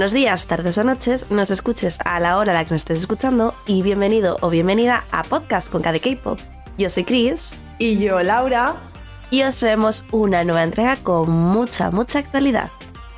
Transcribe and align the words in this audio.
Buenos 0.00 0.14
días, 0.14 0.46
tardes 0.46 0.78
o 0.78 0.82
noches, 0.82 1.26
nos 1.28 1.50
escuches 1.50 1.98
a 2.06 2.18
la 2.20 2.38
hora 2.38 2.52
a 2.52 2.54
la 2.54 2.64
que 2.64 2.70
nos 2.70 2.80
estés 2.80 3.00
escuchando 3.00 3.54
y 3.66 3.82
bienvenido 3.82 4.38
o 4.40 4.48
bienvenida 4.48 5.04
a 5.12 5.22
Podcast 5.22 5.70
con 5.70 5.82
KD 5.82 6.00
K-Pop. 6.00 6.38
Yo 6.78 6.88
soy 6.88 7.04
Chris. 7.04 7.58
Y 7.78 8.02
yo, 8.02 8.22
Laura. 8.22 8.76
Y 9.28 9.42
os 9.42 9.56
traemos 9.56 10.06
una 10.10 10.42
nueva 10.42 10.62
entrega 10.62 10.96
con 10.96 11.28
mucha, 11.28 11.90
mucha 11.90 12.18
actualidad. 12.18 12.70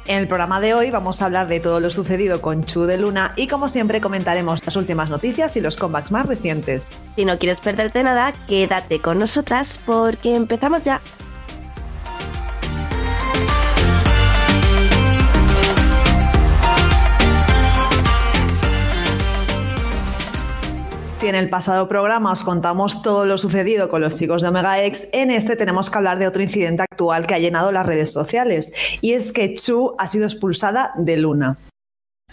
En 0.06 0.18
el 0.18 0.26
programa 0.26 0.58
de 0.58 0.74
hoy 0.74 0.90
vamos 0.90 1.22
a 1.22 1.26
hablar 1.26 1.46
de 1.46 1.60
todo 1.60 1.78
lo 1.78 1.88
sucedido 1.88 2.42
con 2.42 2.64
Chu 2.64 2.82
de 2.82 2.98
Luna 2.98 3.32
y 3.36 3.46
como 3.46 3.68
siempre 3.68 4.00
comentaremos 4.00 4.60
las 4.66 4.74
últimas 4.74 5.08
noticias 5.08 5.56
y 5.56 5.60
los 5.60 5.76
comebacks 5.76 6.10
más 6.10 6.26
recientes. 6.26 6.88
Si 7.14 7.24
no 7.24 7.38
quieres 7.38 7.60
perderte 7.60 8.02
nada, 8.02 8.32
quédate 8.48 8.98
con 8.98 9.20
nosotras 9.20 9.78
porque 9.86 10.34
empezamos 10.34 10.82
ya. 10.82 11.00
Si 21.22 21.28
en 21.28 21.36
el 21.36 21.48
pasado 21.48 21.86
programa 21.86 22.32
os 22.32 22.42
contamos 22.42 23.00
todo 23.00 23.26
lo 23.26 23.38
sucedido 23.38 23.88
con 23.88 24.00
los 24.00 24.18
chicos 24.18 24.42
de 24.42 24.48
Omega 24.48 24.82
X, 24.82 25.08
en 25.12 25.30
este 25.30 25.54
tenemos 25.54 25.88
que 25.88 25.96
hablar 25.96 26.18
de 26.18 26.26
otro 26.26 26.42
incidente 26.42 26.82
actual 26.82 27.28
que 27.28 27.34
ha 27.34 27.38
llenado 27.38 27.70
las 27.70 27.86
redes 27.86 28.10
sociales, 28.10 28.72
y 29.00 29.12
es 29.12 29.32
que 29.32 29.54
Chu 29.54 29.94
ha 29.98 30.08
sido 30.08 30.24
expulsada 30.24 30.92
de 30.96 31.18
Luna. 31.18 31.58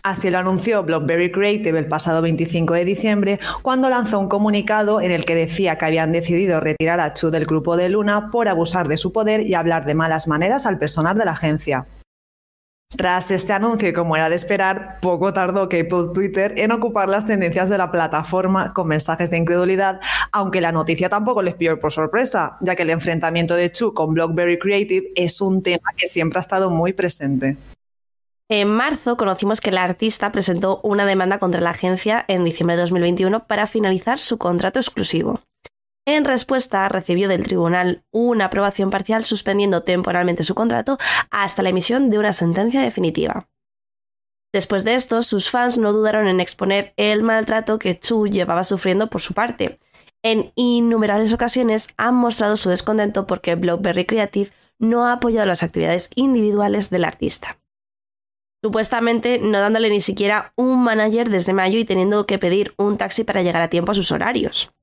Así 0.02 0.32
lo 0.32 0.40
anunció 0.40 0.82
Blockberry 0.82 1.32
Creative 1.32 1.78
el 1.78 1.88
pasado 1.88 2.24
25 2.24 2.74
de 2.74 2.86
diciembre, 2.86 3.40
cuando 3.62 3.92
lanzó 3.92 4.20
un 4.20 4.28
comunicado 4.28 5.02
en 5.02 5.12
el 5.12 5.24
que 5.24 5.36
decía 5.36 5.78
que 5.78 5.86
habían 5.86 6.12
decidido 6.12 6.60
retirar 6.60 7.00
a 7.00 7.14
Chu 7.14 7.30
del 7.30 7.46
grupo 7.46 7.78
de 7.78 7.90
Luna 7.90 8.32
por 8.32 8.48
abusar 8.48 8.88
de 8.88 8.98
su 8.98 9.14
poder 9.14 9.46
y 9.46 9.54
hablar 9.54 9.86
de 9.86 9.94
malas 9.94 10.28
maneras 10.28 10.66
al 10.66 10.80
personal 10.80 11.16
de 11.16 11.26
la 11.26 11.34
agencia. 11.34 11.86
Tras 12.98 13.30
este 13.30 13.54
anuncio 13.54 13.88
y 13.88 13.94
como 13.94 14.16
era 14.16 14.30
de 14.30 14.36
esperar, 14.36 14.98
poco 15.00 15.32
tardó 15.32 15.70
K-Pop 15.70 16.12
Twitter 16.14 16.56
en 16.58 16.72
ocupar 16.72 17.08
las 17.08 17.26
tendencias 17.26 17.70
de 17.70 17.78
la 17.78 17.92
plataforma 17.92 18.74
con 18.74 18.88
mensajes 18.88 19.30
de 19.30 19.38
incredulidad, 19.38 20.02
aunque 20.32 20.60
la 20.60 20.72
noticia 20.72 21.08
tampoco 21.08 21.44
les 21.44 21.54
pilló 21.54 21.78
por 21.78 21.92
sorpresa, 21.92 22.58
ya 22.62 22.76
que 22.76 22.82
el 22.82 22.90
enfrentamiento 22.90 23.56
de 23.56 23.72
Chu 23.72 23.94
con 23.94 24.16
Blockberry 24.16 24.58
Creative 24.58 25.12
es 25.16 25.40
un 25.40 25.62
tema 25.62 25.94
que 25.96 26.08
siempre 26.08 26.40
ha 26.40 26.42
estado 26.42 26.72
muy 26.72 26.94
presente. 26.94 27.58
En 28.50 28.68
marzo 28.68 29.18
conocimos 29.18 29.62
que 29.62 29.72
la 29.72 29.84
artista 29.84 30.32
presentó 30.32 30.80
una 30.82 31.06
demanda 31.06 31.38
contra 31.38 31.62
la 31.62 31.70
agencia 31.70 32.26
en 32.28 32.44
diciembre 32.44 32.76
de 32.76 32.82
2021 32.82 33.46
para 33.46 33.68
finalizar 33.68 34.18
su 34.18 34.40
contrato 34.40 34.80
exclusivo. 34.80 35.42
En 36.12 36.26
respuesta, 36.26 36.90
recibió 36.90 37.30
del 37.30 37.44
tribunal 37.44 38.04
una 38.10 38.46
aprobación 38.46 38.90
parcial 38.90 39.26
suspendiendo 39.26 39.84
temporalmente 39.84 40.44
su 40.44 40.56
contrato 40.56 40.98
hasta 41.30 41.62
la 41.62 41.70
emisión 41.70 42.10
de 42.10 42.18
una 42.18 42.34
sentencia 42.34 42.82
definitiva. 42.82 43.48
Después 44.52 44.84
de 44.84 44.96
esto, 44.96 45.22
sus 45.22 45.52
fans 45.52 45.78
no 45.78 45.94
dudaron 45.94 46.28
en 46.28 46.40
exponer 46.40 46.94
el 46.98 47.22
maltrato 47.22 47.78
que 47.78 48.00
Chu 48.00 48.26
llevaba 48.26 48.64
sufriendo 48.64 49.12
por 49.12 49.22
su 49.22 49.36
parte. 49.36 49.78
En 50.24 50.52
innumerables 50.56 51.32
ocasiones 51.32 51.90
han 51.96 52.16
mostrado 52.16 52.58
su 52.58 52.72
descontento 52.72 53.28
porque 53.28 53.54
Blockberry 53.54 54.08
Creative 54.08 54.50
no 54.80 55.06
ha 55.06 55.14
apoyado 55.14 55.46
las 55.46 55.62
actividades 55.62 56.10
individuales 56.16 56.90
del 56.90 57.06
artista. 57.06 57.60
Supuestamente 58.64 59.38
no 59.38 59.60
dándole 59.60 59.92
ni 59.92 60.02
siquiera 60.02 60.54
un 60.56 60.84
manager 60.84 61.30
desde 61.30 61.54
mayo 61.54 61.78
y 61.78 61.86
teniendo 61.86 62.26
que 62.26 62.40
pedir 62.40 62.74
un 62.78 62.98
taxi 62.98 63.24
para 63.24 63.44
llegar 63.44 63.62
a 63.62 63.70
tiempo 63.70 63.92
a 63.92 63.96
sus 63.96 64.12
horarios. 64.12 64.74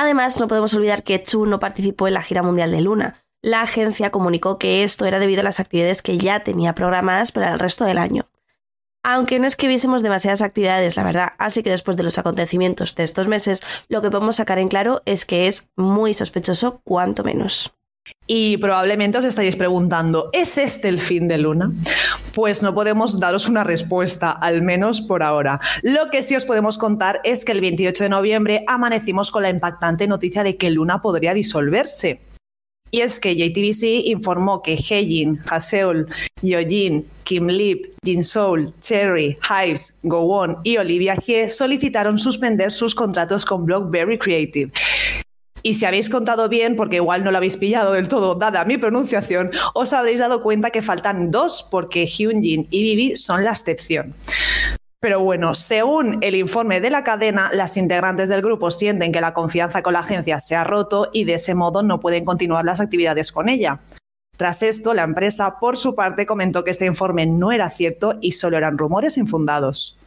Además, 0.00 0.38
no 0.38 0.46
podemos 0.46 0.72
olvidar 0.74 1.02
que 1.02 1.20
Chu 1.20 1.44
no 1.44 1.58
participó 1.58 2.06
en 2.06 2.14
la 2.14 2.22
gira 2.22 2.44
mundial 2.44 2.70
de 2.70 2.80
Luna. 2.80 3.16
La 3.42 3.62
agencia 3.62 4.12
comunicó 4.12 4.56
que 4.56 4.84
esto 4.84 5.06
era 5.06 5.18
debido 5.18 5.40
a 5.40 5.42
las 5.42 5.58
actividades 5.58 6.02
que 6.02 6.18
ya 6.18 6.44
tenía 6.44 6.72
programadas 6.72 7.32
para 7.32 7.52
el 7.52 7.58
resto 7.58 7.84
del 7.84 7.98
año. 7.98 8.26
Aunque 9.02 9.40
no 9.40 9.48
es 9.48 9.56
que 9.56 9.66
viésemos 9.66 10.04
demasiadas 10.04 10.40
actividades, 10.40 10.96
la 10.96 11.02
verdad, 11.02 11.30
así 11.38 11.64
que 11.64 11.70
después 11.70 11.96
de 11.96 12.04
los 12.04 12.16
acontecimientos 12.16 12.94
de 12.94 13.02
estos 13.02 13.26
meses, 13.26 13.60
lo 13.88 14.00
que 14.00 14.08
podemos 14.08 14.36
sacar 14.36 14.60
en 14.60 14.68
claro 14.68 15.02
es 15.04 15.24
que 15.24 15.48
es 15.48 15.68
muy 15.74 16.14
sospechoso, 16.14 16.80
cuanto 16.84 17.24
menos. 17.24 17.74
Y 18.26 18.58
probablemente 18.58 19.18
os 19.18 19.24
estáis 19.24 19.56
preguntando, 19.56 20.28
¿es 20.32 20.58
este 20.58 20.88
el 20.88 20.98
fin 20.98 21.28
de 21.28 21.38
Luna? 21.38 21.72
Pues 22.34 22.62
no 22.62 22.74
podemos 22.74 23.18
daros 23.18 23.48
una 23.48 23.64
respuesta, 23.64 24.30
al 24.30 24.60
menos 24.60 25.00
por 25.00 25.22
ahora. 25.22 25.60
Lo 25.82 26.10
que 26.10 26.22
sí 26.22 26.36
os 26.36 26.44
podemos 26.44 26.76
contar 26.76 27.20
es 27.24 27.44
que 27.44 27.52
el 27.52 27.62
28 27.62 28.04
de 28.04 28.10
noviembre 28.10 28.64
amanecimos 28.66 29.30
con 29.30 29.42
la 29.42 29.50
impactante 29.50 30.06
noticia 30.06 30.42
de 30.42 30.56
que 30.56 30.70
Luna 30.70 31.00
podría 31.00 31.32
disolverse. 31.32 32.20
Y 32.90 33.00
es 33.00 33.20
que 33.20 33.36
JTBC 33.36 34.08
informó 34.08 34.62
que 34.62 34.74
Heijin, 34.76 35.40
Haseul, 35.50 36.06
Yojin, 36.42 37.06
Kim 37.28 37.46
Lip, 37.48 37.84
Jin 38.02 38.24
Soul, 38.24 38.72
Cherry, 38.80 39.36
Hives, 39.50 40.00
Gowon 40.02 40.56
y 40.64 40.78
Olivia 40.78 41.14
Hye 41.14 41.50
solicitaron 41.50 42.18
suspender 42.18 42.70
sus 42.70 42.94
contratos 42.94 43.44
con 43.44 43.66
Blockberry 43.66 44.18
Creative. 44.18 44.72
Y 45.68 45.74
si 45.74 45.84
habéis 45.84 46.08
contado 46.08 46.48
bien, 46.48 46.76
porque 46.76 46.96
igual 46.96 47.22
no 47.22 47.30
lo 47.30 47.36
habéis 47.36 47.58
pillado 47.58 47.92
del 47.92 48.08
todo, 48.08 48.34
dada 48.34 48.64
mi 48.64 48.78
pronunciación, 48.78 49.50
os 49.74 49.92
habréis 49.92 50.18
dado 50.18 50.42
cuenta 50.42 50.70
que 50.70 50.80
faltan 50.80 51.30
dos, 51.30 51.68
porque 51.70 52.06
Hyunjin 52.06 52.66
y 52.70 52.82
Vivi 52.82 53.16
son 53.16 53.44
la 53.44 53.50
excepción. 53.50 54.14
Pero 54.98 55.20
bueno, 55.20 55.54
según 55.54 56.20
el 56.22 56.36
informe 56.36 56.80
de 56.80 56.88
la 56.88 57.04
cadena, 57.04 57.50
las 57.52 57.76
integrantes 57.76 58.30
del 58.30 58.40
grupo 58.40 58.70
sienten 58.70 59.12
que 59.12 59.20
la 59.20 59.34
confianza 59.34 59.82
con 59.82 59.92
la 59.92 59.98
agencia 59.98 60.40
se 60.40 60.56
ha 60.56 60.64
roto 60.64 61.10
y 61.12 61.24
de 61.24 61.34
ese 61.34 61.54
modo 61.54 61.82
no 61.82 62.00
pueden 62.00 62.24
continuar 62.24 62.64
las 62.64 62.80
actividades 62.80 63.30
con 63.30 63.50
ella. 63.50 63.80
Tras 64.38 64.62
esto, 64.62 64.94
la 64.94 65.02
empresa, 65.02 65.58
por 65.60 65.76
su 65.76 65.94
parte, 65.94 66.24
comentó 66.24 66.64
que 66.64 66.70
este 66.70 66.86
informe 66.86 67.26
no 67.26 67.52
era 67.52 67.68
cierto 67.68 68.14
y 68.22 68.32
solo 68.32 68.56
eran 68.56 68.78
rumores 68.78 69.18
infundados. 69.18 69.97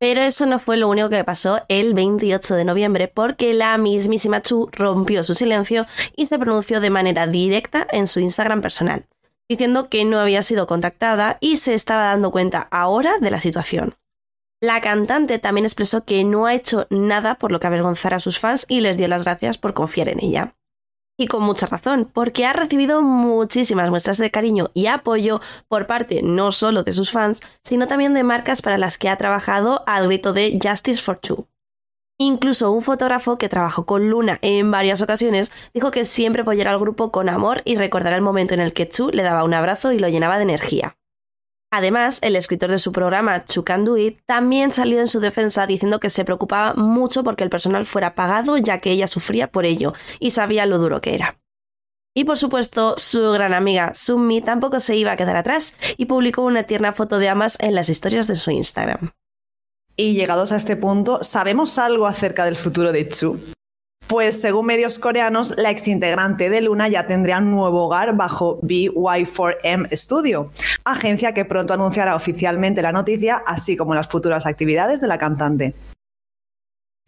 Pero 0.00 0.22
eso 0.22 0.46
no 0.46 0.58
fue 0.58 0.78
lo 0.78 0.88
único 0.88 1.10
que 1.10 1.22
pasó 1.24 1.60
el 1.68 1.92
28 1.92 2.54
de 2.54 2.64
noviembre, 2.64 3.06
porque 3.06 3.52
la 3.52 3.76
mismísima 3.76 4.40
Chu 4.40 4.70
rompió 4.72 5.22
su 5.22 5.34
silencio 5.34 5.86
y 6.16 6.24
se 6.24 6.38
pronunció 6.38 6.80
de 6.80 6.88
manera 6.88 7.26
directa 7.26 7.86
en 7.92 8.06
su 8.06 8.18
Instagram 8.18 8.62
personal, 8.62 9.04
diciendo 9.46 9.90
que 9.90 10.06
no 10.06 10.18
había 10.18 10.42
sido 10.42 10.66
contactada 10.66 11.36
y 11.40 11.58
se 11.58 11.74
estaba 11.74 12.04
dando 12.04 12.30
cuenta 12.30 12.66
ahora 12.70 13.18
de 13.20 13.30
la 13.30 13.40
situación. 13.40 13.94
La 14.62 14.80
cantante 14.80 15.38
también 15.38 15.66
expresó 15.66 16.06
que 16.06 16.24
no 16.24 16.46
ha 16.46 16.54
hecho 16.54 16.86
nada 16.88 17.34
por 17.34 17.52
lo 17.52 17.60
que 17.60 17.66
avergonzar 17.66 18.14
a 18.14 18.20
sus 18.20 18.38
fans 18.38 18.64
y 18.70 18.80
les 18.80 18.96
dio 18.96 19.06
las 19.06 19.24
gracias 19.24 19.58
por 19.58 19.74
confiar 19.74 20.08
en 20.08 20.24
ella. 20.24 20.54
Y 21.20 21.26
con 21.26 21.42
mucha 21.42 21.66
razón, 21.66 22.08
porque 22.10 22.46
ha 22.46 22.54
recibido 22.54 23.02
muchísimas 23.02 23.90
muestras 23.90 24.16
de 24.16 24.30
cariño 24.30 24.70
y 24.72 24.86
apoyo 24.86 25.42
por 25.68 25.86
parte 25.86 26.22
no 26.22 26.50
solo 26.50 26.82
de 26.82 26.94
sus 26.94 27.10
fans, 27.10 27.42
sino 27.62 27.86
también 27.86 28.14
de 28.14 28.22
marcas 28.22 28.62
para 28.62 28.78
las 28.78 28.96
que 28.96 29.10
ha 29.10 29.18
trabajado 29.18 29.82
al 29.86 30.06
grito 30.06 30.32
de 30.32 30.58
Justice 30.58 31.02
for 31.02 31.20
Chu. 31.20 31.46
Incluso 32.18 32.72
un 32.72 32.80
fotógrafo 32.80 33.36
que 33.36 33.50
trabajó 33.50 33.84
con 33.84 34.08
Luna 34.08 34.38
en 34.40 34.70
varias 34.70 35.02
ocasiones 35.02 35.52
dijo 35.74 35.90
que 35.90 36.06
siempre 36.06 36.40
apoyará 36.40 36.70
al 36.70 36.80
grupo 36.80 37.12
con 37.12 37.28
amor 37.28 37.60
y 37.66 37.76
recordará 37.76 38.16
el 38.16 38.22
momento 38.22 38.54
en 38.54 38.60
el 38.60 38.72
que 38.72 38.88
Chu 38.88 39.10
le 39.10 39.22
daba 39.22 39.44
un 39.44 39.52
abrazo 39.52 39.92
y 39.92 39.98
lo 39.98 40.08
llenaba 40.08 40.38
de 40.38 40.44
energía. 40.44 40.96
Además, 41.72 42.18
el 42.22 42.34
escritor 42.34 42.70
de 42.70 42.80
su 42.80 42.90
programa, 42.90 43.44
Chukanduit, 43.44 44.18
también 44.26 44.72
salió 44.72 45.00
en 45.00 45.06
su 45.06 45.20
defensa 45.20 45.68
diciendo 45.68 46.00
que 46.00 46.10
se 46.10 46.24
preocupaba 46.24 46.74
mucho 46.74 47.22
porque 47.22 47.44
el 47.44 47.50
personal 47.50 47.86
fuera 47.86 48.16
pagado 48.16 48.56
ya 48.56 48.78
que 48.78 48.90
ella 48.90 49.06
sufría 49.06 49.52
por 49.52 49.64
ello 49.64 49.94
y 50.18 50.32
sabía 50.32 50.66
lo 50.66 50.78
duro 50.78 51.00
que 51.00 51.14
era. 51.14 51.38
Y 52.12 52.24
por 52.24 52.38
supuesto, 52.38 52.96
su 52.98 53.30
gran 53.30 53.54
amiga 53.54 53.94
Sumi 53.94 54.40
tampoco 54.40 54.80
se 54.80 54.96
iba 54.96 55.12
a 55.12 55.16
quedar 55.16 55.36
atrás 55.36 55.76
y 55.96 56.06
publicó 56.06 56.42
una 56.42 56.64
tierna 56.64 56.92
foto 56.92 57.20
de 57.20 57.28
ambas 57.28 57.56
en 57.60 57.76
las 57.76 57.88
historias 57.88 58.26
de 58.26 58.34
su 58.34 58.50
Instagram. 58.50 59.12
Y 59.96 60.14
llegados 60.14 60.50
a 60.50 60.56
este 60.56 60.76
punto, 60.76 61.22
¿sabemos 61.22 61.78
algo 61.78 62.06
acerca 62.06 62.44
del 62.44 62.56
futuro 62.56 62.90
de 62.90 63.06
Chu? 63.06 63.38
Pues 64.10 64.40
según 64.40 64.66
medios 64.66 64.98
coreanos, 64.98 65.54
la 65.56 65.70
exintegrante 65.70 66.50
de 66.50 66.62
Luna 66.62 66.88
ya 66.88 67.06
tendría 67.06 67.38
un 67.38 67.52
nuevo 67.52 67.84
hogar 67.84 68.16
bajo 68.16 68.60
BY4M 68.62 69.88
Studio, 69.92 70.50
agencia 70.84 71.32
que 71.32 71.44
pronto 71.44 71.74
anunciará 71.74 72.16
oficialmente 72.16 72.82
la 72.82 72.90
noticia, 72.90 73.36
así 73.46 73.76
como 73.76 73.94
las 73.94 74.08
futuras 74.08 74.46
actividades 74.46 75.00
de 75.00 75.06
la 75.06 75.16
cantante. 75.16 75.76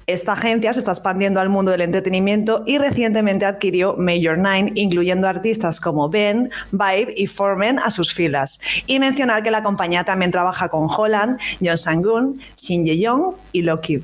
Esta 0.06 0.34
agencia 0.34 0.72
se 0.74 0.78
está 0.78 0.92
expandiendo 0.92 1.40
al 1.40 1.48
mundo 1.48 1.72
del 1.72 1.80
entretenimiento 1.80 2.62
y 2.68 2.78
recientemente 2.78 3.46
adquirió 3.46 3.96
Major 3.96 4.38
Nine, 4.38 4.70
incluyendo 4.76 5.26
artistas 5.26 5.80
como 5.80 6.08
Ben, 6.08 6.52
Vibe 6.70 7.14
y 7.16 7.26
Foreman 7.26 7.80
a 7.80 7.90
sus 7.90 8.14
filas. 8.14 8.60
Y 8.86 9.00
mencionar 9.00 9.42
que 9.42 9.50
la 9.50 9.64
compañía 9.64 10.04
también 10.04 10.30
trabaja 10.30 10.68
con 10.68 10.86
Holland, 10.88 11.40
John 11.60 11.78
Sang-gun, 11.78 12.40
Shin 12.54 12.86
Ye-young 12.86 13.34
y 13.50 13.62
Lockheed. 13.62 14.02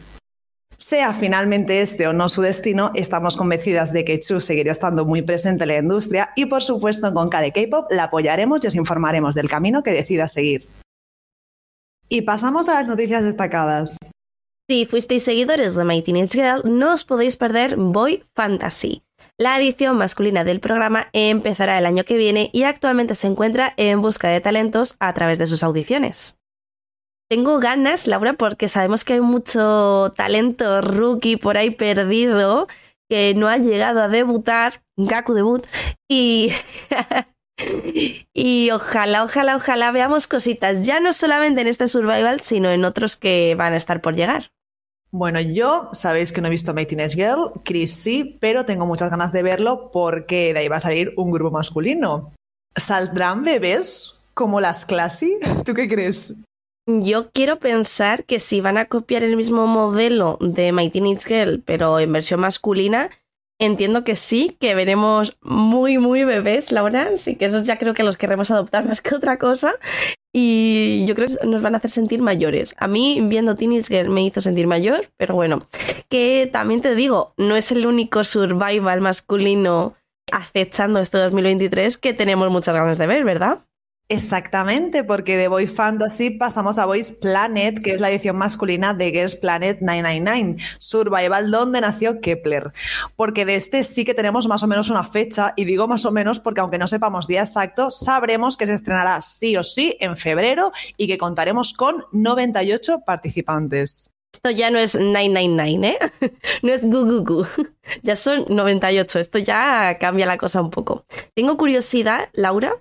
Sea 0.89 1.13
finalmente 1.13 1.83
este 1.83 2.07
o 2.07 2.15
no 2.15 2.31
su 2.31 2.41
destino, 2.41 2.93
estamos 2.95 3.37
convencidas 3.37 3.93
de 3.93 4.07
que 4.07 4.19
Chu 4.19 4.41
seguirá 4.41 4.73
estando 4.73 5.05
muy 5.05 5.21
presente 5.21 5.65
en 5.65 5.69
la 5.69 5.77
industria 5.77 6.31
y 6.35 6.47
por 6.47 6.63
supuesto 6.63 7.13
con 7.13 7.29
KD 7.29 7.53
K-Pop 7.53 7.89
la 7.91 8.05
apoyaremos 8.05 8.65
y 8.65 8.69
os 8.69 8.75
informaremos 8.75 9.35
del 9.35 9.51
camino 9.51 9.83
que 9.83 9.91
decida 9.91 10.29
seguir. 10.29 10.67
Y 12.09 12.23
pasamos 12.23 12.71
a 12.71 12.75
las 12.77 12.87
noticias 12.87 13.23
destacadas. 13.23 13.99
Si 14.67 14.87
fuisteis 14.87 15.25
seguidores 15.25 15.75
de 15.75 15.85
My 15.85 16.01
Teenage 16.01 16.39
Girl, 16.39 16.63
no 16.65 16.95
os 16.95 17.05
podéis 17.05 17.37
perder 17.37 17.77
Boy 17.77 18.25
Fantasy. 18.35 19.03
La 19.37 19.59
edición 19.59 19.99
masculina 19.99 20.43
del 20.43 20.61
programa 20.61 21.11
empezará 21.13 21.77
el 21.77 21.85
año 21.85 22.05
que 22.05 22.17
viene 22.17 22.49
y 22.55 22.63
actualmente 22.63 23.15
se 23.15 23.27
encuentra 23.27 23.75
en 23.77 24.01
busca 24.01 24.31
de 24.31 24.41
talentos 24.41 24.97
a 25.01 25.13
través 25.13 25.39
de 25.39 25.49
sus 25.49 25.63
audiciones. 25.63 26.38
Tengo 27.29 27.59
ganas, 27.59 28.07
Laura, 28.07 28.33
porque 28.33 28.69
sabemos 28.69 29.05
que 29.05 29.15
hay 29.15 29.21
mucho 29.21 30.13
talento 30.17 30.81
rookie 30.81 31.37
por 31.37 31.57
ahí 31.57 31.71
perdido 31.71 32.69
que 33.09 33.35
no 33.35 33.49
ha 33.49 33.57
llegado 33.57 34.03
a 34.03 34.09
debutar, 34.09 34.83
Gaku 34.97 35.33
debut, 35.33 35.67
y, 36.11 36.53
y 38.35 38.71
ojalá, 38.71 39.25
ojalá, 39.25 39.57
ojalá 39.57 39.93
veamos 39.93 40.27
cositas, 40.27 40.85
ya 40.85 41.01
no 41.01 41.13
solamente 41.13 41.63
en 41.63 41.69
este 41.69 41.89
survival, 41.89 42.41
sino 42.41 42.71
en 42.71 42.85
otros 42.85 43.17
que 43.17 43.55
van 43.57 43.73
a 43.73 43.79
estar 43.79 44.01
por 44.01 44.15
llegar. 44.15 44.51
Bueno, 45.11 45.41
yo 45.41 45.89
sabéis 45.95 46.33
que 46.33 46.43
no 46.43 46.49
he 46.49 46.51
visto 46.51 46.75
My 46.75 46.85
Teenage 46.85 47.15
Girl, 47.15 47.53
Chris 47.65 47.95
sí, 47.95 48.37
pero 48.41 48.67
tengo 48.67 48.85
muchas 48.85 49.11
ganas 49.11 49.33
de 49.33 49.43
verlo 49.43 49.91
porque 49.91 50.53
de 50.53 50.61
ahí 50.61 50.69
va 50.69 50.77
a 50.77 50.81
salir 50.81 51.15
un 51.17 51.31
grupo 51.31 51.51
masculino. 51.51 52.35
¿Saldrán 52.77 53.43
bebés 53.43 54.23
como 54.35 54.61
las 54.61 54.85
Classy? 54.85 55.39
¿Tú 55.65 55.73
qué 55.73 55.89
crees? 55.89 56.45
Yo 56.91 57.31
quiero 57.31 57.59
pensar 57.59 58.25
que 58.25 58.41
si 58.41 58.63
van 58.63 58.79
a 58.79 58.87
copiar 58.87 59.23
el 59.23 59.37
mismo 59.37 59.67
modelo 59.67 60.39
de 60.41 60.73
My 60.73 60.89
Teenage 60.89 61.29
Girl, 61.29 61.63
pero 61.63 62.01
en 62.01 62.11
versión 62.11 62.41
masculina, 62.41 63.11
entiendo 63.61 64.05
que 64.05 64.17
sí, 64.17 64.57
que 64.59 64.75
veremos 64.75 65.37
muy, 65.43 65.99
muy 65.99 66.25
bebés, 66.25 66.73
Laura. 66.73 67.11
Así 67.13 67.37
que 67.37 67.45
esos 67.45 67.65
ya 67.65 67.77
creo 67.77 67.93
que 67.93 68.05
los 68.05 68.17
querremos 68.17 68.51
adoptar 68.51 68.85
más 68.89 69.03
que 69.03 69.15
otra 69.15 69.39
cosa. 69.39 69.75
Y 70.33 71.05
yo 71.07 71.15
creo 71.15 71.29
que 71.29 71.47
nos 71.47 71.61
van 71.61 71.75
a 71.75 71.77
hacer 71.77 71.91
sentir 71.91 72.23
mayores. 72.23 72.75
A 72.79 72.89
mí, 72.89 73.21
viendo 73.23 73.55
Teenage 73.55 73.95
Girl, 73.95 74.09
me 74.09 74.25
hizo 74.25 74.41
sentir 74.41 74.67
mayor, 74.67 75.11
pero 75.19 75.35
bueno, 75.35 75.67
que 76.09 76.49
también 76.51 76.81
te 76.81 76.95
digo, 76.95 77.35
no 77.37 77.57
es 77.57 77.71
el 77.71 77.87
único 77.87 78.25
survival 78.25 79.03
masculino 79.03 79.95
acechando 80.33 81.01
este 81.01 81.19
2023 81.19 81.99
que 81.99 82.15
tenemos 82.15 82.51
muchas 82.51 82.75
ganas 82.75 82.97
de 82.97 83.07
ver, 83.07 83.25
¿verdad? 83.25 83.59
Exactamente, 84.11 85.05
porque 85.05 85.37
de 85.37 85.49
Boy 85.49 85.67
Fantasy 85.67 86.31
pasamos 86.31 86.79
a 86.79 86.87
Boys 86.87 87.13
Planet, 87.13 87.79
que 87.79 87.91
es 87.91 88.01
la 88.01 88.09
edición 88.09 88.37
masculina 88.37 88.95
de 88.95 89.11
Girls 89.11 89.37
Planet 89.37 89.81
999, 89.83 90.57
Survival, 90.79 91.51
donde 91.51 91.83
nació 91.83 92.19
Kepler. 92.23 92.73
Porque 93.17 93.45
de 93.45 93.57
este 93.57 93.85
sí 93.85 94.07
que 94.07 94.15
tenemos 94.15 94.49
más 94.49 94.63
o 94.63 94.67
menos 94.67 94.89
una 94.89 95.05
fecha, 95.05 95.53
y 95.57 95.67
digo 95.67 95.87
más 95.89 96.07
o 96.07 96.11
menos 96.11 96.41
porque 96.41 96.63
aunque 96.63 96.79
no 96.79 96.89
sepamos 96.89 97.27
día 97.27 97.41
exacto, 97.41 97.91
sabremos 97.91 98.57
que 98.57 98.67
se 98.67 98.73
estrenará 98.73 99.21
sí 99.21 99.59
o 99.59 99.63
sí 99.63 99.95
en 100.01 100.17
febrero 100.17 100.73
y 100.97 101.07
que 101.07 101.19
contaremos 101.19 101.75
con 101.75 102.07
98 102.13 103.01
participantes. 103.05 104.15
Esto 104.33 104.51
ya 104.51 104.71
no 104.71 104.79
es 104.79 104.95
999, 104.95 105.99
¿eh? 106.01 106.33
No 106.63 106.73
es 106.73 106.83
gugugu. 106.83 107.47
Ya 108.03 108.17
son 108.17 108.45
98. 108.49 109.19
Esto 109.19 109.39
ya 109.39 109.97
cambia 109.99 110.27
la 110.27 110.37
cosa 110.37 110.61
un 110.61 110.71
poco. 110.71 111.05
Tengo 111.35 111.57
curiosidad, 111.57 112.29
Laura, 112.35 112.77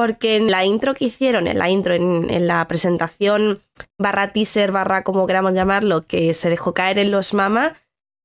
porque 0.00 0.36
en 0.36 0.50
la 0.50 0.64
intro 0.64 0.94
que 0.94 1.04
hicieron, 1.04 1.46
en 1.46 1.58
la 1.58 1.68
intro, 1.68 1.92
en, 1.92 2.46
la 2.46 2.66
presentación 2.66 3.60
barra 3.98 4.32
teaser, 4.32 4.72
barra 4.72 5.04
como 5.04 5.26
queramos 5.26 5.52
llamarlo, 5.52 6.06
que 6.06 6.32
se 6.32 6.48
dejó 6.48 6.72
caer 6.72 6.98
en 6.98 7.10
los 7.10 7.34
mama, 7.34 7.76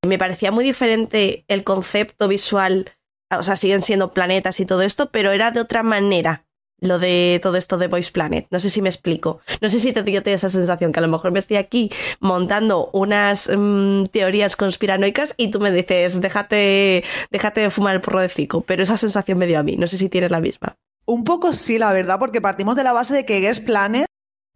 me 0.07 0.18
parecía 0.18 0.54
muy 0.54 0.63
diferente 0.63 1.44
el 1.50 1.66
concepto 1.66 2.30
visual, 2.30 2.94
o 3.30 3.44
sea, 3.44 3.57
siguen 3.57 3.81
siendo 3.81 4.13
planetas 4.13 4.62
y 4.62 4.66
todo 4.66 4.83
esto, 4.83 5.10
pero 5.12 5.33
era 5.33 5.51
de 5.51 5.60
otra 5.60 5.83
manera 5.83 6.45
lo 6.80 6.98
de 6.98 7.42
todo 7.44 7.57
esto 7.57 7.77
de 7.77 7.89
Voice 7.89 8.13
Planet. 8.13 8.48
No 8.51 8.62
sé 8.62 8.69
si 8.69 8.81
me 8.81 8.88
explico. 8.88 9.42
No 9.60 9.68
sé 9.68 9.81
si 9.81 9.92
te 9.92 10.01
dio 10.04 10.22
esa 10.24 10.50
sensación 10.50 10.94
que 10.94 11.00
a 11.00 11.01
lo 11.01 11.10
mejor 11.10 11.33
me 11.33 11.39
estoy 11.39 11.57
aquí 11.57 11.92
montando 12.22 12.89
unas 12.94 13.51
mm, 13.54 14.06
teorías 14.13 14.56
conspiranoicas 14.56 15.33
y 15.36 15.50
tú 15.50 15.60
me 15.60 15.72
dices, 15.72 16.22
déjate, 16.22 17.04
déjate 17.31 17.60
de 17.60 17.69
fumar 17.69 17.95
el 17.95 18.01
porro 18.01 18.22
de 18.22 18.30
cico, 18.30 18.62
pero 18.62 18.81
esa 18.81 18.95
sensación 18.95 19.38
me 19.38 19.48
dio 19.48 19.60
a 19.60 19.63
mí. 19.63 19.75
No 19.75 19.88
sé 19.88 19.98
si 19.98 20.07
tienes 20.07 20.31
la 20.31 20.39
misma. 20.39 20.77
Un 21.07 21.23
poco 21.23 21.53
sí, 21.53 21.77
la 21.77 21.93
verdad, 21.93 22.17
porque 22.19 22.41
partimos 22.41 22.75
de 22.75 22.83
la 22.83 22.93
base 22.93 23.13
de 23.13 23.25
que 23.25 23.39
Guest 23.39 23.63
Planet 23.65 24.07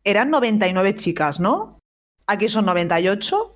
eran 0.04 0.30
99 0.30 0.96
chicas, 0.96 1.40
¿no? 1.40 1.80
Aquí 2.26 2.50
son 2.50 2.66
98 2.66 3.56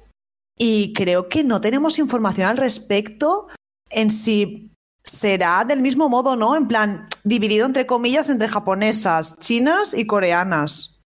y 0.58 0.94
creo 0.94 1.30
que 1.30 1.44
no 1.44 1.62
tenemos 1.62 1.98
información 1.98 2.48
al 2.48 2.58
respecto 2.58 3.48
en 3.90 4.12
si 4.12 4.72
será 5.04 5.66
del 5.66 5.82
mismo 5.82 6.10
modo, 6.10 6.36
¿no? 6.36 6.56
En 6.56 6.68
plan, 6.68 7.06
dividido 7.24 7.66
entre 7.66 7.86
comillas 7.86 8.30
entre 8.30 8.48
japonesas, 8.48 9.38
chinas 9.38 9.94
y 9.94 10.06
coreanas. 10.06 11.02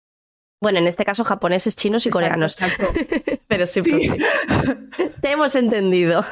Bueno, 0.62 0.80
en 0.80 0.88
este 0.88 1.04
caso 1.04 1.26
japoneses, 1.26 1.76
chinos 1.76 2.06
y 2.06 2.10
coreanos. 2.10 2.62
Exacto. 2.62 2.88
Pero 3.48 3.68
sí, 3.68 3.84
sí. 3.84 4.10
Te 5.22 5.32
hemos 5.32 5.56
entendido. 5.56 6.24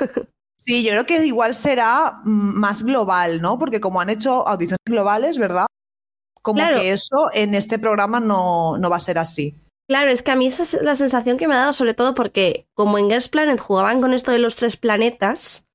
Sí, 0.63 0.83
yo 0.83 0.91
creo 0.91 1.05
que 1.05 1.25
igual 1.25 1.55
será 1.55 2.21
mm, 2.23 2.59
más 2.59 2.83
global, 2.83 3.41
¿no? 3.41 3.57
Porque 3.57 3.81
como 3.81 3.99
han 3.99 4.09
hecho 4.09 4.47
audiciones 4.47 4.77
globales, 4.85 5.37
¿verdad? 5.37 5.65
Como 6.41 6.61
que 6.73 6.91
eso 6.91 7.29
en 7.33 7.55
este 7.55 7.79
programa 7.79 8.19
no, 8.19 8.77
no, 8.77 8.89
va 8.89 8.95
a 8.95 9.01
ser 9.01 9.17
así. 9.19 9.55
Claro, 9.87 10.09
es 10.09 10.23
que 10.23 10.31
a 10.31 10.35
mí 10.35 10.47
esa 10.47 10.63
es 10.63 10.81
la 10.81 10.95
sensación 10.95 11.37
que 11.37 11.47
me 11.47 11.53
ha 11.53 11.59
dado, 11.59 11.73
sobre 11.73 11.93
todo 11.93 12.15
porque 12.15 12.65
como 12.73 12.97
en 12.97 13.07
Girls 13.07 13.29
Planet 13.29 13.59
jugaban 13.59 14.01
con 14.01 14.13
esto 14.13 14.31
de 14.31 14.39
los 14.39 14.55
tres 14.55 14.77
planetas, 14.77 15.67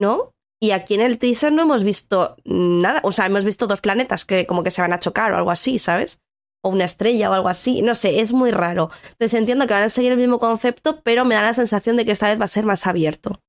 ¿no? 0.00 0.32
Y 0.60 0.72
aquí 0.72 0.94
en 0.94 1.02
el 1.02 1.18
teaser 1.18 1.52
no 1.52 1.62
hemos 1.62 1.84
visto 1.84 2.36
nada, 2.44 3.00
o 3.04 3.12
sea, 3.12 3.26
hemos 3.26 3.44
visto 3.44 3.66
dos 3.66 3.80
planetas 3.80 4.24
que 4.24 4.46
como 4.46 4.64
que 4.64 4.72
se 4.72 4.82
van 4.82 4.92
a 4.92 4.98
chocar 4.98 5.32
o 5.32 5.36
algo 5.36 5.50
así, 5.50 5.78
¿sabes? 5.78 6.18
O 6.62 6.70
una 6.70 6.84
estrella 6.84 7.30
o 7.30 7.34
algo 7.34 7.48
así, 7.48 7.82
no 7.82 7.94
sé, 7.94 8.20
es 8.20 8.32
muy 8.32 8.50
raro. 8.50 8.90
Entonces 9.10 9.34
entiendo 9.34 9.66
que 9.66 9.74
van 9.74 9.84
a 9.84 9.88
seguir 9.88 10.12
el 10.12 10.18
mismo 10.18 10.40
concepto, 10.40 11.00
pero 11.02 11.24
me 11.24 11.36
da 11.36 11.42
la 11.42 11.54
sensación 11.54 11.96
de 11.96 12.04
que 12.04 12.12
esta 12.12 12.26
vez 12.28 12.40
va 12.40 12.46
a 12.46 12.48
ser 12.48 12.64
más 12.64 12.86
abierto. 12.86 13.40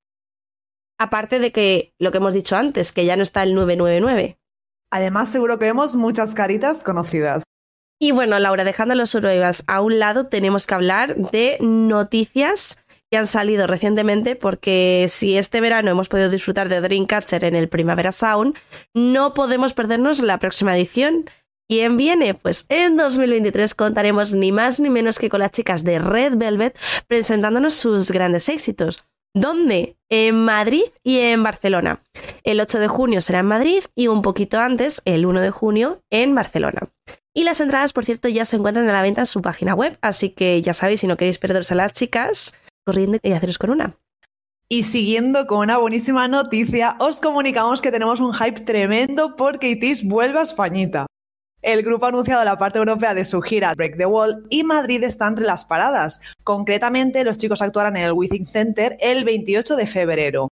Aparte 1.00 1.40
de 1.40 1.52
que 1.52 1.94
lo 1.98 2.12
que 2.12 2.18
hemos 2.18 2.34
dicho 2.34 2.56
antes, 2.56 2.92
que 2.92 3.06
ya 3.06 3.16
no 3.16 3.24
está 3.24 3.42
el 3.44 3.56
999. 3.56 4.38
Además, 4.92 5.30
seguro 5.30 5.58
que 5.58 5.66
vemos 5.66 5.96
muchas 5.96 6.34
caritas 6.34 6.84
conocidas. 6.84 7.44
Y 8.02 8.12
bueno, 8.12 8.40
Laura, 8.40 8.64
dejando 8.64 8.96
los 8.96 9.10
survivals 9.10 9.64
a 9.68 9.82
un 9.82 10.00
lado, 10.00 10.28
tenemos 10.28 10.68
que 10.68 10.74
hablar 10.74 11.16
de 11.16 11.58
noticias 11.62 12.80
que 13.12 13.18
han 13.18 13.28
salido 13.28 13.68
recientemente, 13.68 14.36
porque 14.36 15.08
si 15.10 15.38
este 15.38 15.62
verano 15.62 15.92
hemos 15.92 16.10
podido 16.10 16.30
disfrutar 16.30 16.70
de 16.70 16.80
Dreamcatcher 16.80 17.44
en 17.44 17.56
el 17.56 17.68
Primavera 17.68 18.12
Sound, 18.12 18.56
no 18.94 19.34
podemos 19.34 19.74
perdernos 19.74 20.22
la 20.22 20.38
próxima 20.38 20.76
edición. 20.78 21.30
¿Quién 21.68 21.98
viene? 21.98 22.34
Pues 22.34 22.66
en 22.70 22.98
2023 22.98 23.76
contaremos 23.76 24.34
ni 24.34 24.52
más 24.52 24.80
ni 24.80 24.90
menos 24.90 25.20
que 25.20 25.30
con 25.30 25.40
las 25.40 25.52
chicas 25.52 25.84
de 25.84 26.00
Red 26.00 26.36
Velvet 26.36 26.78
presentándonos 27.08 27.76
sus 27.76 28.12
grandes 28.12 28.50
éxitos. 28.50 29.06
¿Dónde? 29.36 29.96
En 30.10 30.44
Madrid 30.44 30.84
y 31.04 31.20
en 31.20 31.44
Barcelona. 31.44 32.02
El 32.44 32.60
8 32.60 32.80
de 32.80 32.88
junio 32.88 33.22
será 33.22 33.40
en 33.40 33.46
Madrid 33.46 33.84
y 33.96 34.08
un 34.08 34.24
poquito 34.24 34.60
antes, 34.60 35.04
el 35.06 35.26
1 35.26 35.40
de 35.42 35.52
junio, 35.52 36.02
en 36.10 36.34
Barcelona. 36.34 36.90
Y 37.36 37.44
las 37.44 37.62
entradas, 37.62 37.94
por 37.94 38.06
cierto, 38.06 38.28
ya 38.28 38.44
se 38.44 38.56
encuentran 38.56 38.90
a 38.90 38.94
la 38.94 39.04
venta 39.04 39.22
en 39.22 39.28
su 39.28 39.42
página 39.42 39.76
web, 39.76 40.00
así 40.02 40.32
que 40.32 40.62
ya 40.64 40.74
sabéis, 40.74 41.02
si 41.02 41.08
no 41.08 41.16
queréis 41.16 41.38
perderos 41.38 41.72
a 41.72 41.76
las 41.76 41.94
chicas, 41.94 42.56
corriendo 42.86 43.20
y 43.22 43.34
haceros 43.34 43.60
con 43.60 43.70
una. 43.70 43.98
Y 44.68 44.84
siguiendo 44.84 45.46
con 45.46 45.60
una 45.60 45.78
buenísima 45.78 46.28
noticia, 46.28 46.96
os 47.00 47.20
comunicamos 47.20 47.82
que 47.82 47.92
tenemos 47.92 48.20
un 48.20 48.34
hype 48.34 48.62
tremendo 48.62 49.36
porque 49.36 49.70
ITIS 49.70 50.08
vuelve 50.08 50.40
a 50.40 50.44
Españita. 50.44 51.06
El 51.62 51.84
grupo 51.84 52.06
ha 52.06 52.10
anunciado 52.10 52.44
la 52.46 52.58
parte 52.58 52.78
europea 52.78 53.14
de 53.14 53.26
su 53.26 53.42
gira 53.42 53.76
Break 53.76 53.98
the 53.98 54.06
Wall 54.06 54.46
y 54.50 54.64
Madrid 54.64 55.04
está 55.04 55.28
entre 55.28 55.46
las 55.46 55.66
paradas. 55.66 56.22
Concretamente, 56.44 57.24
los 57.26 57.38
chicos 57.38 57.62
actuarán 57.62 57.98
en 57.98 58.06
el 58.06 58.14
Withing 58.14 58.48
Center 58.48 58.96
el 59.02 59.26
28 59.26 59.76
de 59.76 59.86
febrero. 59.86 60.48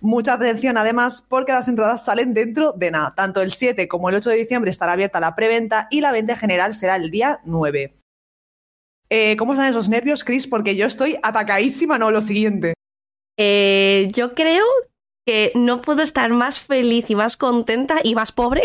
Mucha 0.00 0.34
atención 0.34 0.78
además 0.78 1.26
porque 1.28 1.52
las 1.52 1.68
entradas 1.68 2.04
salen 2.04 2.32
dentro 2.32 2.72
de 2.72 2.90
nada. 2.90 3.14
Tanto 3.14 3.42
el 3.42 3.52
7 3.52 3.86
como 3.86 4.08
el 4.08 4.14
8 4.14 4.30
de 4.30 4.36
diciembre 4.36 4.70
estará 4.70 4.94
abierta 4.94 5.20
la 5.20 5.34
preventa 5.34 5.88
y 5.90 6.00
la 6.00 6.12
venta 6.12 6.36
general 6.36 6.72
será 6.72 6.96
el 6.96 7.10
día 7.10 7.40
9. 7.44 7.94
Eh, 9.10 9.36
¿Cómo 9.36 9.52
están 9.52 9.68
esos 9.68 9.90
nervios, 9.90 10.24
Chris? 10.24 10.46
Porque 10.46 10.74
yo 10.74 10.86
estoy 10.86 11.16
atacadísima, 11.22 11.98
no, 11.98 12.10
lo 12.10 12.22
siguiente. 12.22 12.74
Eh, 13.38 14.08
yo 14.12 14.34
creo 14.34 14.64
que 15.26 15.52
no 15.54 15.82
puedo 15.82 16.02
estar 16.02 16.30
más 16.30 16.60
feliz 16.60 17.10
y 17.10 17.14
más 17.14 17.36
contenta 17.36 17.98
y 18.02 18.14
más 18.14 18.32
pobre 18.32 18.62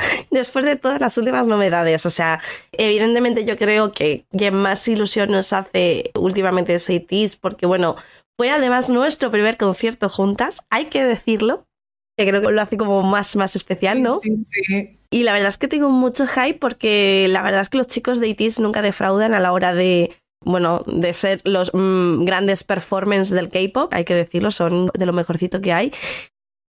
después 0.30 0.64
de 0.64 0.76
todas 0.76 1.00
las 1.00 1.16
últimas 1.18 1.46
novedades. 1.46 2.06
O 2.06 2.10
sea, 2.10 2.40
evidentemente 2.72 3.44
yo 3.44 3.56
creo 3.56 3.92
que 3.92 4.24
quien 4.36 4.54
más 4.54 4.86
ilusión 4.88 5.30
nos 5.30 5.52
hace 5.52 6.10
últimamente 6.14 6.74
es 6.74 6.88
ATEEZ, 6.88 7.36
porque 7.36 7.66
bueno, 7.66 7.96
fue 8.38 8.50
además 8.50 8.90
nuestro 8.90 9.30
primer 9.30 9.56
concierto 9.56 10.08
juntas, 10.08 10.62
hay 10.70 10.86
que 10.86 11.04
decirlo, 11.04 11.66
que 12.16 12.26
creo 12.26 12.40
que 12.40 12.52
lo 12.52 12.60
hace 12.60 12.76
como 12.76 13.02
más, 13.02 13.36
más 13.36 13.56
especial, 13.56 14.02
¿no? 14.02 14.18
Sí, 14.20 14.36
sí. 14.36 14.98
Y 15.10 15.24
la 15.24 15.32
verdad 15.32 15.48
es 15.48 15.58
que 15.58 15.68
tengo 15.68 15.90
mucho 15.90 16.26
hype 16.26 16.58
porque 16.58 17.26
la 17.28 17.42
verdad 17.42 17.62
es 17.62 17.68
que 17.68 17.78
los 17.78 17.88
chicos 17.88 18.20
de 18.20 18.30
ATEEZ 18.30 18.60
nunca 18.60 18.82
defraudan 18.82 19.34
a 19.34 19.40
la 19.40 19.52
hora 19.52 19.74
de 19.74 20.12
bueno, 20.42 20.82
de 20.86 21.12
ser 21.12 21.40
los 21.44 21.70
mm, 21.74 22.24
grandes 22.24 22.64
performers 22.64 23.30
del 23.30 23.50
K-pop, 23.50 23.92
hay 23.92 24.04
que 24.04 24.14
decirlo, 24.14 24.50
son 24.50 24.90
de 24.94 25.06
lo 25.06 25.12
mejorcito 25.12 25.60
que 25.60 25.72
hay. 25.72 25.92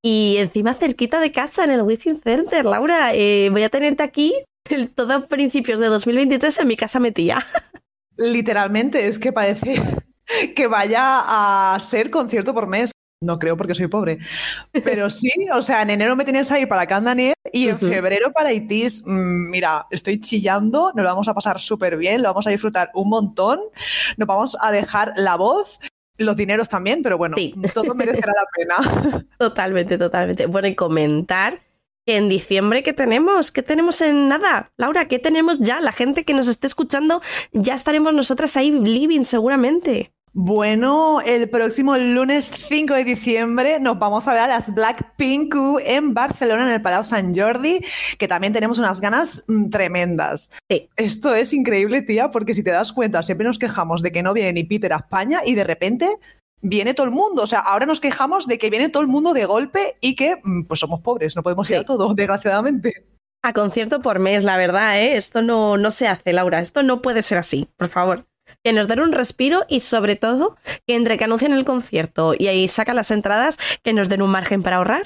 Y 0.03 0.38
encima 0.38 0.74
cerquita 0.74 1.20
de 1.20 1.31
casa, 1.31 1.63
en 1.63 1.72
el 1.72 1.84
Within 1.84 2.22
Center. 2.22 2.65
Laura, 2.65 3.13
eh, 3.13 3.50
voy 3.51 3.63
a 3.63 3.70
tenerte 3.70 4.03
aquí 4.03 4.34
todo 4.96 5.13
a 5.13 5.27
principios 5.27 5.79
de 5.79 5.88
2023 5.88 6.60
en 6.60 6.67
mi 6.67 6.77
casa 6.77 7.00
metía. 7.00 7.46
Literalmente, 8.17 9.08
es 9.08 9.20
que 9.20 9.31
parece 9.31 9.81
que 10.55 10.67
vaya 10.67 11.74
a 11.74 11.79
ser 11.79 12.10
concierto 12.10 12.53
por 12.53 12.67
mes. 12.67 12.91
No 13.24 13.38
creo 13.38 13.55
porque 13.55 13.75
soy 13.75 13.86
pobre. 13.86 14.17
Pero 14.72 15.12
sí, 15.12 15.29
o 15.53 15.62
sea, 15.62 15.84
en 15.84 15.91
enero 15.91 16.15
me 16.15 16.25
tenías 16.25 16.51
ahí 16.51 16.65
para 16.65 16.88
Candaniel 16.88 17.36
Y 17.53 17.67
en 17.67 17.77
febrero 17.77 18.31
para 18.31 18.51
ITIS, 18.51 19.03
mm, 19.05 19.51
mira, 19.51 19.86
estoy 19.91 20.20
chillando, 20.20 20.91
nos 20.96 21.03
lo 21.03 21.10
vamos 21.10 21.27
a 21.27 21.36
pasar 21.36 21.60
súper 21.60 21.98
bien, 21.98 22.24
lo 22.24 22.29
vamos 22.29 22.48
a 22.48 22.50
disfrutar 22.50 22.89
un 22.96 23.10
montón, 23.10 23.60
nos 24.17 24.27
vamos 24.27 24.58
a 24.60 24.72
dejar 24.72 25.13
la 25.17 25.36
voz 25.36 25.79
los 26.22 26.36
dineros 26.36 26.70
también, 26.70 27.01
pero 27.04 27.18
bueno, 27.18 27.36
todo 27.74 27.94
merecerá 27.96 28.32
la 28.34 28.46
pena. 28.56 29.25
Totalmente, 29.38 29.98
totalmente. 29.98 30.46
Bueno, 30.46 30.68
y 30.68 30.75
comentar 30.75 31.62
que 32.06 32.16
en 32.18 32.30
diciembre, 32.30 32.84
¿qué 32.84 32.94
tenemos? 32.94 33.51
¿Qué 33.51 33.62
tenemos 33.62 34.01
en 34.01 34.28
nada? 34.28 34.72
Laura, 34.78 35.08
¿qué 35.08 35.20
tenemos 35.20 35.60
ya? 35.60 35.82
La 35.82 35.92
gente 35.92 36.24
que 36.24 36.34
nos 36.34 36.48
esté 36.48 36.68
escuchando, 36.68 37.22
ya 37.51 37.75
estaremos 37.75 38.13
nosotras 38.13 38.58
ahí 38.58 38.72
living 38.72 39.24
seguramente. 39.24 40.12
Bueno, 40.34 41.20
el 41.20 41.50
próximo 41.50 41.98
lunes 41.98 42.54
5 42.56 42.94
de 42.94 43.04
diciembre 43.04 43.82
nos 43.82 44.00
vamos 44.00 44.30
a 44.30 44.34
ver 44.34 44.44
a 44.44 44.48
las 44.48 44.74
Blackpink 44.74 45.54
en 45.86 46.14
Barcelona, 46.14 46.64
en 46.64 46.70
el 46.70 46.82
Palau 46.82 47.04
Sant 47.04 47.38
Jordi, 47.38 47.82
que 48.18 48.30
también 48.30 48.54
tenemos 48.54 48.80
unas 48.80 49.02
ganas 49.02 49.44
mm, 49.50 49.70
tremendas. 49.70 50.54
Esto 50.96 51.36
es 51.36 51.52
increíble, 51.52 52.02
tía, 52.02 52.32
porque 52.32 52.54
si 52.54 52.64
te 52.64 52.72
das 52.72 52.94
cuenta, 52.94 53.24
siempre 53.24 53.46
nos 53.46 53.60
quejamos 53.60 54.02
de 54.02 54.14
que 54.14 54.24
no 54.24 54.34
viene 54.34 54.54
ni 54.54 54.64
Peter 54.64 54.94
a 54.94 54.98
España 54.98 55.42
y 55.46 55.54
de 55.54 55.66
repente 55.66 56.08
viene 56.62 56.94
todo 56.94 57.08
el 57.08 57.12
mundo. 57.12 57.44
O 57.44 57.48
sea, 57.48 57.60
ahora 57.60 57.86
nos 57.86 58.00
quejamos 58.00 58.48
de 58.48 58.58
que 58.58 58.70
viene 58.70 58.88
todo 58.88 59.02
el 59.02 59.10
mundo 59.10 59.34
de 59.34 59.44
golpe 59.44 59.98
y 60.00 60.16
que 60.16 60.38
mm, 60.42 60.64
pues 60.64 60.80
somos 60.80 61.02
pobres, 61.02 61.36
no 61.36 61.44
podemos 61.44 61.70
ir 61.72 61.80
a 61.80 61.84
todo, 61.84 62.14
desgraciadamente. 62.16 63.06
A 63.44 63.52
concierto 63.52 64.02
por 64.02 64.20
mes, 64.20 64.46
la 64.46 64.56
verdad, 64.56 64.98
¿eh? 64.98 65.18
Esto 65.18 65.42
no, 65.42 65.76
no 65.76 65.92
se 65.92 66.08
hace, 66.08 66.32
Laura. 66.32 66.62
Esto 66.62 66.84
no 66.84 67.02
puede 67.02 67.22
ser 67.22 67.38
así, 67.38 67.68
por 67.76 67.90
favor 67.90 68.31
que 68.63 68.74
nos 68.74 68.88
den 68.88 69.00
un 69.00 69.12
respiro 69.12 69.65
y 69.70 69.81
sobre 69.81 70.15
todo 70.15 70.58
que 70.88 70.96
entre 70.96 71.17
que 71.17 71.25
anuncien 71.25 71.53
el 71.53 71.65
concierto 71.65 72.34
y 72.38 72.48
ahí 72.48 72.67
sacan 72.67 72.96
las 72.96 73.12
entradas, 73.12 73.58
que 73.84 73.93
nos 73.93 74.10
den 74.10 74.22
un 74.22 74.31
margen 74.31 74.63
para 74.63 74.77
ahorrar. 74.77 75.05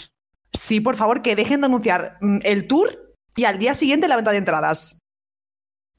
Sí, 0.53 0.79
por 0.79 0.95
favor, 0.95 1.21
que 1.21 1.35
dejen 1.35 1.61
de 1.61 1.67
anunciar 1.67 2.17
mm, 2.21 2.39
el 2.43 2.67
tour 2.67 3.15
y 3.35 3.45
al 3.45 3.59
día 3.59 3.73
siguiente 3.73 4.07
la 4.07 4.15
venta 4.15 4.31
de 4.31 4.37
entradas. 4.37 4.99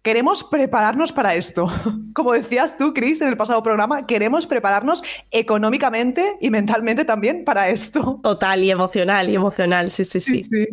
Queremos 0.02 0.44
prepararnos 0.44 1.12
para 1.12 1.34
esto. 1.34 1.68
Como 2.14 2.32
decías 2.32 2.78
tú, 2.78 2.94
Chris, 2.94 3.20
en 3.20 3.28
el 3.28 3.36
pasado 3.36 3.62
programa, 3.62 4.06
queremos 4.06 4.46
prepararnos 4.46 5.02
económicamente 5.30 6.36
y 6.40 6.50
mentalmente 6.50 7.04
también 7.04 7.44
para 7.44 7.68
esto. 7.68 8.20
Total, 8.22 8.62
y 8.62 8.70
emocional, 8.70 9.28
y 9.28 9.34
emocional, 9.34 9.90
sí, 9.90 10.04
sí, 10.04 10.20
sí. 10.20 10.44
sí, 10.44 10.68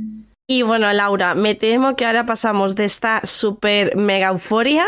Y 0.47 0.61
bueno, 0.61 0.91
Laura, 0.93 1.33
me 1.35 1.55
temo 1.55 1.95
que 1.95 2.05
ahora 2.05 2.25
pasamos 2.25 2.75
de 2.75 2.85
esta 2.85 3.21
súper 3.23 3.95
mega 3.95 4.27
euforia 4.27 4.85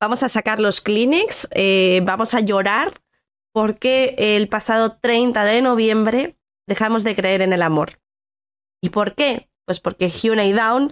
vamos 0.00 0.22
a 0.22 0.28
sacar 0.28 0.60
los 0.60 0.80
Kleenex, 0.80 1.48
eh, 1.52 2.00
vamos 2.04 2.34
a 2.34 2.40
llorar 2.40 2.92
porque 3.54 4.14
el 4.18 4.48
pasado 4.48 4.98
30 5.00 5.44
de 5.44 5.62
noviembre 5.62 6.36
dejamos 6.66 7.04
de 7.04 7.14
creer 7.14 7.40
en 7.40 7.52
el 7.52 7.62
amor. 7.62 8.00
¿Y 8.82 8.90
por 8.90 9.14
qué? 9.14 9.48
Pues 9.66 9.80
porque 9.80 10.10
Hyuna 10.10 10.44
y 10.44 10.52
Down 10.52 10.90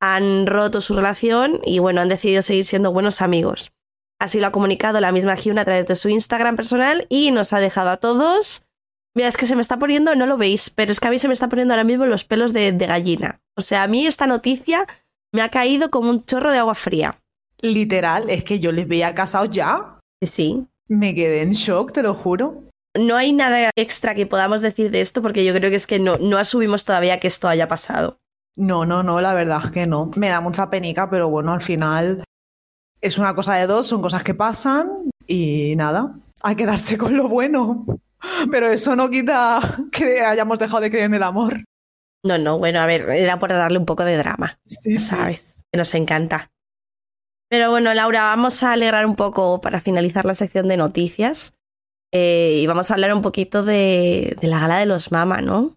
han 0.00 0.46
roto 0.46 0.80
su 0.80 0.94
relación 0.94 1.60
y 1.64 1.78
bueno, 1.78 2.00
han 2.00 2.08
decidido 2.08 2.42
seguir 2.42 2.64
siendo 2.64 2.92
buenos 2.92 3.22
amigos. 3.22 3.72
Así 4.20 4.38
lo 4.38 4.46
ha 4.46 4.52
comunicado 4.52 5.00
la 5.00 5.10
misma 5.10 5.34
Hyuna 5.34 5.62
a 5.62 5.64
través 5.64 5.86
de 5.86 5.96
su 5.96 6.08
Instagram 6.08 6.54
personal 6.54 7.06
y 7.08 7.30
nos 7.30 7.52
ha 7.52 7.60
dejado 7.60 7.90
a 7.90 7.96
todos. 7.96 8.66
Mira, 9.14 9.28
es 9.28 9.36
que 9.36 9.46
se 9.46 9.56
me 9.56 9.62
está 9.62 9.78
poniendo, 9.78 10.14
no 10.14 10.26
lo 10.26 10.36
veis, 10.36 10.70
pero 10.70 10.92
es 10.92 11.00
que 11.00 11.08
a 11.08 11.10
mí 11.10 11.18
se 11.18 11.28
me 11.28 11.34
está 11.34 11.48
poniendo 11.48 11.74
ahora 11.74 11.84
mismo 11.84 12.06
los 12.06 12.24
pelos 12.24 12.52
de, 12.52 12.72
de 12.72 12.86
gallina. 12.86 13.40
O 13.56 13.62
sea, 13.62 13.82
a 13.82 13.88
mí 13.88 14.06
esta 14.06 14.26
noticia 14.26 14.86
me 15.32 15.42
ha 15.42 15.48
caído 15.48 15.90
como 15.90 16.10
un 16.10 16.24
chorro 16.24 16.50
de 16.50 16.58
agua 16.58 16.74
fría 16.74 17.21
literal, 17.62 18.28
es 18.28 18.44
que 18.44 18.60
yo 18.60 18.72
les 18.72 18.86
veía 18.86 19.14
casados 19.14 19.50
ya. 19.50 19.98
Sí. 20.22 20.66
Me 20.88 21.14
quedé 21.14 21.42
en 21.42 21.50
shock, 21.50 21.92
te 21.92 22.02
lo 22.02 22.14
juro. 22.14 22.64
No 22.94 23.16
hay 23.16 23.32
nada 23.32 23.70
extra 23.76 24.14
que 24.14 24.26
podamos 24.26 24.60
decir 24.60 24.90
de 24.90 25.00
esto 25.00 25.22
porque 25.22 25.44
yo 25.44 25.54
creo 25.54 25.70
que 25.70 25.76
es 25.76 25.86
que 25.86 25.98
no, 25.98 26.18
no 26.18 26.36
asumimos 26.36 26.84
todavía 26.84 27.20
que 27.20 27.28
esto 27.28 27.48
haya 27.48 27.66
pasado. 27.68 28.18
No, 28.54 28.84
no, 28.84 29.02
no, 29.02 29.20
la 29.22 29.32
verdad 29.32 29.62
es 29.64 29.70
que 29.70 29.86
no. 29.86 30.10
Me 30.16 30.28
da 30.28 30.42
mucha 30.42 30.68
penica, 30.68 31.08
pero 31.08 31.30
bueno, 31.30 31.52
al 31.52 31.62
final 31.62 32.22
es 33.00 33.16
una 33.16 33.34
cosa 33.34 33.54
de 33.54 33.66
dos, 33.66 33.86
son 33.86 34.02
cosas 34.02 34.22
que 34.22 34.34
pasan 34.34 35.10
y 35.26 35.74
nada, 35.76 36.14
hay 36.42 36.56
que 36.56 36.66
darse 36.66 36.98
con 36.98 37.16
lo 37.16 37.28
bueno. 37.28 37.86
Pero 38.50 38.68
eso 38.68 38.94
no 38.94 39.10
quita 39.10 39.60
que 39.90 40.20
hayamos 40.20 40.58
dejado 40.58 40.82
de 40.82 40.90
creer 40.90 41.06
en 41.06 41.14
el 41.14 41.22
amor. 41.22 41.64
No, 42.24 42.38
no, 42.38 42.58
bueno, 42.58 42.80
a 42.80 42.86
ver, 42.86 43.08
era 43.10 43.38
por 43.38 43.50
darle 43.50 43.78
un 43.78 43.86
poco 43.86 44.04
de 44.04 44.16
drama. 44.16 44.58
Sí, 44.66 44.98
¿sabes? 44.98 45.56
Que 45.72 45.78
nos 45.78 45.92
encanta. 45.94 46.51
Pero 47.52 47.68
bueno, 47.68 47.92
Laura, 47.92 48.22
vamos 48.22 48.62
a 48.62 48.72
alegrar 48.72 49.04
un 49.04 49.14
poco 49.14 49.60
para 49.60 49.82
finalizar 49.82 50.24
la 50.24 50.34
sección 50.34 50.68
de 50.68 50.78
noticias. 50.78 51.52
Eh, 52.10 52.60
y 52.62 52.66
vamos 52.66 52.90
a 52.90 52.94
hablar 52.94 53.12
un 53.12 53.20
poquito 53.20 53.62
de, 53.62 54.38
la 54.40 54.58
gala 54.58 54.78
de 54.78 54.86
los 54.86 55.12
Mama, 55.12 55.42
¿no? 55.42 55.76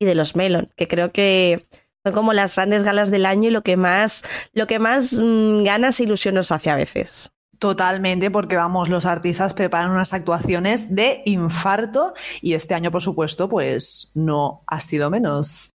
Y 0.00 0.06
de 0.06 0.14
los 0.14 0.34
Melon, 0.34 0.70
que 0.76 0.88
creo 0.88 1.10
que 1.10 1.60
son 2.02 2.14
como 2.14 2.32
las 2.32 2.56
grandes 2.56 2.84
galas 2.84 3.10
del 3.10 3.26
año 3.26 3.50
y 3.50 3.52
lo 3.52 3.60
que 3.60 3.76
más, 3.76 4.24
lo 4.54 4.66
que 4.66 4.78
más 4.78 5.20
mm, 5.20 5.64
ganas 5.64 6.00
e 6.00 6.04
ilusión 6.04 6.36
nos 6.36 6.50
hace 6.50 6.70
a 6.70 6.76
veces. 6.76 7.32
Totalmente, 7.58 8.30
porque 8.30 8.56
vamos, 8.56 8.88
los 8.88 9.04
artistas 9.04 9.52
preparan 9.52 9.90
unas 9.90 10.14
actuaciones 10.14 10.94
de 10.94 11.20
infarto 11.26 12.14
y 12.40 12.54
este 12.54 12.72
año, 12.72 12.90
por 12.90 13.02
supuesto, 13.02 13.46
pues 13.46 14.10
no 14.14 14.62
ha 14.66 14.80
sido 14.80 15.10
menos. 15.10 15.70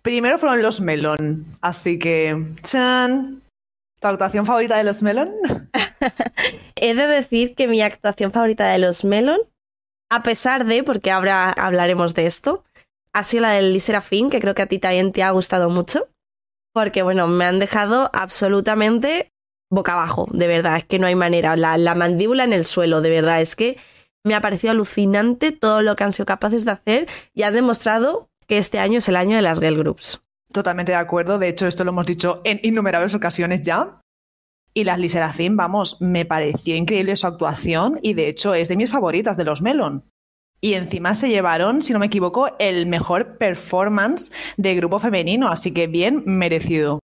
Primero 0.00 0.38
fueron 0.38 0.62
los 0.62 0.80
Melon, 0.80 1.58
así 1.60 1.98
que, 1.98 2.54
¡chan! 2.62 3.42
¿Tu 4.00 4.08
actuación 4.08 4.46
favorita 4.46 4.78
de 4.78 4.84
los 4.84 5.02
Melon? 5.02 5.34
He 6.76 6.94
de 6.94 7.06
decir 7.06 7.54
que 7.54 7.68
mi 7.68 7.82
actuación 7.82 8.32
favorita 8.32 8.66
de 8.66 8.78
los 8.78 9.04
Melon, 9.04 9.40
a 10.10 10.22
pesar 10.22 10.64
de, 10.64 10.82
porque 10.82 11.10
ahora 11.10 11.50
hablaremos 11.50 12.14
de 12.14 12.24
esto, 12.24 12.64
ha 13.12 13.22
sido 13.24 13.42
la 13.42 13.50
del 13.50 13.78
Serafín, 13.80 14.30
que 14.30 14.40
creo 14.40 14.54
que 14.54 14.62
a 14.62 14.66
ti 14.66 14.78
también 14.78 15.12
te 15.12 15.22
ha 15.22 15.30
gustado 15.32 15.68
mucho. 15.68 16.08
Porque, 16.72 17.02
bueno, 17.02 17.26
me 17.26 17.44
han 17.44 17.58
dejado 17.58 18.10
absolutamente 18.14 19.32
boca 19.70 19.92
abajo, 19.92 20.28
de 20.32 20.46
verdad, 20.46 20.78
es 20.78 20.84
que 20.84 20.98
no 20.98 21.06
hay 21.06 21.14
manera. 21.14 21.56
La 21.56 21.94
mandíbula 21.94 22.44
en 22.44 22.52
el 22.52 22.64
suelo, 22.64 23.02
de 23.02 23.10
verdad, 23.10 23.40
es 23.40 23.54
que 23.54 23.76
me 24.24 24.34
ha 24.34 24.40
parecido 24.40 24.70
alucinante 24.70 25.52
todo 25.52 25.82
lo 25.82 25.94
que 25.96 26.04
han 26.04 26.12
sido 26.12 26.26
capaces 26.26 26.64
de 26.64 26.72
hacer 26.72 27.08
y 27.34 27.42
han 27.42 27.54
demostrado 27.54 28.30
que 28.46 28.58
este 28.58 28.78
año 28.78 28.98
es 28.98 29.08
el 29.08 29.16
año 29.16 29.36
de 29.36 29.42
las 29.42 29.60
girl 29.60 29.76
groups. 29.76 30.22
Totalmente 30.52 30.92
de 30.92 30.98
acuerdo. 30.98 31.38
De 31.38 31.48
hecho, 31.48 31.66
esto 31.66 31.84
lo 31.84 31.90
hemos 31.90 32.06
dicho 32.06 32.40
en 32.44 32.60
innumerables 32.62 33.14
ocasiones 33.14 33.62
ya. 33.62 34.00
Y 34.72 34.84
las 34.84 34.98
Liserafin, 34.98 35.56
vamos, 35.56 36.00
me 36.00 36.24
pareció 36.24 36.76
increíble 36.76 37.16
su 37.16 37.26
actuación 37.26 37.98
y 38.02 38.14
de 38.14 38.28
hecho 38.28 38.54
es 38.54 38.68
de 38.68 38.76
mis 38.76 38.90
favoritas 38.90 39.36
de 39.36 39.44
los 39.44 39.62
Melon. 39.62 40.04
Y 40.60 40.74
encima 40.74 41.14
se 41.14 41.28
llevaron, 41.28 41.82
si 41.82 41.92
no 41.92 41.98
me 41.98 42.06
equivoco, 42.06 42.54
el 42.58 42.86
mejor 42.86 43.38
performance 43.38 44.30
de 44.56 44.74
grupo 44.74 44.98
femenino, 44.98 45.48
así 45.48 45.72
que 45.72 45.86
bien 45.86 46.22
merecido. 46.26 47.00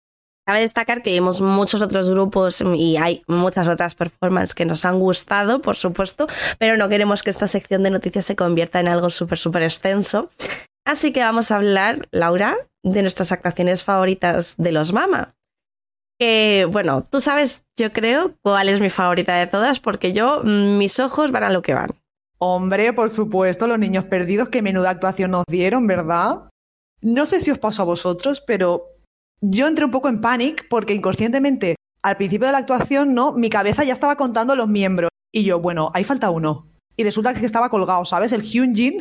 Cabe 0.46 0.60
destacar 0.60 1.02
que 1.02 1.12
vemos 1.12 1.42
muchos 1.42 1.82
otros 1.82 2.08
grupos 2.10 2.62
y 2.76 2.98
hay 2.98 3.24
muchas 3.28 3.68
otras 3.68 3.96
performances 3.96 4.54
que 4.54 4.66
nos 4.66 4.86
han 4.86 5.00
gustado, 5.00 5.60
por 5.60 5.76
supuesto, 5.76 6.28
pero 6.60 6.78
no 6.78 6.88
queremos 6.88 7.24
que 7.24 7.32
esta 7.32 7.48
sección 7.48 7.82
de 7.82 7.90
noticias 7.90 8.26
se 8.26 8.36
convierta 8.36 8.80
en 8.80 8.90
algo 8.90 9.10
súper, 9.10 9.40
súper 9.40 9.64
extenso. 9.64 10.30
Así 10.86 11.12
que 11.12 11.22
vamos 11.22 11.52
a 11.52 11.56
hablar, 11.56 12.08
Laura, 12.12 12.56
de 12.84 13.02
nuestras 13.02 13.32
actuaciones 13.32 13.84
favoritas 13.84 14.56
de 14.58 14.72
los 14.72 14.94
Mama. 14.94 15.36
Que, 16.20 16.68
bueno, 16.72 17.04
tú 17.04 17.20
sabes, 17.20 17.66
yo 17.78 17.92
creo, 17.92 18.36
cuál 18.42 18.70
es 18.70 18.80
mi 18.80 18.90
favorita 18.90 19.36
de 19.36 19.48
todas, 19.48 19.80
porque 19.80 20.14
yo, 20.14 20.42
mm, 20.44 20.78
mis 20.78 21.00
ojos 21.00 21.32
van 21.32 21.44
a 21.44 21.50
lo 21.50 21.62
que 21.62 21.74
van. 21.74 21.90
Hombre, 22.38 22.94
por 22.94 23.10
supuesto, 23.10 23.68
los 23.68 23.80
niños 23.80 24.06
perdidos, 24.06 24.50
que 24.50 24.62
menuda 24.62 24.92
actuación 24.92 25.32
nos 25.32 25.44
dieron, 25.48 25.88
¿verdad? 25.88 26.50
No 27.02 27.26
sé 27.26 27.40
si 27.40 27.52
os 27.52 27.60
pasó 27.60 27.82
a 27.82 27.86
vosotros, 27.86 28.42
pero 28.46 28.86
yo 29.42 29.68
entré 29.68 29.86
un 29.86 29.92
poco 29.92 30.08
en 30.08 30.22
pánico 30.22 30.64
porque 30.70 30.94
inconscientemente, 30.94 31.76
al 32.04 32.18
principio 32.18 32.46
de 32.48 32.54
la 32.54 32.60
actuación, 32.60 33.16
¿no? 33.16 33.34
Mi 33.34 33.50
cabeza 33.50 33.84
ya 33.84 33.94
estaba 33.94 34.16
contando 34.16 34.56
los 34.56 34.68
miembros. 34.68 35.10
Y 35.34 35.44
yo, 35.44 35.60
bueno, 35.60 35.92
ahí 35.94 36.04
falta 36.04 36.30
uno. 36.30 36.68
Y 36.96 37.04
resulta 37.04 37.34
que 37.34 37.46
estaba 37.46 37.70
colgado, 37.70 38.06
¿sabes? 38.06 38.32
El 38.32 38.42
Hyunjin 38.42 38.98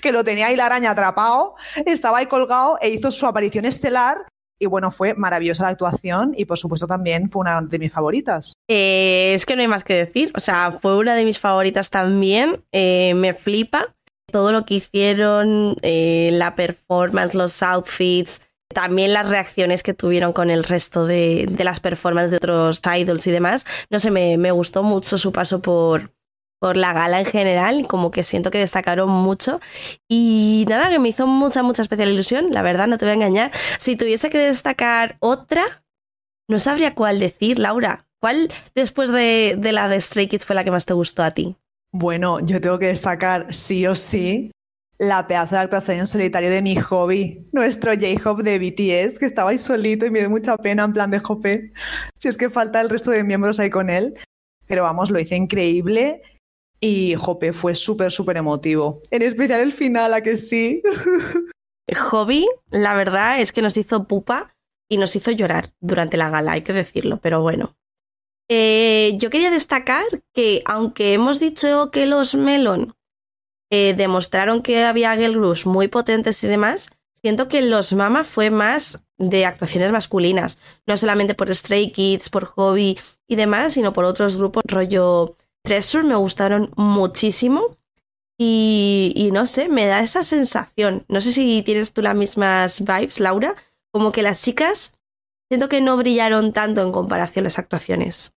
que 0.00 0.12
lo 0.12 0.24
tenía 0.24 0.48
ahí 0.48 0.56
la 0.56 0.66
araña 0.66 0.90
atrapado, 0.90 1.54
estaba 1.86 2.18
ahí 2.18 2.26
colgado 2.26 2.78
e 2.80 2.90
hizo 2.90 3.10
su 3.10 3.26
aparición 3.26 3.64
estelar. 3.64 4.18
Y 4.58 4.66
bueno, 4.66 4.92
fue 4.92 5.14
maravillosa 5.14 5.64
la 5.64 5.70
actuación 5.70 6.34
y 6.36 6.44
por 6.44 6.56
supuesto 6.56 6.86
también 6.86 7.30
fue 7.30 7.40
una 7.40 7.60
de 7.62 7.78
mis 7.80 7.92
favoritas. 7.92 8.52
Eh, 8.68 9.32
es 9.34 9.44
que 9.44 9.56
no 9.56 9.62
hay 9.62 9.68
más 9.68 9.82
que 9.82 9.94
decir, 9.94 10.30
o 10.36 10.40
sea, 10.40 10.78
fue 10.80 10.96
una 10.98 11.16
de 11.16 11.24
mis 11.24 11.40
favoritas 11.40 11.90
también, 11.90 12.62
eh, 12.70 13.14
me 13.16 13.32
flipa 13.32 13.96
todo 14.30 14.52
lo 14.52 14.64
que 14.64 14.74
hicieron, 14.74 15.76
eh, 15.82 16.30
la 16.32 16.54
performance, 16.54 17.34
los 17.34 17.60
outfits, 17.60 18.40
también 18.72 19.12
las 19.12 19.28
reacciones 19.28 19.82
que 19.82 19.94
tuvieron 19.94 20.32
con 20.32 20.48
el 20.48 20.62
resto 20.62 21.06
de, 21.06 21.46
de 21.50 21.64
las 21.64 21.80
performances 21.80 22.30
de 22.30 22.36
otros 22.36 22.80
idols 22.96 23.26
y 23.26 23.32
demás. 23.32 23.66
No 23.90 23.98
sé, 23.98 24.12
me, 24.12 24.38
me 24.38 24.52
gustó 24.52 24.84
mucho 24.84 25.18
su 25.18 25.32
paso 25.32 25.60
por, 25.60 26.12
por 26.62 26.76
la 26.76 26.92
gala 26.92 27.18
en 27.18 27.26
general, 27.26 27.88
como 27.88 28.12
que 28.12 28.22
siento 28.22 28.52
que 28.52 28.58
destacaron 28.58 29.10
mucho. 29.10 29.60
Y 30.08 30.64
nada, 30.68 30.90
que 30.90 31.00
me 31.00 31.08
hizo 31.08 31.26
mucha, 31.26 31.64
mucha 31.64 31.82
especial 31.82 32.10
ilusión, 32.10 32.52
la 32.52 32.62
verdad, 32.62 32.86
no 32.86 32.98
te 32.98 33.04
voy 33.04 33.10
a 33.10 33.14
engañar. 33.16 33.50
Si 33.80 33.96
tuviese 33.96 34.30
que 34.30 34.38
destacar 34.38 35.16
otra, 35.18 35.82
no 36.48 36.60
sabría 36.60 36.94
cuál 36.94 37.18
decir, 37.18 37.58
Laura. 37.58 38.06
¿Cuál 38.20 38.52
después 38.76 39.10
de, 39.10 39.56
de 39.58 39.72
la 39.72 39.88
de 39.88 40.00
Stray 40.00 40.28
Kids 40.28 40.46
fue 40.46 40.54
la 40.54 40.62
que 40.62 40.70
más 40.70 40.86
te 40.86 40.94
gustó 40.94 41.24
a 41.24 41.32
ti? 41.32 41.56
Bueno, 41.90 42.38
yo 42.38 42.60
tengo 42.60 42.78
que 42.78 42.86
destacar 42.86 43.52
sí 43.52 43.84
o 43.88 43.96
sí 43.96 44.52
la 44.98 45.26
pedazo 45.26 45.56
de 45.56 45.62
actuación 45.62 45.98
en 45.98 46.06
solitario 46.06 46.48
de 46.48 46.62
mi 46.62 46.76
hobby, 46.76 47.48
nuestro 47.50 47.90
J-Hop 47.90 48.44
de 48.44 48.60
BTS, 48.60 49.18
que 49.18 49.26
estaba 49.26 49.50
ahí 49.50 49.58
solito 49.58 50.06
y 50.06 50.12
me 50.12 50.20
dio 50.20 50.30
mucha 50.30 50.56
pena 50.58 50.84
en 50.84 50.92
plan 50.92 51.10
de 51.10 51.18
jope. 51.18 51.72
Si 52.20 52.28
es 52.28 52.36
que 52.36 52.50
falta 52.50 52.80
el 52.80 52.88
resto 52.88 53.10
de 53.10 53.24
miembros 53.24 53.58
ahí 53.58 53.68
con 53.68 53.90
él. 53.90 54.14
Pero 54.68 54.84
vamos, 54.84 55.10
lo 55.10 55.18
hice 55.18 55.34
increíble 55.34 56.22
y 56.82 57.14
jope, 57.14 57.52
fue 57.52 57.76
súper, 57.76 58.10
súper 58.10 58.36
emotivo. 58.36 59.00
En 59.12 59.22
especial 59.22 59.60
el 59.60 59.72
final, 59.72 60.12
a 60.12 60.20
que 60.20 60.36
sí. 60.36 60.82
Hobby, 62.10 62.46
la 62.70 62.94
verdad 62.94 63.40
es 63.40 63.52
que 63.52 63.62
nos 63.62 63.76
hizo 63.76 64.08
pupa 64.08 64.56
y 64.90 64.96
nos 64.96 65.14
hizo 65.14 65.30
llorar 65.30 65.72
durante 65.80 66.16
la 66.16 66.28
gala, 66.28 66.52
hay 66.52 66.62
que 66.62 66.72
decirlo, 66.72 67.18
pero 67.22 67.40
bueno. 67.40 67.76
Eh, 68.50 69.12
yo 69.16 69.30
quería 69.30 69.50
destacar 69.50 70.04
que, 70.34 70.62
aunque 70.66 71.14
hemos 71.14 71.38
dicho 71.38 71.90
que 71.92 72.06
los 72.06 72.34
Melon 72.34 72.94
eh, 73.70 73.94
demostraron 73.96 74.60
que 74.60 74.84
había 74.84 75.16
girl 75.16 75.38
groups 75.38 75.64
muy 75.64 75.86
potentes 75.86 76.42
y 76.42 76.48
demás, 76.48 76.90
siento 77.14 77.46
que 77.46 77.62
los 77.62 77.92
Mama 77.92 78.24
fue 78.24 78.50
más 78.50 79.04
de 79.18 79.46
actuaciones 79.46 79.92
masculinas, 79.92 80.58
no 80.86 80.96
solamente 80.96 81.34
por 81.34 81.54
Stray 81.54 81.92
Kids, 81.92 82.28
por 82.28 82.44
Hobby 82.44 82.98
y 83.28 83.36
demás, 83.36 83.74
sino 83.74 83.92
por 83.92 84.04
otros 84.04 84.36
grupos, 84.36 84.64
rollo 84.66 85.36
Treasure, 85.64 86.04
me 86.04 86.16
gustaron 86.16 86.72
muchísimo. 86.76 87.76
Y, 88.38 89.30
no 89.32 89.46
sé, 89.46 89.68
me 89.68 89.86
da 89.86 90.00
esa 90.00 90.24
sensación. 90.24 91.04
No 91.08 91.20
sé 91.20 91.32
si 91.32 91.62
tienes 91.62 91.92
tú 91.92 92.02
las 92.02 92.16
mismas 92.16 92.80
vibes, 92.80 93.20
Laura. 93.20 93.54
Como 93.92 94.10
que 94.10 94.22
las 94.22 94.42
chicas 94.42 94.94
siento 95.48 95.68
que 95.68 95.80
no 95.80 95.96
brillaron 95.96 96.52
tanto 96.52 96.82
en 96.82 96.90
comparación 96.90 97.44
a 97.44 97.46
las 97.46 97.58
actuaciones. 97.58 98.32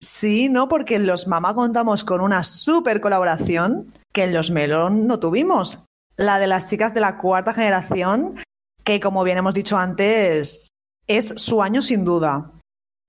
Sí, 0.00 0.48
¿no? 0.48 0.68
Porque 0.68 0.96
en 0.96 1.06
los 1.06 1.26
Mama 1.26 1.54
contamos 1.54 2.04
con 2.04 2.20
una 2.20 2.42
súper 2.42 3.00
colaboración 3.00 3.92
que 4.12 4.24
en 4.24 4.32
los 4.32 4.50
Melón 4.50 5.06
no 5.06 5.18
tuvimos. 5.18 5.84
La 6.16 6.38
de 6.38 6.46
las 6.46 6.70
chicas 6.70 6.94
de 6.94 7.00
la 7.00 7.18
cuarta 7.18 7.52
generación, 7.52 8.40
que 8.82 9.00
como 9.00 9.24
bien 9.24 9.38
hemos 9.38 9.54
dicho 9.54 9.76
antes, 9.76 10.68
es 11.06 11.28
su 11.36 11.62
año 11.62 11.82
sin 11.82 12.04
duda. 12.04 12.52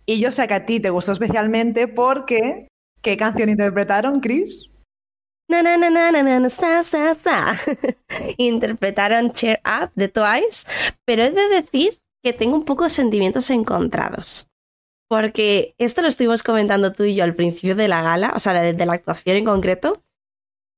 Y 0.06 0.20
yo 0.20 0.32
sé 0.32 0.48
que 0.48 0.54
a 0.54 0.66
ti 0.66 0.80
te 0.80 0.90
gustó 0.90 1.14
especialmente 1.14 1.88
porque... 1.88 2.68
¿Qué 3.06 3.18
canción 3.18 3.50
interpretaron, 3.50 4.20
Chris? 4.20 4.82
Na, 5.48 5.62
na, 5.62 5.78
na, 5.78 5.92
na, 5.92 6.12
na, 6.12 6.40
na, 6.40 6.50
sa, 6.50 6.84
sa, 6.84 7.14
sa. 7.14 7.56
Interpretaron 8.40 9.32
Cheer 9.32 9.62
Up 9.64 9.92
de 9.94 10.08
Twice, 10.08 10.68
pero 11.06 11.22
he 11.22 11.30
de 11.30 11.48
decir 11.50 12.02
que 12.24 12.34
tengo 12.34 12.56
un 12.56 12.66
poco 12.66 12.90
sentimientos 12.90 13.52
encontrados. 13.52 14.48
Porque 15.08 15.76
esto 15.78 16.02
lo 16.02 16.08
estuvimos 16.08 16.42
comentando 16.42 16.94
tú 16.94 17.04
y 17.04 17.14
yo 17.14 17.24
al 17.24 17.36
principio 17.36 17.76
de 17.76 17.88
la 17.88 18.02
gala, 18.02 18.34
o 18.36 18.40
sea, 18.40 18.54
de, 18.54 18.74
de 18.74 18.86
la 18.88 18.94
actuación 18.94 19.36
en 19.36 19.46
concreto, 19.46 20.02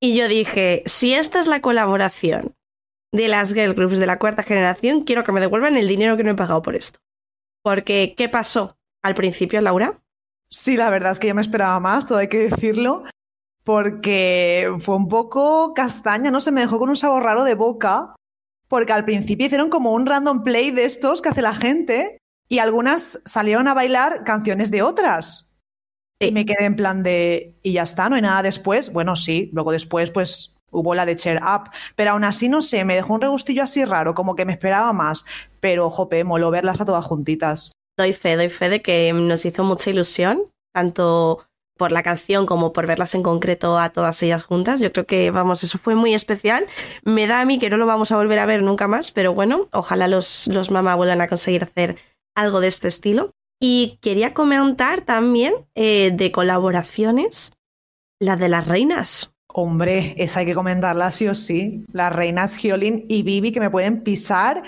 y 0.01 0.17
yo 0.17 0.27
dije, 0.27 0.84
si 0.86 1.13
esta 1.13 1.39
es 1.39 1.48
la 1.48 1.62
colaboración 1.62 2.57
de 3.13 3.29
las 3.29 3.53
girl 3.53 3.74
groups 3.74 4.00
de 4.00 4.05
la 4.05 4.19
cuarta 4.19 4.43
generación, 4.43 5.05
quiero 5.05 5.24
que 5.24 5.31
me 5.31 5.39
devuelvan 5.39 5.77
el 5.77 5.88
dinero 5.88 6.17
que 6.17 6.25
no 6.25 6.31
he 6.31 6.36
pagado 6.36 6.62
por 6.62 6.75
esto. 6.75 7.00
Porque, 7.63 8.15
¿qué 8.17 8.27
pasó 8.27 8.77
al 9.01 9.15
principio, 9.15 9.62
Laura? 9.62 10.03
Sí, 10.49 10.77
la 10.77 10.89
verdad 10.89 11.11
es 11.11 11.19
que 11.19 11.27
yo 11.27 11.35
me 11.35 11.41
esperaba 11.41 11.79
más, 11.79 12.05
todo 12.05 12.19
hay 12.19 12.29
que 12.29 12.49
decirlo, 12.49 13.03
porque 13.63 14.73
fue 14.79 14.95
un 14.95 15.07
poco 15.07 15.73
castaña, 15.73 16.31
no 16.31 16.39
se 16.39 16.51
me 16.51 16.61
dejó 16.61 16.79
con 16.79 16.89
un 16.89 16.95
sabor 16.95 17.23
raro 17.23 17.43
de 17.43 17.55
boca, 17.55 18.15
porque 18.67 18.93
al 18.93 19.05
principio 19.05 19.45
hicieron 19.45 19.69
como 19.69 19.91
un 19.91 20.05
random 20.05 20.43
play 20.43 20.71
de 20.71 20.85
estos 20.85 21.21
que 21.21 21.29
hace 21.29 21.41
la 21.41 21.53
gente 21.53 22.17
y 22.49 22.59
algunas 22.59 23.21
salieron 23.25 23.67
a 23.67 23.73
bailar 23.73 24.23
canciones 24.23 24.71
de 24.71 24.81
otras. 24.81 25.57
Y 26.19 26.31
me 26.31 26.45
quedé 26.45 26.65
en 26.65 26.75
plan 26.75 27.03
de, 27.03 27.60
y 27.62 27.73
ya 27.73 27.83
está, 27.83 28.10
no 28.10 28.15
hay 28.15 28.21
nada 28.21 28.41
después. 28.41 28.91
Bueno, 28.91 29.15
sí, 29.15 29.51
luego 29.53 29.71
después 29.71 30.10
pues 30.12 30.57
hubo 30.71 30.95
la 30.95 31.05
de 31.05 31.15
Cheer 31.15 31.41
Up, 31.43 31.69
pero 31.95 32.12
aún 32.12 32.23
así 32.23 32.49
no 32.49 32.62
sé, 32.62 32.86
me 32.86 32.95
dejó 32.95 33.13
un 33.13 33.21
regustillo 33.21 33.63
así 33.63 33.86
raro, 33.86 34.13
como 34.13 34.36
que 34.36 34.45
me 34.45 34.53
esperaba 34.53 34.93
más, 34.93 35.25
pero 35.60 35.89
jope, 35.89 36.23
moló 36.23 36.51
verlas 36.51 36.81
a 36.81 36.86
todas 36.86 37.05
juntitas. 37.05 37.71
Doy 37.97 38.13
fe, 38.13 38.36
doy 38.36 38.49
fe 38.49 38.69
de 38.69 38.81
que 38.81 39.12
nos 39.12 39.45
hizo 39.45 39.63
mucha 39.63 39.89
ilusión, 39.89 40.43
tanto 40.71 41.47
por 41.77 41.91
la 41.91 42.03
canción 42.03 42.45
como 42.45 42.73
por 42.73 42.86
verlas 42.88 43.15
en 43.15 43.23
concreto 43.23 43.79
a 43.79 43.89
todas 43.89 44.21
ellas 44.23 44.43
juntas. 44.43 44.79
Yo 44.79 44.91
creo 44.91 45.05
que, 45.05 45.31
vamos, 45.31 45.63
eso 45.63 45.77
fue 45.77 45.95
muy 45.95 46.13
especial. 46.13 46.65
Me 47.03 47.27
da 47.27 47.41
a 47.41 47.45
mí 47.45 47.60
que 47.60 47.69
no 47.69 47.77
lo 47.77 47.86
vamos 47.86 48.12
a 48.12 48.17
volver 48.17 48.39
a 48.39 48.45
ver 48.45 48.63
nunca 48.63 48.88
más, 48.88 49.12
pero 49.12 49.33
bueno, 49.33 49.67
ojalá 49.71 50.07
los, 50.07 50.47
los 50.47 50.69
mamá 50.69 50.95
vuelvan 50.95 51.21
a 51.21 51.27
conseguir 51.27 51.63
hacer 51.63 51.97
algo 52.36 52.60
de 52.60 52.67
este 52.67 52.88
estilo. 52.88 53.31
Y 53.60 53.97
quería 54.01 54.33
comentar 54.36 55.01
también 55.01 55.53
eh, 55.73 56.12
de 56.13 56.31
colaboraciones, 56.31 57.53
la 58.19 58.36
de 58.36 58.49
las 58.49 58.67
reinas. 58.67 59.31
Hombre, 59.51 60.13
esa 60.17 60.41
hay 60.41 60.45
que 60.45 60.53
comentarla 60.53 61.10
sí 61.10 61.27
o 61.27 61.33
sí. 61.33 61.83
Las 61.91 62.15
reinas 62.15 62.57
Giolin 62.57 63.05
y 63.07 63.23
Vivi 63.23 63.51
que 63.51 63.60
me 63.60 63.71
pueden 63.71 64.03
pisar 64.03 64.62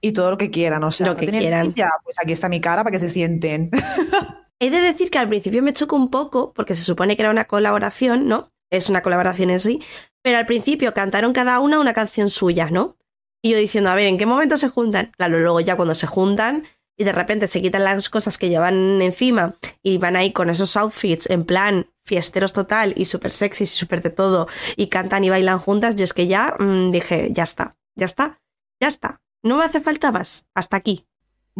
y 0.00 0.12
todo 0.12 0.30
lo 0.30 0.38
que 0.38 0.50
quieran. 0.50 0.84
O 0.84 0.90
sea, 0.90 1.08
lo 1.08 1.16
que 1.16 1.26
quieran. 1.26 1.72
Ya, 1.74 1.90
pues 2.02 2.16
aquí 2.22 2.32
está 2.32 2.48
mi 2.48 2.60
cara 2.60 2.82
para 2.82 2.92
que 2.92 2.98
se 2.98 3.08
sienten. 3.08 3.70
He 4.60 4.70
de 4.70 4.80
decir 4.80 5.10
que 5.10 5.18
al 5.18 5.28
principio 5.28 5.62
me 5.62 5.72
chocó 5.72 5.96
un 5.96 6.10
poco, 6.10 6.52
porque 6.52 6.74
se 6.74 6.82
supone 6.82 7.16
que 7.16 7.22
era 7.22 7.30
una 7.30 7.44
colaboración, 7.44 8.26
¿no? 8.26 8.46
Es 8.70 8.90
una 8.90 9.02
colaboración 9.02 9.50
en 9.50 9.60
sí, 9.60 9.80
pero 10.22 10.38
al 10.38 10.46
principio 10.46 10.92
cantaron 10.92 11.32
cada 11.32 11.60
una 11.60 11.78
una 11.78 11.92
canción 11.92 12.28
suya, 12.28 12.70
¿no? 12.70 12.96
Y 13.40 13.52
yo 13.52 13.58
diciendo, 13.58 13.90
a 13.90 13.94
ver, 13.94 14.06
¿en 14.08 14.18
qué 14.18 14.26
momento 14.26 14.56
se 14.56 14.68
juntan? 14.68 15.12
Claro, 15.16 15.38
luego 15.38 15.60
ya 15.60 15.76
cuando 15.76 15.94
se 15.94 16.08
juntan, 16.08 16.64
y 16.98 17.04
de 17.04 17.12
repente 17.12 17.46
se 17.46 17.62
quitan 17.62 17.84
las 17.84 18.10
cosas 18.10 18.36
que 18.36 18.48
llevan 18.48 19.00
encima 19.00 19.54
y 19.82 19.98
van 19.98 20.16
ahí 20.16 20.32
con 20.32 20.50
esos 20.50 20.76
outfits 20.76 21.30
en 21.30 21.44
plan 21.44 21.86
fiesteros 22.04 22.52
total 22.52 22.92
y 22.96 23.04
súper 23.04 23.30
sexy 23.30 23.64
y 23.64 23.66
súper 23.68 24.02
de 24.02 24.10
todo 24.10 24.48
y 24.76 24.88
cantan 24.88 25.22
y 25.22 25.30
bailan 25.30 25.60
juntas, 25.60 25.94
yo 25.94 26.04
es 26.04 26.12
que 26.12 26.26
ya 26.26 26.54
mmm, 26.58 26.90
dije, 26.90 27.28
ya 27.30 27.44
está, 27.44 27.76
ya 27.94 28.06
está, 28.06 28.40
ya 28.80 28.88
está, 28.88 29.22
no 29.42 29.56
me 29.56 29.64
hace 29.64 29.80
falta 29.80 30.12
más, 30.12 30.46
hasta 30.54 30.76
aquí. 30.76 31.06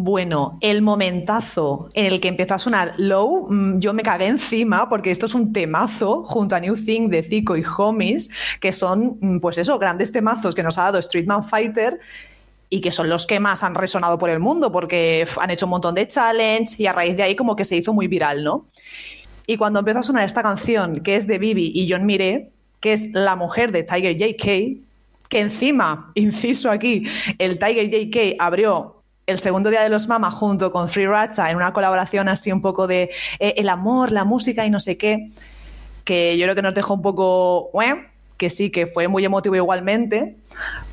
Bueno, 0.00 0.58
el 0.60 0.80
momentazo 0.80 1.88
en 1.92 2.06
el 2.06 2.20
que 2.20 2.28
empezó 2.28 2.54
a 2.54 2.60
sonar 2.60 2.94
Low, 2.98 3.48
mm, 3.50 3.80
yo 3.80 3.92
me 3.92 4.04
cagué 4.04 4.28
encima 4.28 4.88
porque 4.88 5.10
esto 5.10 5.26
es 5.26 5.34
un 5.34 5.52
temazo 5.52 6.22
junto 6.22 6.54
a 6.54 6.60
New 6.60 6.76
Thing 6.76 7.08
de 7.08 7.24
Zico 7.24 7.56
y 7.56 7.64
Homies, 7.64 8.30
que 8.60 8.72
son, 8.72 9.18
mm, 9.20 9.40
pues 9.40 9.58
eso, 9.58 9.76
grandes 9.76 10.12
temazos 10.12 10.54
que 10.54 10.62
nos 10.62 10.78
ha 10.78 10.84
dado 10.84 11.02
Streetman 11.02 11.42
Fighter 11.42 11.98
y 12.70 12.80
que 12.80 12.92
son 12.92 13.08
los 13.08 13.26
que 13.26 13.40
más 13.40 13.64
han 13.64 13.74
resonado 13.74 14.18
por 14.18 14.30
el 14.30 14.38
mundo 14.38 14.70
porque 14.70 15.26
han 15.40 15.50
hecho 15.50 15.66
un 15.66 15.70
montón 15.70 15.96
de 15.96 16.06
challenge 16.06 16.80
y 16.80 16.86
a 16.86 16.92
raíz 16.92 17.16
de 17.16 17.24
ahí 17.24 17.34
como 17.34 17.56
que 17.56 17.64
se 17.64 17.76
hizo 17.76 17.92
muy 17.92 18.06
viral, 18.06 18.44
¿no? 18.44 18.66
Y 19.48 19.56
cuando 19.56 19.80
empezó 19.80 19.98
a 19.98 20.02
sonar 20.04 20.24
esta 20.24 20.42
canción, 20.42 21.00
que 21.00 21.16
es 21.16 21.26
de 21.26 21.38
Bibi 21.38 21.72
y 21.74 21.90
John 21.90 22.06
Mire, 22.06 22.52
que 22.78 22.92
es 22.92 23.08
la 23.14 23.34
mujer 23.34 23.72
de 23.72 23.82
Tiger 23.82 24.16
JK, 24.16 24.87
que 25.28 25.40
encima, 25.40 26.10
inciso 26.14 26.70
aquí, 26.70 27.06
el 27.38 27.58
Tiger 27.58 27.90
JK 27.90 28.36
abrió 28.38 29.02
el 29.26 29.38
segundo 29.38 29.68
día 29.68 29.82
de 29.82 29.90
los 29.90 30.08
Mama 30.08 30.30
junto 30.30 30.70
con 30.70 30.88
Free 30.88 31.06
Racha 31.06 31.50
en 31.50 31.56
una 31.56 31.72
colaboración 31.72 32.28
así 32.28 32.50
un 32.50 32.62
poco 32.62 32.86
de 32.86 33.10
eh, 33.38 33.54
el 33.58 33.68
amor, 33.68 34.10
la 34.10 34.24
música 34.24 34.64
y 34.64 34.70
no 34.70 34.80
sé 34.80 34.96
qué, 34.96 35.30
que 36.04 36.38
yo 36.38 36.44
creo 36.44 36.54
que 36.54 36.62
nos 36.62 36.74
dejó 36.74 36.94
un 36.94 37.02
poco, 37.02 37.70
que 38.38 38.48
sí, 38.48 38.70
que 38.70 38.86
fue 38.86 39.06
muy 39.08 39.24
emotivo 39.24 39.54
igualmente, 39.54 40.38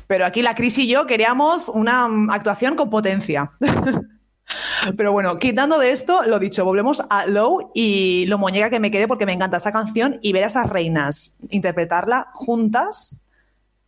pero 0.06 0.26
aquí 0.26 0.42
la 0.42 0.54
Cris 0.54 0.78
y 0.78 0.86
yo 0.86 1.06
queríamos 1.06 1.70
una 1.70 2.08
mm, 2.08 2.30
actuación 2.30 2.76
con 2.76 2.90
potencia. 2.90 3.52
Pero 4.96 5.10
bueno, 5.10 5.40
quitando 5.40 5.80
de 5.80 5.90
esto, 5.90 6.22
lo 6.24 6.38
dicho, 6.38 6.64
volvemos 6.64 7.02
a 7.10 7.26
Low 7.26 7.72
y 7.74 8.26
lo 8.26 8.38
muñeca 8.38 8.70
que 8.70 8.78
me 8.78 8.92
quede 8.92 9.08
porque 9.08 9.26
me 9.26 9.32
encanta 9.32 9.56
esa 9.56 9.72
canción 9.72 10.20
y 10.22 10.32
ver 10.32 10.44
a 10.44 10.46
esas 10.46 10.70
reinas 10.70 11.38
interpretarla 11.50 12.28
juntas 12.32 13.24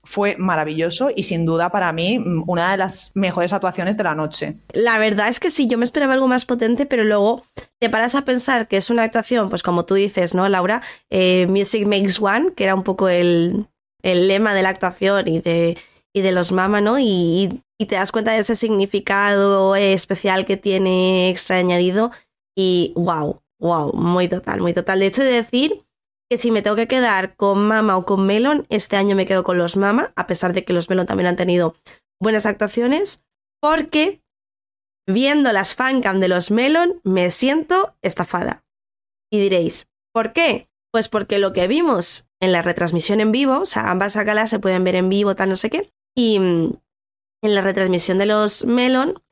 fue 0.08 0.36
maravilloso 0.38 1.10
y 1.14 1.24
sin 1.24 1.44
duda 1.44 1.70
para 1.70 1.92
mí 1.92 2.18
mm, 2.18 2.44
una 2.46 2.70
de 2.70 2.78
las 2.78 3.12
mejores 3.14 3.52
actuaciones 3.52 3.98
de 3.98 4.04
la 4.04 4.14
noche. 4.14 4.56
La 4.72 4.96
verdad 4.96 5.28
es 5.28 5.38
que 5.38 5.50
sí, 5.50 5.66
yo 5.66 5.76
me 5.76 5.84
esperaba 5.84 6.14
algo 6.14 6.26
más 6.28 6.46
potente, 6.46 6.86
pero 6.86 7.04
luego 7.04 7.44
te 7.78 7.90
paras 7.90 8.14
a 8.14 8.24
pensar 8.24 8.68
que 8.68 8.78
es 8.78 8.88
una 8.88 9.02
actuación, 9.02 9.50
pues 9.50 9.62
como 9.62 9.84
tú 9.84 9.94
dices, 9.94 10.34
¿no, 10.34 10.48
Laura? 10.48 10.80
Eh, 11.10 11.46
Music 11.50 11.86
Makes 11.86 12.22
One, 12.22 12.54
que 12.54 12.64
era 12.64 12.74
un 12.74 12.84
poco 12.84 13.10
el, 13.10 13.66
el 14.02 14.28
lema 14.28 14.54
de 14.54 14.62
la 14.62 14.70
actuación 14.70 15.28
y 15.28 15.40
de 15.40 15.76
y 16.14 16.22
de 16.22 16.32
los 16.32 16.52
mama, 16.52 16.80
¿no? 16.80 16.98
Y, 16.98 17.62
y, 17.76 17.86
te 17.86 17.96
das 17.96 18.10
cuenta 18.10 18.32
de 18.32 18.38
ese 18.38 18.56
significado 18.56 19.76
especial 19.76 20.46
que 20.46 20.56
tiene 20.56 21.28
extra 21.28 21.58
añadido 21.58 22.10
y 22.56 22.94
wow, 22.96 23.42
wow, 23.60 23.92
muy 23.92 24.26
total, 24.26 24.62
muy 24.62 24.72
total. 24.72 25.00
De 25.00 25.06
hecho, 25.06 25.22
de 25.22 25.32
decir 25.32 25.84
que 26.30 26.38
si 26.38 26.50
me 26.50 26.62
tengo 26.62 26.76
que 26.76 26.88
quedar 26.88 27.36
con 27.36 27.66
Mama 27.66 27.96
o 27.96 28.04
con 28.04 28.26
Melon, 28.26 28.66
este 28.68 28.96
año 28.96 29.16
me 29.16 29.26
quedo 29.26 29.44
con 29.44 29.58
los 29.58 29.76
Mama, 29.76 30.12
a 30.14 30.26
pesar 30.26 30.52
de 30.52 30.64
que 30.64 30.72
los 30.72 30.90
Melon 30.90 31.06
también 31.06 31.26
han 31.26 31.36
tenido 31.36 31.74
buenas 32.20 32.46
actuaciones, 32.46 33.24
porque 33.60 34.22
viendo 35.06 35.52
las 35.52 35.74
fancam 35.74 36.20
de 36.20 36.28
los 36.28 36.50
Melon 36.50 37.00
me 37.02 37.30
siento 37.30 37.94
estafada. 38.02 38.64
Y 39.30 39.40
diréis, 39.40 39.88
¿por 40.12 40.32
qué? 40.32 40.68
Pues 40.92 41.08
porque 41.08 41.38
lo 41.38 41.52
que 41.52 41.66
vimos 41.66 42.28
en 42.40 42.52
la 42.52 42.62
retransmisión 42.62 43.20
en 43.20 43.32
vivo, 43.32 43.60
o 43.60 43.66
sea, 43.66 43.90
ambas 43.90 44.16
galas 44.16 44.50
se 44.50 44.58
pueden 44.58 44.84
ver 44.84 44.96
en 44.96 45.08
vivo, 45.08 45.34
tal, 45.34 45.48
no 45.48 45.56
sé 45.56 45.70
qué, 45.70 45.90
y 46.14 46.38
mm, 46.38 46.72
en 47.42 47.54
la 47.54 47.60
retransmisión 47.62 48.18
de 48.18 48.26
los 48.26 48.64
Melon 48.64 49.22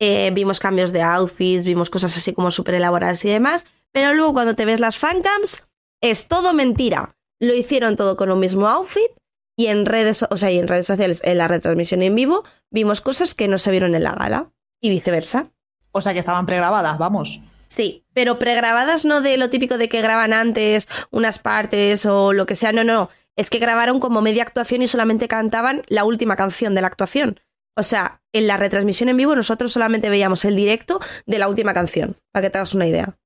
eh, 0.00 0.30
vimos 0.32 0.60
cambios 0.60 0.92
de 0.92 1.02
outfits, 1.02 1.64
vimos 1.64 1.90
cosas 1.90 2.16
así 2.16 2.32
como 2.32 2.50
súper 2.50 2.74
elaboradas 2.74 3.24
y 3.24 3.28
demás, 3.28 3.66
pero 3.92 4.14
luego 4.14 4.32
cuando 4.32 4.54
te 4.54 4.64
ves 4.64 4.80
las 4.80 4.98
fancams 4.98 5.66
es 6.00 6.28
todo 6.28 6.52
mentira. 6.52 7.16
Lo 7.40 7.54
hicieron 7.54 7.96
todo 7.96 8.16
con 8.16 8.30
un 8.30 8.40
mismo 8.40 8.68
outfit 8.68 9.10
Y 9.56 9.66
en 9.66 9.86
redes, 9.86 10.24
o 10.28 10.36
sea, 10.36 10.50
y 10.50 10.58
en 10.58 10.68
redes 10.68 10.86
sociales, 10.86 11.20
en 11.24 11.38
la 11.38 11.48
retransmisión 11.48 12.02
en 12.02 12.14
vivo, 12.14 12.44
vimos 12.70 13.00
cosas 13.00 13.34
que 13.34 13.48
no 13.48 13.58
se 13.58 13.70
vieron 13.70 13.94
en 13.94 14.02
la 14.02 14.12
gala 14.12 14.50
y 14.80 14.90
viceversa. 14.90 15.50
O 15.92 16.00
sea, 16.00 16.12
que 16.12 16.18
estaban 16.18 16.46
pregrabadas, 16.46 16.98
vamos. 16.98 17.40
Sí, 17.68 18.04
pero 18.12 18.38
pregrabadas 18.38 19.04
no 19.04 19.20
de 19.20 19.36
lo 19.36 19.50
típico 19.50 19.78
de 19.78 19.88
que 19.88 20.02
graban 20.02 20.32
antes 20.32 20.88
unas 21.10 21.38
partes 21.38 22.06
o 22.06 22.32
lo 22.32 22.46
que 22.46 22.54
sea, 22.54 22.72
no, 22.72 22.84
no. 22.84 23.10
Es 23.36 23.50
que 23.50 23.58
grabaron 23.58 24.00
como 24.00 24.20
media 24.20 24.42
actuación 24.42 24.82
y 24.82 24.88
solamente 24.88 25.28
cantaban 25.28 25.82
la 25.88 26.04
última 26.04 26.36
canción 26.36 26.74
de 26.74 26.80
la 26.80 26.86
actuación. 26.88 27.40
O 27.76 27.82
sea, 27.82 28.22
en 28.32 28.46
la 28.46 28.56
retransmisión 28.56 29.08
en 29.08 29.16
vivo 29.16 29.34
nosotros 29.34 29.72
solamente 29.72 30.08
veíamos 30.08 30.44
el 30.44 30.54
directo 30.54 31.00
de 31.26 31.38
la 31.38 31.48
última 31.48 31.74
canción, 31.74 32.16
para 32.32 32.46
que 32.46 32.50
te 32.50 32.58
hagas 32.58 32.74
una 32.74 32.86
idea. 32.86 33.16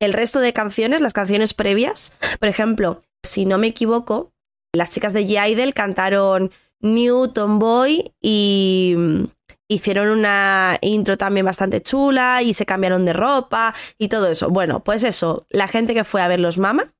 El 0.00 0.14
resto 0.14 0.40
de 0.40 0.54
canciones, 0.54 1.02
las 1.02 1.12
canciones 1.12 1.52
previas, 1.52 2.14
por 2.38 2.48
ejemplo, 2.48 3.00
si 3.22 3.44
no 3.44 3.58
me 3.58 3.66
equivoco, 3.66 4.32
las 4.72 4.90
chicas 4.90 5.12
de 5.12 5.26
G 5.26 5.72
cantaron 5.74 6.50
New 6.80 7.28
Tomboy 7.28 8.14
y 8.22 8.94
mm, 8.96 9.24
hicieron 9.68 10.08
una 10.08 10.78
intro 10.80 11.18
también 11.18 11.44
bastante 11.44 11.82
chula 11.82 12.42
y 12.42 12.54
se 12.54 12.64
cambiaron 12.64 13.04
de 13.04 13.12
ropa 13.12 13.74
y 13.98 14.08
todo 14.08 14.28
eso. 14.28 14.48
Bueno, 14.48 14.82
pues 14.82 15.04
eso, 15.04 15.46
la 15.50 15.68
gente 15.68 15.92
que 15.92 16.04
fue 16.04 16.22
a 16.22 16.28
ver 16.28 16.40
los 16.40 16.56
Mama 16.56 16.94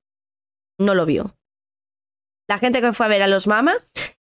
no 0.78 0.94
lo 0.94 1.06
vio. 1.06 1.34
La 2.48 2.58
gente 2.58 2.82
que 2.82 2.92
fue 2.92 3.06
a 3.06 3.08
ver 3.08 3.22
a 3.22 3.28
los 3.28 3.46
Mama 3.46 3.76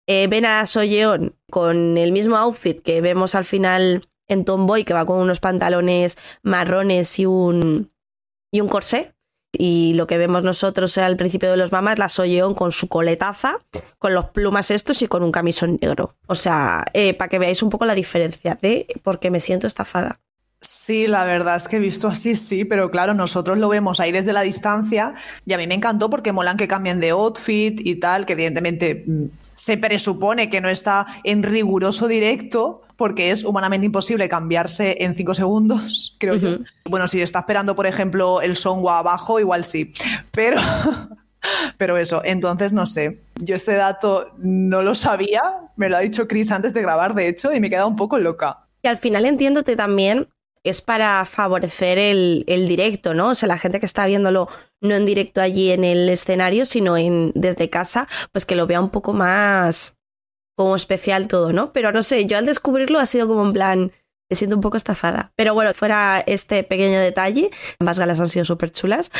eh, 0.07 0.27
ven 0.27 0.45
a 0.45 0.65
Soyeon 0.65 1.35
con 1.51 1.97
el 1.97 2.11
mismo 2.11 2.37
outfit 2.37 2.81
que 2.81 3.01
vemos 3.01 3.35
al 3.35 3.45
final 3.45 4.09
en 4.27 4.45
Tomboy, 4.45 4.83
que 4.83 4.93
va 4.93 5.05
con 5.05 5.19
unos 5.19 5.39
pantalones 5.39 6.17
marrones 6.41 7.19
y 7.19 7.25
un, 7.25 7.92
y 8.53 8.61
un 8.61 8.69
corsé. 8.69 9.13
Y 9.55 9.93
lo 9.93 10.07
que 10.07 10.17
vemos 10.17 10.43
nosotros 10.43 10.97
al 10.97 11.17
principio 11.17 11.51
de 11.51 11.57
los 11.57 11.71
mamás, 11.71 11.99
la 11.99 12.09
Soyeon 12.09 12.55
con 12.55 12.71
su 12.71 12.87
coletaza, 12.87 13.59
con 13.99 14.13
los 14.13 14.29
plumas 14.29 14.71
estos 14.71 15.01
y 15.01 15.07
con 15.07 15.21
un 15.21 15.31
camisón 15.31 15.77
negro. 15.81 16.15
O 16.27 16.35
sea, 16.35 16.85
eh, 16.93 17.13
para 17.13 17.29
que 17.29 17.39
veáis 17.39 17.61
un 17.61 17.69
poco 17.69 17.85
la 17.85 17.93
diferencia 17.93 18.57
de 18.59 18.87
por 19.03 19.19
qué 19.19 19.29
me 19.29 19.39
siento 19.39 19.67
estafada. 19.67 20.21
Sí, 20.59 21.07
la 21.07 21.25
verdad 21.25 21.57
es 21.57 21.67
que 21.67 21.75
he 21.75 21.79
visto 21.79 22.07
así, 22.07 22.35
sí, 22.35 22.63
pero 22.63 22.89
claro, 22.89 23.13
nosotros 23.13 23.57
lo 23.57 23.67
vemos 23.69 23.99
ahí 23.99 24.11
desde 24.11 24.33
la 24.33 24.41
distancia 24.41 25.13
y 25.45 25.53
a 25.53 25.57
mí 25.57 25.67
me 25.67 25.75
encantó 25.75 26.09
porque 26.09 26.31
molan 26.31 26.55
que 26.55 26.69
cambien 26.69 27.01
de 27.01 27.09
outfit 27.09 27.79
y 27.83 27.95
tal, 27.95 28.25
que 28.25 28.33
evidentemente 28.33 29.03
mm, 29.05 29.25
se 29.53 29.77
presupone 29.77 30.49
que 30.49 30.61
no 30.61 30.69
está 30.69 31.05
en 31.25 31.43
riguroso 31.43 32.07
directo 32.07 32.81
porque 33.03 33.31
es 33.31 33.43
humanamente 33.43 33.85
imposible 33.85 34.29
cambiarse 34.29 34.95
en 35.01 35.13
cinco 35.13 35.35
segundos, 35.35 36.15
creo 36.21 36.35
yo. 36.35 36.59
Bueno, 36.85 37.09
si 37.09 37.21
está 37.21 37.39
esperando, 37.39 37.75
por 37.75 37.85
ejemplo, 37.85 38.39
el 38.39 38.55
Songwa 38.55 38.99
abajo, 38.99 39.41
igual 39.41 39.65
sí, 39.65 39.91
pero... 40.31 40.57
Pero 41.77 41.97
eso, 41.97 42.21
entonces 42.23 42.71
no 42.71 42.85
sé. 42.85 43.19
Yo 43.35 43.55
este 43.55 43.73
dato 43.73 44.31
no 44.37 44.81
lo 44.81 44.95
sabía, 44.95 45.41
me 45.75 45.89
lo 45.89 45.97
ha 45.97 45.99
dicho 45.99 46.25
Chris 46.25 46.49
antes 46.53 46.73
de 46.73 46.81
grabar, 46.81 47.13
de 47.15 47.27
hecho, 47.27 47.51
y 47.51 47.59
me 47.59 47.67
he 47.67 47.69
quedado 47.69 47.89
un 47.89 47.97
poco 47.97 48.17
loca. 48.17 48.65
Y 48.81 48.87
al 48.87 48.97
final 48.97 49.25
entiéndote 49.25 49.75
también 49.75 50.29
es 50.63 50.81
para 50.81 51.25
favorecer 51.25 51.97
el, 51.97 52.45
directo, 52.47 53.13
¿no? 53.13 53.31
O 53.31 53.35
sea, 53.35 53.47
la 53.47 53.57
gente 53.57 53.81
que 53.81 53.85
está 53.85 54.05
viéndolo 54.05 54.47
no 54.79 54.95
en 54.95 55.05
directo 55.05 55.41
allí 55.41 55.71
en 55.71 55.83
el 55.83 56.07
escenario, 56.07 56.63
sino 56.63 56.95
en, 56.95 57.33
desde 57.35 57.69
casa, 57.69 58.07
pues 58.31 58.45
que 58.45 58.55
lo 58.55 58.65
vea 58.65 58.79
un 58.79 58.89
poco 58.89 59.11
más 59.11 59.97
como 60.55 60.75
especial 60.75 61.27
todo, 61.27 61.53
¿no? 61.53 61.73
Pero 61.73 61.91
no 61.91 62.03
sé, 62.03 62.25
yo 62.25 62.37
al 62.37 62.45
descubrirlo 62.45 62.99
ha 62.99 63.05
sido 63.05 63.27
como 63.27 63.45
en 63.45 63.53
plan, 63.53 63.91
me 64.29 64.35
siento 64.35 64.55
un 64.55 64.61
poco 64.61 64.77
estafada. 64.77 65.33
Pero 65.35 65.53
bueno, 65.53 65.73
fuera 65.73 66.23
este 66.25 66.63
pequeño 66.63 66.99
detalle, 66.99 67.51
ambas 67.79 67.99
galas 67.99 68.19
han 68.19 68.29
sido 68.29 68.45
súper 68.45 68.71
chulas. 68.71 69.11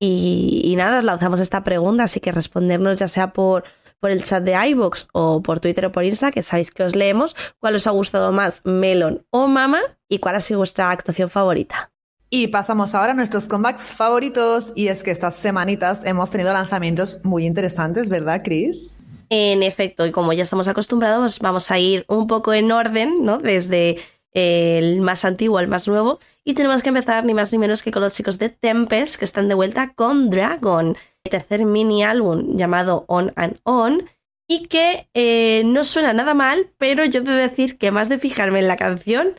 Y, 0.00 0.74
nada, 0.76 0.98
os 0.98 1.04
lanzamos 1.04 1.40
esta 1.40 1.64
pregunta, 1.64 2.04
así 2.04 2.20
que 2.20 2.30
respondernos 2.30 2.98
ya 2.98 3.08
sea 3.08 3.32
por 3.32 3.64
por 4.00 4.12
el 4.12 4.22
chat 4.22 4.44
de 4.44 4.54
iVoox 4.70 5.08
o 5.12 5.42
por 5.42 5.58
Twitter 5.58 5.86
o 5.86 5.92
por 5.92 6.04
Insta, 6.04 6.30
que 6.30 6.44
sabéis 6.44 6.70
que 6.70 6.84
os 6.84 6.94
leemos, 6.94 7.34
cuál 7.58 7.74
os 7.74 7.86
ha 7.88 7.90
gustado 7.90 8.30
más, 8.30 8.62
Melon 8.64 9.26
o 9.30 9.48
Mama, 9.48 9.80
y 10.08 10.20
cuál 10.20 10.36
ha 10.36 10.40
sido 10.40 10.58
vuestra 10.58 10.90
actuación 10.90 11.30
favorita. 11.30 11.90
Y 12.30 12.46
pasamos 12.46 12.94
ahora 12.94 13.10
a 13.10 13.14
nuestros 13.14 13.46
comebacks 13.46 13.94
favoritos, 13.94 14.72
y 14.76 14.86
es 14.86 15.02
que 15.02 15.10
estas 15.10 15.34
semanitas 15.34 16.04
hemos 16.04 16.30
tenido 16.30 16.52
lanzamientos 16.52 17.24
muy 17.24 17.44
interesantes, 17.44 18.08
¿verdad, 18.08 18.42
Chris? 18.44 18.98
En 19.30 19.62
efecto, 19.62 20.06
y 20.06 20.10
como 20.10 20.32
ya 20.32 20.42
estamos 20.42 20.68
acostumbrados, 20.68 21.38
vamos 21.40 21.70
a 21.70 21.78
ir 21.78 22.04
un 22.08 22.26
poco 22.26 22.54
en 22.54 22.72
orden, 22.72 23.24
¿no? 23.24 23.38
Desde 23.38 23.98
el 24.32 25.00
más 25.00 25.24
antiguo 25.24 25.58
al 25.58 25.68
más 25.68 25.88
nuevo. 25.88 26.18
Y 26.44 26.54
tenemos 26.54 26.82
que 26.82 26.88
empezar 26.88 27.24
ni 27.24 27.34
más 27.34 27.52
ni 27.52 27.58
menos 27.58 27.82
que 27.82 27.90
con 27.90 28.02
los 28.02 28.14
chicos 28.14 28.38
de 28.38 28.48
Tempest, 28.48 29.16
que 29.16 29.24
están 29.24 29.48
de 29.48 29.54
vuelta 29.54 29.92
con 29.94 30.30
Dragon, 30.30 30.96
el 31.24 31.30
tercer 31.30 31.64
mini 31.64 32.04
álbum 32.04 32.56
llamado 32.56 33.04
On 33.08 33.32
and 33.36 33.58
On. 33.64 34.08
Y 34.50 34.66
que 34.66 35.08
eh, 35.12 35.62
no 35.66 35.84
suena 35.84 36.14
nada 36.14 36.32
mal, 36.32 36.70
pero 36.78 37.04
yo 37.04 37.20
debo 37.20 37.36
decir 37.36 37.76
que 37.76 37.90
más 37.90 38.08
de 38.08 38.18
fijarme 38.18 38.60
en 38.60 38.68
la 38.68 38.76
canción, 38.76 39.38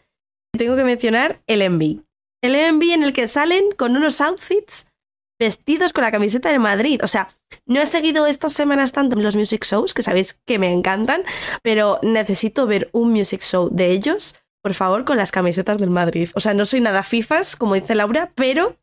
tengo 0.56 0.76
que 0.76 0.84
mencionar 0.84 1.42
el 1.48 1.68
MV. 1.68 2.04
El 2.42 2.74
MV 2.74 2.94
en 2.94 3.04
el 3.04 3.14
que 3.14 3.28
salen 3.28 3.64
con 3.76 3.98
unos 3.98 4.22
outfits 4.22 4.89
vestidos 5.40 5.94
con 5.94 6.04
la 6.04 6.12
camiseta 6.12 6.52
de 6.52 6.60
Madrid. 6.60 7.00
O 7.04 7.08
sea, 7.08 7.30
no 7.66 7.82
he 7.82 7.86
seguido 7.86 8.28
estas 8.28 8.54
semanas 8.54 8.92
tanto 8.92 9.16
los 9.16 9.36
music 9.36 9.66
shows, 9.66 9.94
que 9.94 10.04
sabéis 10.04 10.40
que 10.46 10.60
me 10.60 10.72
encantan, 10.72 11.24
pero 11.64 12.00
necesito 12.04 12.68
ver 12.68 12.90
un 12.92 13.12
music 13.12 13.42
show 13.42 13.70
de 13.72 13.92
ellos 13.92 14.36
por 14.62 14.74
favor, 14.74 15.06
con 15.06 15.18
las 15.18 15.32
camisetas 15.32 15.78
del 15.78 15.90
Madrid. 15.90 16.30
O 16.36 16.40
sea, 16.40 16.54
no 16.54 16.66
soy 16.66 16.82
nada 16.82 17.04
FIFAs, 17.04 17.56
como 17.56 17.76
dice 17.76 17.96
Laura, 17.96 18.32
pero 18.36 18.76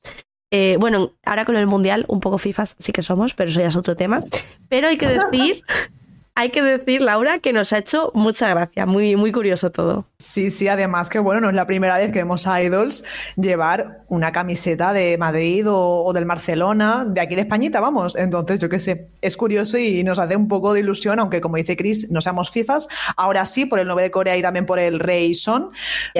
eh, 0.50 0.76
bueno, 0.78 1.12
ahora 1.24 1.44
con 1.44 1.56
el 1.56 1.66
Mundial 1.66 2.04
un 2.08 2.20
poco 2.20 2.38
FIFAs 2.38 2.76
sí 2.78 2.92
que 2.92 3.02
somos, 3.02 3.34
pero 3.34 3.50
eso 3.50 3.60
ya 3.60 3.68
es 3.68 3.76
otro 3.76 3.96
tema. 3.96 4.24
Pero 4.68 4.88
hay 4.88 4.96
que 4.96 5.08
decir 5.08 5.62
hay 6.36 6.50
que 6.50 6.62
decir, 6.62 7.00
Laura, 7.00 7.38
que 7.38 7.54
nos 7.54 7.72
ha 7.72 7.78
hecho 7.78 8.12
mucha 8.14 8.50
gracia, 8.50 8.84
muy, 8.84 9.16
muy 9.16 9.32
curioso 9.32 9.72
todo. 9.72 10.06
Sí, 10.18 10.50
sí, 10.50 10.68
además 10.68 11.08
que 11.08 11.18
bueno, 11.18 11.40
no 11.40 11.48
es 11.48 11.54
la 11.54 11.66
primera 11.66 11.96
vez 11.96 12.12
que 12.12 12.18
vemos 12.18 12.46
a 12.46 12.62
Idols 12.62 13.04
llevar 13.36 14.04
una 14.08 14.32
camiseta 14.32 14.92
de 14.92 15.16
Madrid 15.16 15.64
o, 15.66 16.12
del 16.12 16.26
Barcelona, 16.26 17.06
de 17.08 17.22
aquí 17.22 17.36
de 17.36 17.40
Españita, 17.40 17.80
vamos. 17.80 18.16
Entonces, 18.16 18.60
yo 18.60 18.68
qué 18.68 18.78
sé, 18.78 19.08
es 19.22 19.34
curioso 19.38 19.78
y 19.78 20.04
nos 20.04 20.18
hace 20.18 20.36
un 20.36 20.46
poco 20.46 20.74
de 20.74 20.80
ilusión, 20.80 21.18
aunque 21.20 21.40
como 21.40 21.56
dice 21.56 21.74
Chris, 21.74 22.10
no 22.10 22.20
seamos 22.20 22.50
FIFAs. 22.50 22.86
Ahora 23.16 23.46
sí, 23.46 23.64
por 23.64 23.78
el 23.78 23.86
9 23.86 24.02
de 24.02 24.10
Corea 24.10 24.36
y 24.36 24.42
también 24.42 24.66
por 24.66 24.78
el 24.78 25.00
Rey 25.00 25.34
Son, 25.34 25.70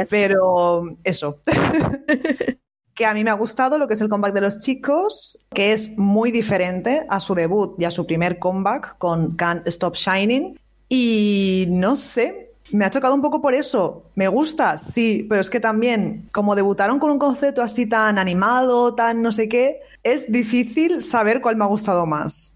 pero 0.09 0.96
eso. 1.05 1.42
que 2.96 3.04
a 3.04 3.12
mí 3.12 3.22
me 3.22 3.30
ha 3.30 3.35
gustado 3.35 3.78
lo 3.78 3.87
que 3.87 3.94
es 3.94 4.00
el 4.00 4.09
comeback 4.09 4.32
de 4.32 4.40
los 4.40 4.59
chicos, 4.59 5.46
que 5.54 5.72
es 5.72 5.98
muy 5.98 6.32
diferente 6.32 7.06
a 7.11 7.20
su 7.20 7.35
debut 7.35 7.74
y 7.78 7.85
a 7.85 7.90
su 7.90 8.06
primer 8.06 8.38
comeback 8.38 8.96
con 8.96 9.37
Can't 9.37 9.66
Stop 9.68 9.94
Shining. 9.94 10.59
Y 10.88 11.66
no 11.68 11.94
sé, 11.94 12.54
me 12.72 12.87
ha 12.87 12.90
chocado 12.90 13.14
un 13.14 13.20
poco 13.20 13.42
por 13.42 13.52
eso. 13.52 14.04
Me 14.14 14.28
gusta, 14.28 14.78
sí, 14.78 15.26
pero 15.28 15.42
es 15.42 15.50
que 15.50 15.61
también, 15.61 16.30
como 16.32 16.56
debutaron 16.56 16.98
con 16.98 17.11
un 17.11 17.18
concepto 17.18 17.61
así 17.61 17.87
tan 17.87 18.18
animado, 18.18 18.94
tan 18.94 19.20
no 19.20 19.30
sé 19.30 19.46
qué, 19.46 19.80
es 20.02 20.32
difícil 20.32 21.02
saber 21.02 21.42
cuál 21.42 21.56
me 21.56 21.64
ha 21.64 21.68
gustado 21.68 22.06
más. 22.06 22.56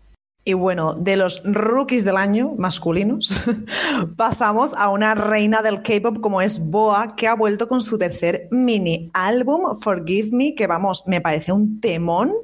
Y 0.51 0.55
bueno, 0.55 0.95
de 0.95 1.17
los 1.17 1.43
rookies 1.45 2.05
del 2.05 2.17
año 2.17 2.57
masculinos, 2.59 3.41
pasamos 4.17 4.75
a 4.75 4.91
una 4.91 5.15
reina 5.15 5.63
del 5.63 5.81
K-pop 5.81 6.19
como 6.19 6.43
es 6.43 6.73
Boa, 6.73 7.15
que 7.15 7.29
ha 7.29 7.37
vuelto 7.37 7.69
con 7.69 7.83
su 7.83 7.99
tercer 7.99 8.49
mini 8.51 9.09
álbum, 9.15 9.79
Forgive 9.81 10.31
Me, 10.33 10.57
que 10.57 10.67
vamos, 10.67 11.05
me 11.07 11.21
parece 11.21 11.53
un 11.53 11.81
temón 11.81 12.35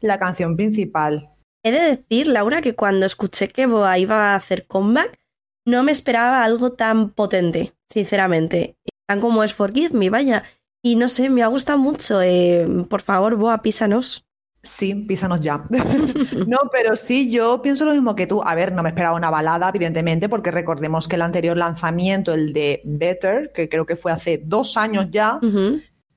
la 0.00 0.18
canción 0.18 0.56
principal. 0.56 1.28
He 1.62 1.70
de 1.70 1.80
decir, 1.80 2.28
Laura, 2.28 2.62
que 2.62 2.74
cuando 2.74 3.04
escuché 3.04 3.48
que 3.48 3.66
Boa 3.66 3.98
iba 3.98 4.32
a 4.32 4.36
hacer 4.36 4.66
comeback, 4.66 5.18
no 5.66 5.82
me 5.82 5.92
esperaba 5.92 6.42
algo 6.42 6.72
tan 6.72 7.10
potente, 7.10 7.74
sinceramente. 7.90 8.78
Tan 9.06 9.20
como 9.20 9.44
es 9.44 9.52
Forgive 9.52 9.90
Me, 9.98 10.08
vaya. 10.08 10.44
Y 10.82 10.96
no 10.96 11.08
sé, 11.08 11.28
me 11.28 11.42
ha 11.42 11.48
gustado 11.48 11.78
mucho. 11.78 12.22
Eh, 12.22 12.66
por 12.88 13.02
favor, 13.02 13.36
Boa, 13.36 13.60
písanos. 13.60 14.24
Sí, 14.62 14.94
písanos 14.94 15.40
ya. 15.40 15.64
no, 16.46 16.58
pero 16.70 16.96
sí, 16.96 17.30
yo 17.30 17.62
pienso 17.62 17.86
lo 17.86 17.92
mismo 17.92 18.14
que 18.14 18.26
tú. 18.26 18.42
A 18.44 18.54
ver, 18.54 18.72
no 18.72 18.82
me 18.82 18.90
esperaba 18.90 19.16
una 19.16 19.30
balada, 19.30 19.70
evidentemente, 19.70 20.28
porque 20.28 20.50
recordemos 20.50 21.08
que 21.08 21.16
el 21.16 21.22
anterior 21.22 21.56
lanzamiento, 21.56 22.34
el 22.34 22.52
de 22.52 22.82
Better, 22.84 23.52
que 23.54 23.68
creo 23.68 23.86
que 23.86 23.96
fue 23.96 24.12
hace 24.12 24.42
dos 24.44 24.76
años 24.76 25.06
ya, 25.10 25.40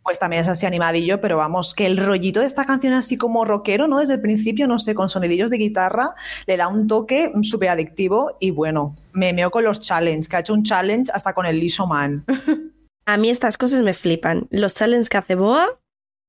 pues 0.03 0.19
también 0.19 0.41
es 0.41 0.49
así 0.49 0.65
animadillo, 0.65 1.21
pero 1.21 1.37
vamos, 1.37 1.73
que 1.73 1.85
el 1.85 1.97
rollito 1.97 2.41
de 2.41 2.45
esta 2.45 2.65
canción 2.65 2.93
así 2.93 3.15
como 3.15 3.45
rockero, 3.45 3.87
¿no? 3.87 3.99
Desde 3.99 4.15
el 4.15 4.21
principio, 4.21 4.67
no 4.67 4.77
sé, 4.77 4.93
con 4.93 5.07
sonidillos 5.07 5.49
de 5.49 5.57
guitarra, 5.57 6.13
le 6.45 6.57
da 6.57 6.67
un 6.67 6.87
toque 6.87 7.31
súper 7.43 7.69
adictivo 7.69 8.35
y 8.41 8.51
bueno, 8.51 8.97
me 9.13 9.31
meo 9.31 9.51
con 9.51 9.63
los 9.63 9.79
challenges, 9.79 10.27
que 10.27 10.35
ha 10.35 10.39
hecho 10.39 10.53
un 10.53 10.63
challenge 10.63 11.11
hasta 11.13 11.33
con 11.33 11.45
el 11.45 11.59
Liso 11.59 11.87
Man. 11.87 12.25
A 13.05 13.17
mí 13.17 13.29
estas 13.29 13.57
cosas 13.57 13.81
me 13.81 13.93
flipan. 13.93 14.47
Los 14.49 14.75
challenges 14.75 15.09
que 15.09 15.17
hace 15.17 15.35
Boa 15.35 15.77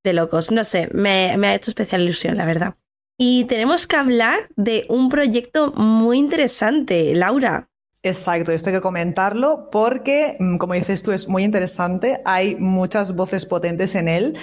de 0.04 0.12
locos. 0.12 0.52
No 0.52 0.62
sé, 0.62 0.88
me, 0.92 1.32
ha 1.32 1.54
hecho 1.54 1.70
especial 1.70 2.02
ilusión, 2.02 2.36
la 2.36 2.44
verdad. 2.44 2.74
Y 3.18 3.44
tenemos 3.44 3.86
que 3.86 3.96
hablar 3.96 4.48
de 4.56 4.86
un 4.88 5.08
proyecto 5.08 5.72
muy 5.72 6.18
interesante, 6.18 7.14
Laura. 7.14 7.68
Exacto, 8.02 8.52
esto 8.52 8.68
hay 8.68 8.76
que 8.76 8.82
comentarlo 8.82 9.70
porque, 9.72 10.36
mm, 10.38 10.58
como 10.58 10.74
dices 10.74 11.02
tú, 11.02 11.12
es 11.12 11.28
muy 11.28 11.42
interesante. 11.42 12.20
Hay 12.24 12.54
muchas 12.56 13.16
voces 13.16 13.46
potentes 13.46 13.94
en 13.94 14.08
él. 14.08 14.36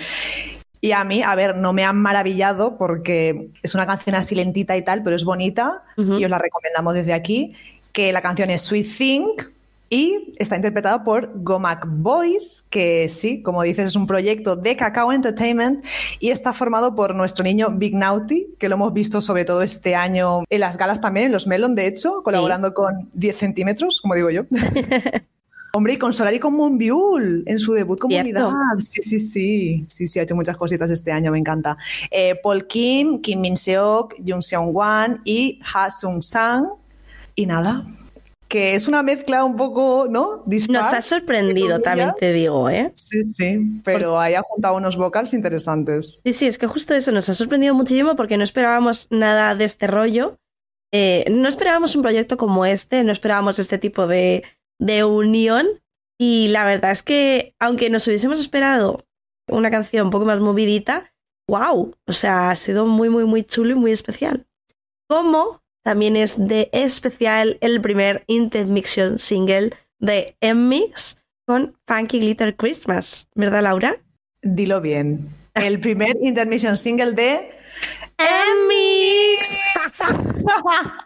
Y 0.82 0.94
a 0.94 1.04
mí, 1.04 1.22
a 1.22 1.36
ver, 1.36 1.58
no 1.58 1.74
me 1.74 1.84
han 1.84 1.98
maravillado 1.98 2.78
porque 2.78 3.52
es 3.62 3.76
una 3.76 3.86
canción 3.86 4.16
así 4.16 4.34
lentita 4.34 4.76
y 4.76 4.82
tal, 4.82 5.04
pero 5.04 5.16
es 5.16 5.24
bonita 5.24 5.84
y 5.96 6.24
os 6.24 6.30
la 6.30 6.40
recomendamos 6.40 6.96
desde 6.96 7.14
aquí. 7.14 7.56
que 7.92 8.14
la 8.14 8.22
canción 8.22 8.50
es 8.50 8.62
Sweet 8.62 8.88
Thing 8.98 9.28
y 9.92 10.34
está 10.38 10.56
interpretado 10.56 11.04
por 11.04 11.34
Gomac 11.44 11.86
Boys, 11.86 12.64
que 12.70 13.10
sí, 13.10 13.42
como 13.42 13.62
dices, 13.62 13.90
es 13.90 13.96
un 13.98 14.08
proyecto 14.08 14.56
de 14.56 14.78
Cacao 14.78 15.12
Entertainment 15.12 15.86
y 16.22 16.30
está 16.30 16.54
formado 16.54 16.96
por 16.96 17.14
nuestro 17.14 17.44
niño 17.44 17.70
Big 17.72 17.94
Naughty, 17.94 18.56
que 18.58 18.70
lo 18.70 18.76
hemos 18.76 18.94
visto 18.94 19.20
sobre 19.20 19.44
todo 19.44 19.62
este 19.62 19.94
año 19.94 20.46
en 20.50 20.60
las 20.62 20.78
galas 20.78 21.02
también, 21.02 21.26
en 21.26 21.34
los 21.34 21.46
Melon, 21.46 21.76
de 21.76 21.88
hecho, 21.88 22.24
colaborando 22.24 22.74
con 22.74 23.10
10 23.16 23.36
centímetros, 23.36 24.00
como 24.02 24.16
digo 24.16 24.30
yo. 24.30 24.44
Hombre, 25.74 25.94
y 25.94 25.98
con 25.98 26.14
Solar 26.14 26.34
y 26.34 26.40
con 26.40 26.54
Monbiul 26.54 27.44
en 27.46 27.60
su 27.60 27.74
debut 27.74 28.00
como 28.00 28.18
unidad. 28.18 28.50
Sí, 28.80 29.02
sí, 29.02 29.20
sí. 29.20 29.86
Sí, 29.90 30.08
sí, 30.08 30.20
ha 30.20 30.24
hecho 30.24 30.36
muchas 30.36 30.56
cositas 30.56 30.90
este 30.90 31.12
año, 31.12 31.34
me 31.34 31.40
encanta. 31.40 31.78
Eh, 32.10 32.36
Paul 32.42 32.66
Kim, 32.66 33.20
Kim 33.20 33.42
Min 33.42 33.58
Seok, 33.58 34.16
Jung 34.26 34.42
Seong 34.42 34.74
Wan 34.74 35.22
y 35.26 35.60
Ha 35.74 35.92
Sung 35.92 36.24
Sang. 36.24 36.66
Y 37.36 37.46
nada, 37.46 37.86
que 38.52 38.76
es 38.76 38.90
una 38.90 39.02
mezcla 39.02 39.46
un 39.46 39.56
poco, 39.56 40.08
¿no? 40.10 40.44
Nos 40.46 40.94
ha 40.94 41.02
sorprendido, 41.02 41.80
también 41.80 42.12
te 42.20 42.34
digo, 42.34 42.70
¿eh? 42.70 42.92
Sí, 42.94 43.24
sí, 43.24 43.80
pero 43.82 44.20
haya 44.20 44.42
juntado 44.42 44.76
unos 44.76 44.98
vocals 44.98 45.34
interesantes. 45.34 46.20
Sí, 46.22 46.34
sí, 46.34 46.48
es 46.48 46.58
que 46.58 46.68
justo 46.68 46.94
eso 46.94 47.14
nos 47.14 47.30
ha 47.30 47.34
sorprendido 47.34 47.74
muchísimo 47.74 48.18
porque 48.18 48.36
no 48.36 48.44
esperábamos 48.44 49.08
nada 49.10 49.56
de 49.56 49.64
este 49.64 49.88
rollo. 49.88 50.38
Eh, 50.94 51.24
no 51.32 51.48
esperábamos 51.48 51.96
un 51.96 52.02
proyecto 52.02 52.36
como 52.36 52.66
este, 52.66 53.06
no 53.06 53.14
esperábamos 53.14 53.58
este 53.58 53.78
tipo 53.78 54.06
de, 54.06 54.44
de 54.80 55.06
unión. 55.06 55.68
Y 56.20 56.50
la 56.50 56.66
verdad 56.66 56.92
es 56.92 57.04
que, 57.04 57.56
aunque 57.58 57.90
nos 57.90 58.06
hubiésemos 58.06 58.42
esperado 58.42 59.08
una 59.48 59.72
canción 59.72 60.08
un 60.08 60.12
poco 60.12 60.26
más 60.26 60.42
movidita, 60.42 61.14
wow, 61.50 61.96
o 62.06 62.12
sea, 62.12 62.52
ha 62.52 62.56
sido 62.58 62.86
muy, 62.86 63.08
muy, 63.08 63.24
muy 63.24 63.44
chulo 63.44 63.72
y 63.72 63.76
muy 63.76 63.94
especial. 63.94 64.46
Como 65.08 65.61
también 65.84 66.16
es 66.16 66.38
de 66.38 66.70
especial 66.74 67.58
el 67.62 67.82
primer 67.82 68.24
intermission 68.28 69.18
single 69.20 69.72
de 70.00 70.36
M-Mix 70.42 71.20
con 71.46 71.78
Funky 71.88 72.20
Glitter 72.20 72.56
Christmas, 72.56 73.28
¿verdad, 73.36 73.64
Laura? 73.64 73.98
Dilo 74.42 74.82
bien. 74.82 75.30
El 75.54 75.80
primer 75.80 76.16
intermission 76.22 76.78
single 76.78 77.14
de 77.14 77.52
M-Mix. 78.18 79.58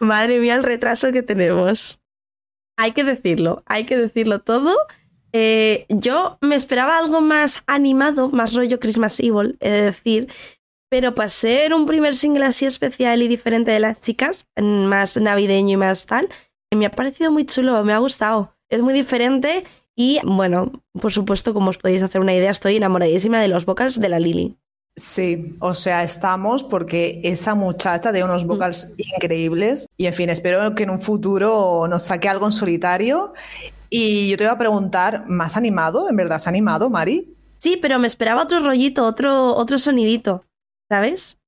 Madre 0.00 0.38
mía, 0.38 0.54
el 0.54 0.62
retraso 0.62 1.12
que 1.12 1.22
tenemos 1.22 2.00
hay 2.76 2.92
que 2.92 3.04
decirlo, 3.04 3.62
hay 3.66 3.86
que 3.86 3.96
decirlo 3.96 4.40
todo. 4.40 4.76
Eh, 5.32 5.86
yo 5.88 6.38
me 6.40 6.56
esperaba 6.56 6.98
algo 6.98 7.20
más 7.20 7.62
animado, 7.66 8.28
más 8.28 8.54
rollo 8.54 8.78
Christmas 8.78 9.18
Evil, 9.20 9.56
es 9.60 9.84
decir, 9.84 10.28
pero 10.88 11.14
para 11.14 11.28
ser 11.28 11.74
un 11.74 11.86
primer 11.86 12.14
single 12.14 12.46
así 12.46 12.64
especial 12.64 13.22
y 13.22 13.28
diferente 13.28 13.70
de 13.70 13.80
las 13.80 14.00
chicas, 14.00 14.46
más 14.56 15.16
navideño 15.16 15.74
y 15.74 15.76
más 15.76 16.06
tal, 16.06 16.28
me 16.74 16.86
ha 16.86 16.90
parecido 16.90 17.30
muy 17.30 17.44
chulo, 17.44 17.82
me 17.84 17.92
ha 17.92 17.98
gustado. 17.98 18.54
Es 18.68 18.82
muy 18.82 18.94
diferente 18.94 19.64
y, 19.94 20.20
bueno, 20.24 20.72
por 21.00 21.12
supuesto, 21.12 21.54
como 21.54 21.70
os 21.70 21.78
podéis 21.78 22.02
hacer 22.02 22.20
una 22.20 22.34
idea, 22.34 22.50
estoy 22.50 22.76
enamoradísima 22.76 23.40
de 23.40 23.48
los 23.48 23.64
vocals 23.64 24.00
de 24.00 24.08
la 24.08 24.20
Lily. 24.20 24.58
Sí, 24.98 25.56
o 25.60 25.74
sea, 25.74 26.02
estamos 26.02 26.62
porque 26.62 27.20
esa 27.22 27.54
muchacha 27.54 28.12
tiene 28.12 28.24
unos 28.24 28.44
mm. 28.44 28.48
vocals 28.48 28.94
increíbles 28.96 29.86
y 29.98 30.06
en 30.06 30.14
fin, 30.14 30.30
espero 30.30 30.74
que 30.74 30.84
en 30.84 30.90
un 30.90 31.00
futuro 31.00 31.86
nos 31.86 32.02
saque 32.02 32.28
algo 32.28 32.46
en 32.46 32.52
solitario. 32.52 33.34
Y 33.90 34.30
yo 34.30 34.36
te 34.36 34.44
iba 34.44 34.52
a 34.52 34.58
preguntar, 34.58 35.28
¿más 35.28 35.56
animado? 35.56 36.08
¿En 36.08 36.16
verdad 36.16 36.36
has 36.36 36.46
animado, 36.46 36.90
Mari? 36.90 37.34
Sí, 37.58 37.78
pero 37.80 37.98
me 37.98 38.06
esperaba 38.06 38.42
otro 38.42 38.60
rollito, 38.60 39.06
otro, 39.06 39.54
otro 39.54 39.78
sonidito, 39.78 40.44
¿sabes? 40.88 41.38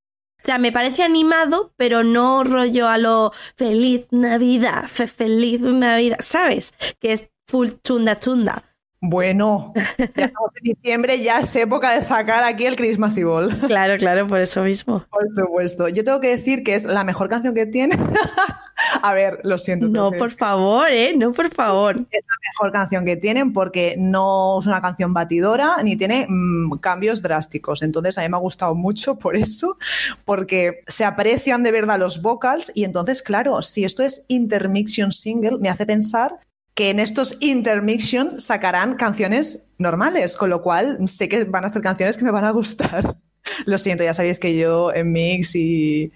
O 0.40 0.44
sea, 0.44 0.58
me 0.58 0.70
parece 0.70 1.02
animado, 1.02 1.72
pero 1.76 2.04
no 2.04 2.44
rollo 2.44 2.88
a 2.88 2.98
lo 2.98 3.32
feliz 3.56 4.06
Navidad, 4.10 4.86
feliz 4.86 5.60
Navidad, 5.60 6.18
¿sabes? 6.20 6.74
Que 7.00 7.12
es 7.12 7.30
full 7.46 7.70
chunda 7.82 8.18
chunda. 8.20 8.67
Bueno, 9.00 9.72
ya 9.76 9.82
estamos 9.98 10.52
en 10.56 10.74
diciembre, 10.74 11.20
ya 11.22 11.38
es 11.38 11.54
época 11.54 11.94
de 11.94 12.02
sacar 12.02 12.42
aquí 12.42 12.66
el 12.66 12.76
Christmas 12.76 13.16
Evil. 13.16 13.48
Claro, 13.68 13.96
claro, 13.98 14.26
por 14.26 14.40
eso 14.40 14.62
mismo. 14.64 15.04
Por 15.10 15.28
supuesto. 15.28 15.88
Yo 15.88 16.02
tengo 16.02 16.20
que 16.20 16.28
decir 16.28 16.64
que 16.64 16.74
es 16.74 16.84
la 16.84 17.04
mejor 17.04 17.28
canción 17.28 17.54
que 17.54 17.66
tiene. 17.66 17.96
A 19.02 19.12
ver, 19.12 19.40
lo 19.44 19.58
siento. 19.58 19.88
No, 19.88 20.10
por 20.12 20.30
favor, 20.30 20.90
¿eh? 20.90 21.14
No, 21.16 21.32
por 21.32 21.52
favor. 21.52 21.96
Es 22.10 22.24
la 22.24 22.36
mejor 22.50 22.72
canción 22.72 23.04
que 23.04 23.16
tienen 23.16 23.52
porque 23.52 23.94
no 23.98 24.58
es 24.58 24.66
una 24.66 24.80
canción 24.80 25.12
batidora 25.12 25.76
ni 25.84 25.96
tiene 25.96 26.26
mm, 26.28 26.78
cambios 26.78 27.22
drásticos. 27.22 27.82
Entonces, 27.82 28.18
a 28.18 28.22
mí 28.22 28.28
me 28.28 28.36
ha 28.36 28.40
gustado 28.40 28.74
mucho 28.74 29.16
por 29.16 29.36
eso, 29.36 29.76
porque 30.24 30.82
se 30.86 31.04
aprecian 31.04 31.62
de 31.62 31.72
verdad 31.72 31.98
los 31.98 32.22
vocals 32.22 32.72
y 32.74 32.84
entonces, 32.84 33.22
claro, 33.22 33.62
si 33.62 33.84
esto 33.84 34.02
es 34.02 34.24
intermission 34.28 35.12
single, 35.12 35.58
me 35.58 35.68
hace 35.68 35.84
pensar 35.84 36.38
que 36.78 36.90
en 36.90 37.00
estos 37.00 37.38
intermission 37.40 38.38
sacarán 38.38 38.94
canciones 38.94 39.64
normales, 39.78 40.36
con 40.36 40.48
lo 40.48 40.62
cual 40.62 40.96
sé 41.08 41.28
que 41.28 41.42
van 41.42 41.64
a 41.64 41.68
ser 41.68 41.82
canciones 41.82 42.16
que 42.16 42.22
me 42.22 42.30
van 42.30 42.44
a 42.44 42.52
gustar. 42.52 43.16
Lo 43.66 43.78
siento, 43.78 44.04
ya 44.04 44.14
sabéis 44.14 44.38
que 44.38 44.56
yo 44.56 44.92
en 44.92 45.10
mix 45.10 45.56
y, 45.56 46.12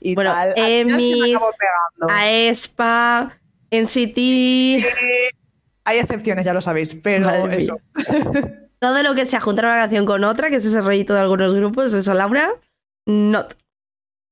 y 0.00 0.16
bueno, 0.16 0.32
tal. 0.32 0.54
En 0.56 0.96
mix, 0.96 1.38
a 2.08 2.28
ESPA, 2.28 3.38
en 3.70 3.86
City. 3.86 4.84
hay 5.84 5.98
excepciones, 5.98 6.46
ya 6.46 6.54
lo 6.54 6.62
sabéis, 6.62 6.96
pero 6.96 7.46
eso. 7.48 7.78
Todo 8.80 9.04
lo 9.04 9.14
que 9.14 9.24
sea 9.24 9.40
juntar 9.40 9.66
una 9.66 9.76
canción 9.76 10.04
con 10.04 10.24
otra, 10.24 10.50
que 10.50 10.56
es 10.56 10.64
ese 10.64 10.80
rollito 10.80 11.14
de 11.14 11.20
algunos 11.20 11.54
grupos, 11.54 11.94
eso, 11.94 12.12
Laura, 12.14 12.50
not. 13.06 13.54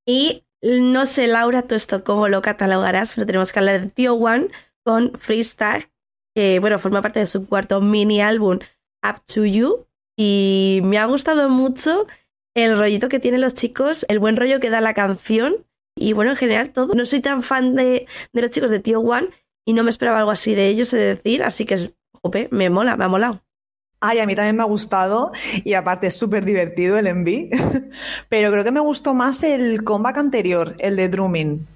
Y 0.05 0.43
no 0.63 1.07
sé, 1.07 1.29
Laura, 1.29 1.63
tú 1.63 1.77
esto 1.77 2.03
cómo 2.03 2.27
lo 2.27 2.43
catalogarás, 2.43 3.15
pero 3.15 3.27
tenemos 3.27 3.53
que 3.53 3.59
hablar 3.61 3.81
de 3.81 3.91
Tio 3.91 4.15
One 4.15 4.49
con 4.85 5.13
Freestyle, 5.19 5.89
que 6.35 6.59
bueno, 6.61 6.79
forma 6.79 7.03
parte 7.03 7.21
de 7.21 7.27
su 7.27 7.47
cuarto 7.47 7.81
mini 7.81 8.21
álbum 8.21 8.59
Up 9.03 9.23
to 9.27 9.45
You. 9.45 9.87
Y 10.17 10.81
me 10.85 10.99
ha 10.99 11.07
gustado 11.07 11.49
mucho 11.49 12.07
el 12.55 12.79
rollito 12.79 13.09
que 13.09 13.21
tienen 13.21 13.41
los 13.41 13.55
chicos, 13.55 14.05
el 14.09 14.19
buen 14.19 14.37
rollo 14.37 14.61
que 14.61 14.71
da 14.71 14.81
la 14.81 14.95
canción. 14.95 15.67
Y 15.97 16.13
bueno, 16.13 16.31
en 16.33 16.37
general 16.37 16.71
todo. 16.71 16.95
No 16.95 17.05
soy 17.05 17.21
tan 17.21 17.43
fan 17.43 17.75
de, 17.75 18.07
los 18.33 18.51
chicos 18.51 18.71
de 18.71 18.81
Tío 18.81 19.01
One 19.01 19.29
y 19.65 19.73
no 19.73 19.83
me 19.83 19.91
esperaba 19.91 20.19
algo 20.19 20.31
así 20.31 20.55
de 20.55 20.69
ellos, 20.69 20.93
es 20.93 21.17
decir. 21.17 21.43
Así 21.43 21.65
que, 21.65 21.95
jope, 22.13 22.49
me 22.51 22.71
mola, 22.71 22.97
me 22.97 23.05
ha 23.05 23.09
molado. 23.09 23.43
Ay, 24.03 24.19
a 24.19 24.27
mí 24.27 24.35
también 24.35 24.57
me 24.57 24.63
ha 24.63 24.67
gustado 24.67 25.31
y 25.63 25.75
aparte 25.75 26.07
es 26.07 26.17
súper 26.17 26.47
divertido 26.47 26.99
el 26.99 27.07
enví, 27.07 27.51
pero 28.31 28.51
creo 28.51 28.65
que 28.65 28.73
me 28.73 28.81
gustó 28.81 29.13
más 29.13 29.43
el 29.43 29.85
comeback 29.85 30.17
anterior, 30.17 30.75
el 30.79 30.97
de 30.97 31.11
Drumming 31.11 31.67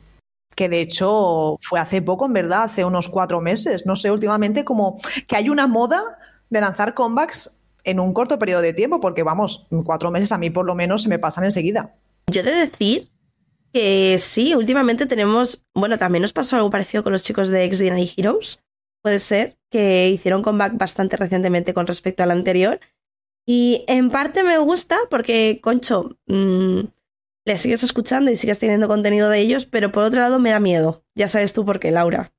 que 0.54 0.68
de 0.68 0.80
hecho 0.80 1.56
fue 1.60 1.80
hace 1.80 2.02
poco, 2.02 2.26
en 2.26 2.32
verdad, 2.32 2.64
hace 2.64 2.84
unos 2.84 3.08
cuatro 3.08 3.40
meses. 3.40 3.86
No 3.86 3.96
sé, 3.96 4.10
últimamente 4.10 4.64
como 4.64 4.98
que 5.26 5.36
hay 5.36 5.48
una 5.48 5.66
moda 5.66 6.02
de 6.50 6.60
lanzar 6.60 6.94
comebacks 6.94 7.62
en 7.84 8.00
un 8.00 8.12
corto 8.12 8.38
periodo 8.38 8.62
de 8.62 8.72
tiempo, 8.72 9.00
porque 9.00 9.22
vamos, 9.22 9.66
cuatro 9.84 10.10
meses 10.10 10.32
a 10.32 10.38
mí 10.38 10.50
por 10.50 10.66
lo 10.66 10.74
menos 10.74 11.02
se 11.02 11.08
me 11.08 11.18
pasan 11.18 11.44
enseguida. 11.44 11.94
Yo 12.30 12.40
he 12.40 12.44
de 12.44 12.52
decir 12.52 13.10
que 13.72 14.16
sí, 14.18 14.54
últimamente 14.54 15.06
tenemos, 15.06 15.64
bueno, 15.74 15.98
también 15.98 16.22
nos 16.22 16.32
pasó 16.32 16.56
algo 16.56 16.70
parecido 16.70 17.02
con 17.02 17.12
los 17.12 17.24
chicos 17.24 17.48
de 17.48 17.64
X 17.64 17.80
Heroes. 18.16 18.62
Puede 19.02 19.18
ser 19.18 19.58
que 19.70 20.08
hicieron 20.08 20.42
comeback 20.42 20.78
bastante 20.78 21.16
recientemente 21.16 21.74
con 21.74 21.86
respecto 21.86 22.22
al 22.22 22.30
anterior. 22.30 22.80
Y 23.46 23.84
en 23.88 24.10
parte 24.10 24.42
me 24.42 24.56
gusta 24.56 24.96
porque, 25.10 25.60
concho, 25.62 26.16
mmm, 26.26 26.80
le 27.44 27.58
sigues 27.58 27.82
escuchando 27.82 28.30
y 28.30 28.36
sigues 28.36 28.58
teniendo 28.58 28.88
contenido 28.88 29.28
de 29.28 29.38
ellos, 29.38 29.66
pero 29.66 29.92
por 29.92 30.04
otro 30.04 30.20
lado 30.20 30.38
me 30.38 30.50
da 30.50 30.60
miedo. 30.60 31.04
Ya 31.14 31.28
sabes 31.28 31.52
tú 31.52 31.64
por 31.64 31.78
qué, 31.78 31.90
Laura. 31.90 32.32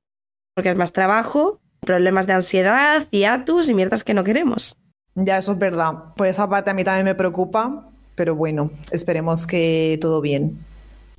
Porque 0.55 0.71
es 0.71 0.75
más 0.75 0.93
trabajo, 0.93 1.61
problemas 1.81 2.27
de 2.27 2.33
ansiedad, 2.33 3.07
hiatus 3.11 3.69
y 3.69 3.73
mierdas 3.73 4.03
que 4.03 4.13
no 4.13 4.23
queremos. 4.23 4.77
Ya, 5.15 5.37
eso 5.37 5.53
es 5.53 5.59
verdad. 5.59 5.93
Pues 6.17 6.31
esa 6.31 6.49
parte 6.49 6.71
a 6.71 6.73
mí 6.73 6.83
también 6.83 7.05
me 7.05 7.15
preocupa, 7.15 7.89
pero 8.15 8.35
bueno, 8.35 8.71
esperemos 8.91 9.47
que 9.47 9.97
todo 10.01 10.21
bien. 10.21 10.65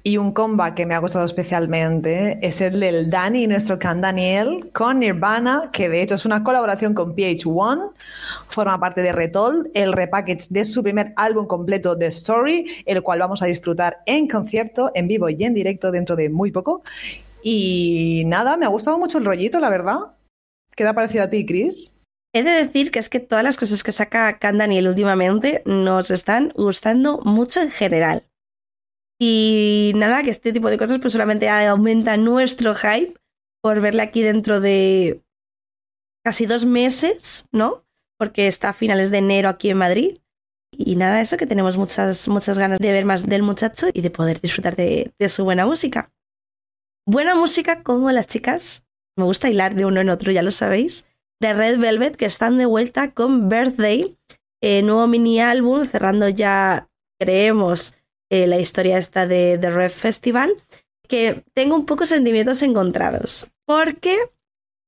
Y 0.07 0.19
un 0.19 0.31
comeback 0.31 0.75
que 0.75 0.87
me 0.87 0.95
ha 0.95 1.01
gustado 1.01 1.25
especialmente 1.25 2.39
es 2.41 2.61
el 2.61 2.79
del 2.79 3.11
Dani, 3.11 3.49
nuestro 3.49 3.77
can 3.81 4.01
Daniel, 4.01 4.71
con 4.73 5.01
Nirvana, 5.01 5.71
que 5.73 5.89
de 5.89 6.01
hecho 6.01 6.15
es 6.15 6.25
una 6.25 6.45
colaboración 6.45 6.95
con 6.95 7.17
PH1. 7.17 7.91
Forma 8.49 8.79
parte 8.79 9.03
de 9.03 9.13
Retold, 9.13 9.69
el 9.75 9.93
repackage 9.93 10.47
de 10.51 10.65
su 10.65 10.85
primer 10.85 11.13
álbum 11.17 11.49
completo 11.49 11.99
The 11.99 12.07
Story, 12.07 12.85
el 12.87 13.03
cual 13.03 13.19
vamos 13.19 13.43
a 13.43 13.47
disfrutar 13.47 13.99
en 14.07 14.29
concierto, 14.29 14.93
en 14.95 15.09
vivo 15.09 15.29
y 15.29 15.43
en 15.43 15.55
directo 15.55 15.91
dentro 15.91 16.15
de 16.15 16.31
muy 16.31 16.53
poco. 16.53 16.85
Y 17.43 18.23
nada, 18.27 18.57
me 18.57 18.65
ha 18.65 18.69
gustado 18.69 19.01
mucho 19.01 19.19
el 19.19 19.25
rollito, 19.25 19.59
la 19.59 19.71
verdad. 19.71 19.99
¿Qué 20.77 20.85
te 20.85 20.89
ha 20.89 20.95
parecido 20.95 21.25
a 21.25 21.31
ti, 21.31 21.45
Chris? 21.45 21.97
He 22.33 22.45
de 22.45 22.53
decir 22.53 22.93
que 22.93 23.01
es 23.01 23.09
que 23.09 23.19
todas 23.19 23.43
las 23.43 23.57
cosas 23.57 23.83
que 23.83 23.91
saca 23.91 24.39
Can 24.39 24.59
Daniel 24.59 24.87
últimamente 24.87 25.65
nos 25.67 26.13
están 26.13 26.53
gustando 26.55 27.19
mucho 27.25 27.61
en 27.61 27.73
general. 27.73 28.23
Y 29.19 29.93
nada, 29.97 30.23
que 30.23 30.31
este 30.31 30.53
tipo 30.53 30.69
de 30.69 30.79
cosas 30.79 30.99
pues 31.01 31.13
solamente 31.13 31.49
aumenta 31.49 32.17
nuestro 32.17 32.75
hype 32.75 33.15
por 33.63 33.81
verle 33.81 34.03
aquí 34.03 34.23
dentro 34.23 34.61
de 34.61 35.23
casi 36.25 36.47
dos 36.47 36.67
meses, 36.67 37.49
¿no? 37.53 37.85
Porque 38.19 38.47
está 38.47 38.71
a 38.71 38.75
finales 38.75 39.11
de 39.11 39.19
enero 39.19 39.49
aquí 39.49 39.71
en 39.71 39.79
Madrid. 39.79 40.19
Y 40.77 40.97
nada, 40.97 41.23
eso 41.23 41.37
que 41.37 41.47
tenemos 41.47 41.77
muchas, 41.77 42.29
muchas 42.29 42.59
ganas 42.59 42.79
de 42.79 42.93
ver 42.93 43.05
más 43.05 43.27
del 43.27 43.43
muchacho 43.43 43.87
y 43.93 44.03
de 44.03 44.11
poder 44.11 44.41
disfrutar 44.41 44.77
de, 44.77 45.15
de 45.19 45.29
su 45.29 45.45
buena 45.45 45.65
música. 45.65 46.13
Buena 47.07 47.35
música 47.35 47.83
como 47.83 48.11
las 48.11 48.27
chicas 48.27 48.87
me 49.17 49.25
gusta 49.25 49.49
hilar 49.49 49.75
de 49.75 49.87
uno 49.87 50.01
en 50.01 50.11
otro, 50.11 50.31
ya 50.31 50.43
lo 50.43 50.51
sabéis, 50.51 51.07
de 51.41 51.55
Red 51.55 51.79
Velvet, 51.79 52.17
que 52.17 52.27
están 52.27 52.59
de 52.59 52.67
vuelta 52.67 53.13
con 53.13 53.49
Birthday, 53.49 54.17
eh, 54.63 54.83
nuevo 54.83 55.07
mini 55.07 55.41
álbum, 55.41 55.85
cerrando 55.85 56.29
ya, 56.29 56.89
creemos, 57.19 57.97
eh, 58.31 58.47
la 58.47 58.59
historia 58.59 58.99
esta 58.99 59.27
de 59.27 59.59
The 59.61 59.71
Red 59.71 59.91
Festival, 59.91 60.63
que 61.09 61.45
tengo 61.55 61.77
un 61.77 61.87
poco 61.87 62.07
sentimientos 62.07 62.63
encontrados, 62.63 63.51
porque 63.65 64.19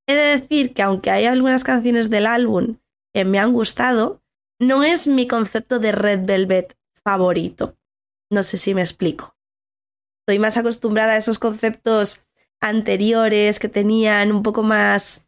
he 0.08 0.14
de 0.14 0.40
decir 0.40 0.74
que 0.74 0.82
aunque 0.82 1.10
hay 1.10 1.26
algunas 1.26 1.64
canciones 1.64 2.10
del 2.10 2.26
álbum 2.26 2.78
que 3.14 3.24
me 3.24 3.38
han 3.38 3.52
gustado, 3.52 4.22
no 4.60 4.82
es 4.82 5.06
mi 5.06 5.28
concepto 5.28 5.78
de 5.78 5.92
Red 5.92 6.26
Velvet 6.26 6.76
favorito. 7.04 7.76
No 8.30 8.42
sé 8.42 8.56
si 8.56 8.74
me 8.74 8.82
explico. 8.82 9.36
Estoy 10.22 10.38
más 10.38 10.56
acostumbrada 10.56 11.12
a 11.12 11.16
esos 11.16 11.38
conceptos 11.38 12.24
anteriores 12.60 13.58
que 13.58 13.68
tenían 13.68 14.32
un 14.32 14.42
poco 14.42 14.62
más... 14.62 15.26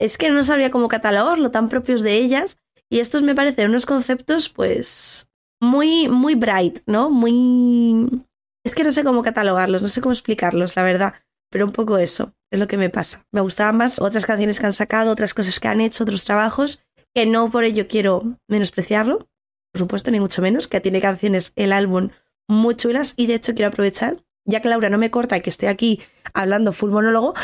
Es 0.00 0.18
que 0.18 0.30
no 0.30 0.42
sabría 0.42 0.70
cómo 0.70 0.88
catalogarlo, 0.88 1.50
tan 1.50 1.68
propios 1.68 2.02
de 2.02 2.14
ellas. 2.14 2.58
Y 2.90 2.98
estos 2.98 3.22
me 3.22 3.34
parecen 3.34 3.70
unos 3.70 3.86
conceptos, 3.86 4.48
pues, 4.48 5.28
muy, 5.62 6.08
muy 6.08 6.34
bright, 6.34 6.80
¿no? 6.86 7.08
Muy... 7.08 8.24
Es 8.64 8.74
que 8.74 8.82
no 8.82 8.90
sé 8.90 9.04
cómo 9.04 9.22
catalogarlos, 9.22 9.80
no 9.80 9.88
sé 9.88 10.00
cómo 10.00 10.12
explicarlos, 10.12 10.74
la 10.76 10.82
verdad. 10.82 11.14
Pero 11.50 11.66
un 11.66 11.72
poco 11.72 11.98
eso 11.98 12.34
es 12.50 12.58
lo 12.58 12.66
que 12.66 12.76
me 12.76 12.90
pasa. 12.90 13.24
Me 13.30 13.40
gustaban 13.40 13.76
más 13.76 14.00
otras 14.00 14.26
canciones 14.26 14.58
que 14.58 14.66
han 14.66 14.72
sacado, 14.72 15.12
otras 15.12 15.34
cosas 15.34 15.60
que 15.60 15.68
han 15.68 15.80
hecho, 15.80 16.02
otros 16.02 16.24
trabajos, 16.24 16.84
que 17.14 17.26
no 17.26 17.50
por 17.50 17.62
ello 17.64 17.86
quiero 17.86 18.38
menospreciarlo, 18.48 19.28
por 19.72 19.78
supuesto, 19.78 20.10
ni 20.10 20.18
mucho 20.18 20.42
menos, 20.42 20.66
que 20.66 20.80
tiene 20.80 21.00
canciones 21.00 21.52
el 21.54 21.72
álbum 21.72 22.10
muy 22.48 22.74
chulas 22.74 23.14
y 23.16 23.26
de 23.26 23.34
hecho 23.34 23.54
quiero 23.54 23.68
aprovechar, 23.68 24.16
ya 24.44 24.60
que 24.60 24.68
Laura 24.68 24.90
no 24.90 24.98
me 24.98 25.10
corta 25.10 25.36
y 25.36 25.42
que 25.42 25.50
estoy 25.50 25.68
aquí 25.68 26.00
hablando 26.34 26.72
full 26.72 26.90
monólogo, 26.90 27.34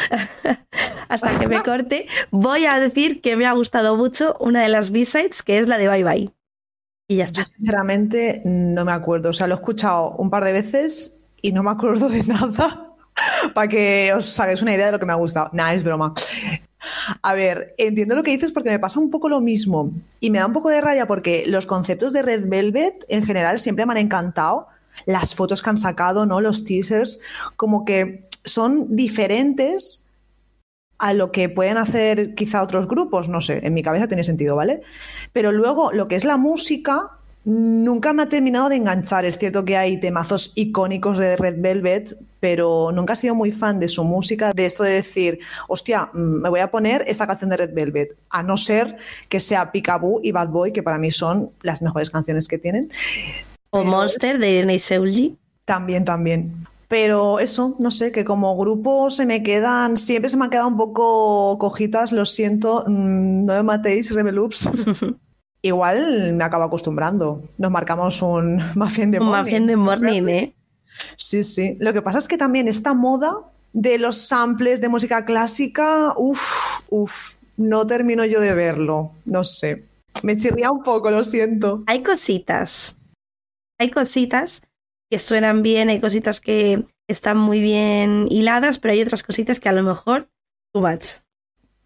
hasta 1.09 1.39
que 1.39 1.47
me 1.47 1.63
corte, 1.63 2.09
voy 2.31 2.67
a 2.67 2.81
decir 2.81 3.21
que 3.21 3.37
me 3.37 3.47
ha 3.47 3.53
gustado 3.53 3.97
mucho 3.97 4.37
una 4.41 4.63
de 4.63 4.69
las 4.71 4.91
B-sides, 4.91 5.43
que 5.43 5.59
es 5.59 5.69
la 5.69 5.79
de 5.79 5.89
Bye 5.89 6.05
Bye. 6.05 6.38
Y 7.09 7.17
ya 7.17 7.25
está. 7.25 7.43
Yo 7.43 7.47
sinceramente 7.47 8.43
no 8.45 8.85
me 8.85 8.93
acuerdo, 8.93 9.31
o 9.31 9.33
sea, 9.33 9.47
lo 9.47 9.55
he 9.55 9.59
escuchado 9.59 10.11
un 10.19 10.29
par 10.29 10.45
de 10.45 10.53
veces 10.53 11.21
y 11.41 11.53
no 11.53 11.63
me 11.63 11.71
acuerdo 11.71 12.09
de 12.09 12.23
nada. 12.23 12.93
Para 13.55 13.67
que 13.67 14.13
os 14.15 14.39
hagáis 14.39 14.63
una 14.63 14.75
idea 14.75 14.87
de 14.87 14.93
lo 14.93 14.99
que 15.01 15.07
me 15.07 15.13
ha 15.13 15.17
gustado. 15.17 15.51
Nah, 15.53 15.73
es 15.73 15.83
broma. 15.83 16.13
A 17.23 17.35
ver, 17.35 17.75
entiendo 17.79 18.15
lo 18.15 18.23
que 18.23 18.31
dices 18.31 18.53
porque 18.53 18.71
me 18.71 18.79
pasa 18.79 19.01
un 19.01 19.11
poco 19.11 19.29
lo 19.29 19.41
mismo 19.41 19.91
y 20.21 20.31
me 20.31 20.39
da 20.39 20.47
un 20.47 20.53
poco 20.53 20.69
de 20.69 20.81
rabia 20.81 21.07
porque 21.07 21.45
los 21.47 21.67
conceptos 21.67 22.13
de 22.13 22.23
Red 22.23 22.49
Velvet 22.49 23.05
en 23.09 23.25
general 23.25 23.59
siempre 23.59 23.87
me 23.87 23.93
han 23.93 23.99
encantado. 23.99 24.69
Las 25.07 25.35
fotos 25.35 25.63
que 25.63 25.71
han 25.71 25.77
sacado, 25.77 26.27
¿no? 26.27 26.41
Los 26.41 26.65
teasers, 26.65 27.21
como 27.57 27.85
que 27.85 28.29
son 28.45 28.95
diferentes 28.97 30.08
a 30.99 31.15
lo 31.15 31.31
que 31.33 31.49
pueden 31.49 31.77
hacer 31.77 32.35
quizá 32.35 32.63
otros 32.63 32.89
grupos, 32.89 33.29
no 33.29 33.41
sé, 33.41 33.61
en 33.65 33.75
mi 33.75 33.83
cabeza 33.83 34.09
tiene 34.09 34.25
sentido, 34.25 34.57
¿vale? 34.57 34.81
Pero 35.33 35.53
luego 35.53 35.93
lo 35.93 36.09
que 36.09 36.17
es 36.17 36.25
la 36.25 36.37
música, 36.37 37.13
nunca 37.45 38.13
me 38.13 38.25
ha 38.25 38.29
terminado 38.29 38.69
de 38.69 38.77
enganchar. 38.77 39.25
Es 39.25 39.39
cierto 39.39 39.65
que 39.65 39.77
hay 39.77 39.99
temazos 39.99 40.53
icónicos 40.55 41.19
de 41.19 41.37
Red 41.37 41.57
Velvet, 41.59 42.19
pero 42.41 42.93
nunca 42.93 43.15
he 43.15 43.17
sido 43.17 43.35
muy 43.35 43.53
fan 43.53 43.81
de 43.81 43.89
su 43.89 44.05
música, 44.05 44.53
de 44.53 44.67
esto 44.67 44.83
de 44.83 44.93
decir, 44.93 45.39
hostia, 45.67 46.11
mm, 46.13 46.19
me 46.43 46.49
voy 46.49 46.61
a 46.61 46.71
poner 46.71 47.05
esta 47.07 47.27
canción 47.27 47.51
de 47.51 47.57
Red 47.57 47.75
Velvet, 47.75 48.17
a 48.31 48.43
no 48.43 48.57
ser 48.57 48.97
que 49.29 49.41
sea 49.41 49.73
Picaboo 49.73 50.21
y 50.23 50.33
Bad 50.33 50.49
Boy, 50.49 50.73
que 50.73 50.83
para 50.83 50.99
mí 50.99 51.11
son 51.11 51.51
las 51.63 51.81
mejores 51.81 52.11
canciones 52.11 52.49
que 52.49 52.59
tienen. 52.59 52.91
O 53.71 53.85
Monster 53.85 54.39
de 54.39 54.51
Irene 54.51 54.79
Seulgi. 54.79 55.37
También, 55.65 56.05
también. 56.05 56.55
Pero 56.89 57.39
eso, 57.39 57.77
no 57.79 57.91
sé, 57.91 58.13
que 58.13 58.25
como 58.25 58.57
grupo 58.57 59.11
se 59.11 59.27
me 59.27 59.43
quedan, 59.43 59.99
siempre 59.99 60.31
se 60.31 60.39
me 60.39 60.45
han 60.45 60.51
quedado 60.51 60.69
un 60.69 60.79
poco 60.79 61.59
cojitas, 61.59 62.13
lo 62.13 62.25
siento, 62.25 62.83
mm, 62.87 63.45
no 63.45 63.53
me 63.53 63.63
matéis, 63.63 64.15
Rebeloops. 64.15 64.71
Igual 65.63 66.35
me 66.35 66.45
acabo 66.45 66.65
acostumbrando. 66.65 67.43
Nos 67.59 67.71
marcamos 67.71 68.23
un 68.23 68.63
Mafia 68.75 69.07
de 69.07 69.21
Morning. 69.21 69.27
Un 69.27 69.31
Mafia 69.31 69.61
de 69.61 69.77
Morning, 69.77 70.29
¿eh? 70.29 70.55
Sí, 71.17 71.45
sí. 71.45 71.77
Lo 71.79 71.93
que 71.93 72.01
pasa 72.01 72.19
es 72.19 72.27
que 72.27 72.39
también 72.39 72.69
esta 72.69 72.95
moda 72.95 73.33
de 73.73 73.99
los 73.99 74.17
samples 74.17 74.81
de 74.81 74.89
música 74.89 75.25
clásica, 75.27 76.15
uff, 76.17 76.81
uff, 76.89 77.35
no 77.57 77.87
termino 77.87 78.25
yo 78.25 78.41
de 78.41 78.55
verlo. 78.55 79.13
No 79.27 79.45
sé. 79.45 79.85
Me 80.23 80.37
chirría 80.37 80.71
un 80.71 80.83
poco, 80.83 81.11
lo 81.11 81.23
siento. 81.23 81.83
Hay 81.87 82.03
cositas. 82.03 82.97
Hay 83.79 83.91
cositas 83.91 84.63
que 85.11 85.19
suenan 85.19 85.63
bien, 85.63 85.89
hay 85.89 86.01
cositas 86.01 86.41
que 86.41 86.85
están 87.09 87.39
muy 87.39 87.61
bien 87.61 88.27
hiladas, 88.31 88.79
pero 88.79 88.93
hay 88.93 89.03
otras 89.03 89.23
cositas 89.23 89.61
que 89.61 89.69
a 89.69 89.73
lo 89.73 89.83
mejor 89.83 90.29
too 90.73 90.83
much. 90.83 91.21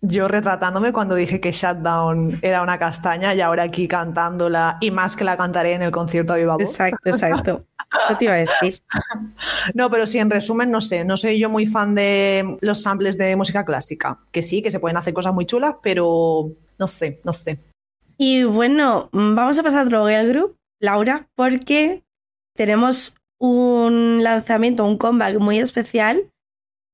Yo 0.05 0.27
retratándome 0.27 0.93
cuando 0.93 1.15
dije 1.15 1.41
que 1.41 1.53
Shutdown 1.53 2.41
era 2.43 2.63
una 2.63 2.77
castaña 2.77 3.37
y 3.37 3.41
ahora 3.41 3.63
aquí 3.63 3.87
cantándola 3.87 4.79
y 4.81 4.91
más 4.91 5.15
que 5.15 5.23
la 5.23 5.37
cantaré 5.37 5.75
en 5.75 5.83
el 5.83 5.93
concierto 5.93 6.33
de 6.33 6.41
Viva 6.41 6.57
Exacto, 6.59 7.09
exacto. 7.09 7.67
Eso 8.09 8.19
te 8.19 8.25
iba 8.25 8.35
a 8.35 8.39
decir. 8.39 8.83
No, 9.75 9.91
pero 9.91 10.09
sí, 10.09 10.19
en 10.19 10.29
resumen, 10.29 10.73
no 10.73 10.81
sé, 10.81 11.05
no 11.05 11.17
soy 11.17 11.39
yo 11.39 11.49
muy 11.49 11.67
fan 11.67 11.95
de 11.95 12.57
los 12.63 12.83
samples 12.83 13.17
de 13.17 13.37
música 13.37 13.65
clásica. 13.65 14.19
Que 14.33 14.43
sí, 14.43 14.61
que 14.61 14.73
se 14.73 14.81
pueden 14.81 14.97
hacer 14.97 15.15
cosas 15.15 15.35
muy 15.35 15.47
chulas, 15.47 15.77
pero 15.83 16.51
no 16.79 16.87
sé, 16.89 17.21
no 17.23 17.33
sé. 17.33 17.61
Y 18.17 18.43
bueno, 18.43 19.09
vamos 19.13 19.59
a 19.59 19.63
pasar 19.63 19.81
a 19.81 19.85
otro 19.85 20.09
girl 20.09 20.29
group, 20.33 20.57
Laura, 20.81 21.29
porque 21.37 22.03
tenemos 22.63 23.17
un 23.41 24.23
lanzamiento, 24.23 24.85
un 24.85 24.97
comeback 24.97 25.41
muy 25.41 25.59
especial 25.59 26.31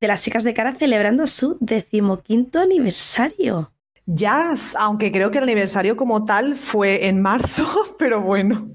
de 0.01 0.09
las 0.09 0.23
chicas 0.23 0.43
de 0.43 0.55
cara 0.55 0.75
celebrando 0.75 1.27
su 1.27 1.59
decimoquinto 1.61 2.59
aniversario. 2.59 3.71
Ya, 4.07 4.55
aunque 4.79 5.13
creo 5.13 5.31
que 5.31 5.37
el 5.37 5.45
aniversario 5.45 5.95
como 5.95 6.25
tal 6.25 6.57
fue 6.57 7.09
en 7.09 7.21
marzo, 7.21 7.67
pero 7.99 8.23
bueno. 8.23 8.71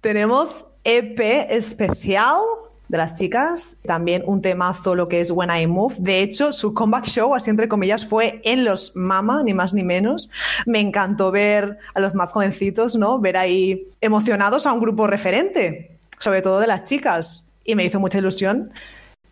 Tenemos 0.00 0.66
EP 0.82 1.20
especial 1.48 2.40
de 2.88 2.98
las 2.98 3.18
chicas, 3.18 3.76
también 3.84 4.22
un 4.26 4.42
temazo 4.42 4.94
lo 4.94 5.08
que 5.08 5.20
es 5.20 5.30
When 5.30 5.50
I 5.50 5.66
Move. 5.66 5.94
De 5.98 6.20
hecho, 6.20 6.52
su 6.52 6.74
comeback 6.74 7.06
show, 7.06 7.34
así 7.34 7.50
entre 7.50 7.68
comillas, 7.68 8.06
fue 8.06 8.40
en 8.44 8.64
los 8.64 8.94
Mama, 8.94 9.42
ni 9.42 9.54
más 9.54 9.74
ni 9.74 9.82
menos. 9.82 10.30
Me 10.66 10.80
encantó 10.80 11.30
ver 11.30 11.78
a 11.94 12.00
los 12.00 12.14
más 12.14 12.32
jovencitos, 12.32 12.96
¿no? 12.96 13.18
Ver 13.18 13.36
ahí 13.36 13.88
emocionados 14.00 14.66
a 14.66 14.72
un 14.72 14.80
grupo 14.80 15.06
referente, 15.06 15.98
sobre 16.18 16.42
todo 16.42 16.60
de 16.60 16.66
las 16.66 16.84
chicas. 16.84 17.52
Y 17.64 17.74
me 17.74 17.84
hizo 17.84 17.98
mucha 17.98 18.18
ilusión. 18.18 18.70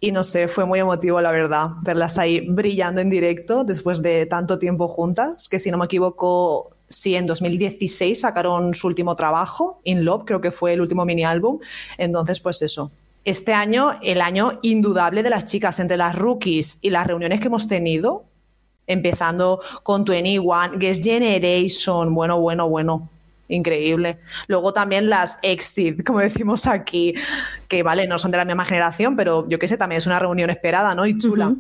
Y 0.00 0.10
no 0.10 0.24
sé, 0.24 0.48
fue 0.48 0.64
muy 0.64 0.80
emotivo, 0.80 1.20
la 1.20 1.30
verdad, 1.30 1.68
verlas 1.82 2.18
ahí 2.18 2.40
brillando 2.48 3.00
en 3.00 3.08
directo 3.08 3.62
después 3.62 4.02
de 4.02 4.26
tanto 4.26 4.58
tiempo 4.58 4.88
juntas, 4.88 5.48
que 5.48 5.60
si 5.60 5.70
no 5.70 5.78
me 5.78 5.84
equivoco, 5.84 6.70
sí, 6.88 7.14
en 7.14 7.24
2016 7.24 8.18
sacaron 8.18 8.74
su 8.74 8.88
último 8.88 9.14
trabajo, 9.14 9.80
In 9.84 10.04
Love, 10.04 10.24
creo 10.26 10.40
que 10.40 10.50
fue 10.50 10.72
el 10.72 10.80
último 10.80 11.04
mini 11.04 11.22
álbum. 11.22 11.60
Entonces, 11.98 12.40
pues 12.40 12.62
eso, 12.62 12.90
este 13.24 13.54
año, 13.54 13.92
el 14.02 14.20
año 14.20 14.58
indudable 14.62 15.22
de 15.22 15.30
las 15.30 15.44
chicas, 15.44 15.78
entre 15.80 15.96
las 15.96 16.14
rookies 16.16 16.78
y 16.82 16.90
las 16.90 17.06
reuniones 17.06 17.40
que 17.40 17.46
hemos 17.46 17.68
tenido, 17.68 18.24
empezando 18.86 19.60
con 19.82 20.04
21, 20.04 20.78
Guest 20.78 21.04
Generation, 21.04 22.14
bueno, 22.14 22.40
bueno, 22.40 22.68
bueno, 22.68 23.08
increíble. 23.48 24.18
Luego 24.48 24.72
también 24.72 25.08
las 25.08 25.38
Exit, 25.42 26.04
como 26.04 26.18
decimos 26.20 26.66
aquí, 26.66 27.14
que 27.68 27.82
vale, 27.82 28.06
no 28.06 28.18
son 28.18 28.30
de 28.30 28.38
la 28.38 28.44
misma 28.44 28.64
generación, 28.64 29.16
pero 29.16 29.48
yo 29.48 29.58
qué 29.58 29.68
sé, 29.68 29.76
también 29.76 29.98
es 29.98 30.06
una 30.06 30.18
reunión 30.18 30.50
esperada, 30.50 30.94
¿no? 30.94 31.06
Y 31.06 31.16
chula. 31.16 31.54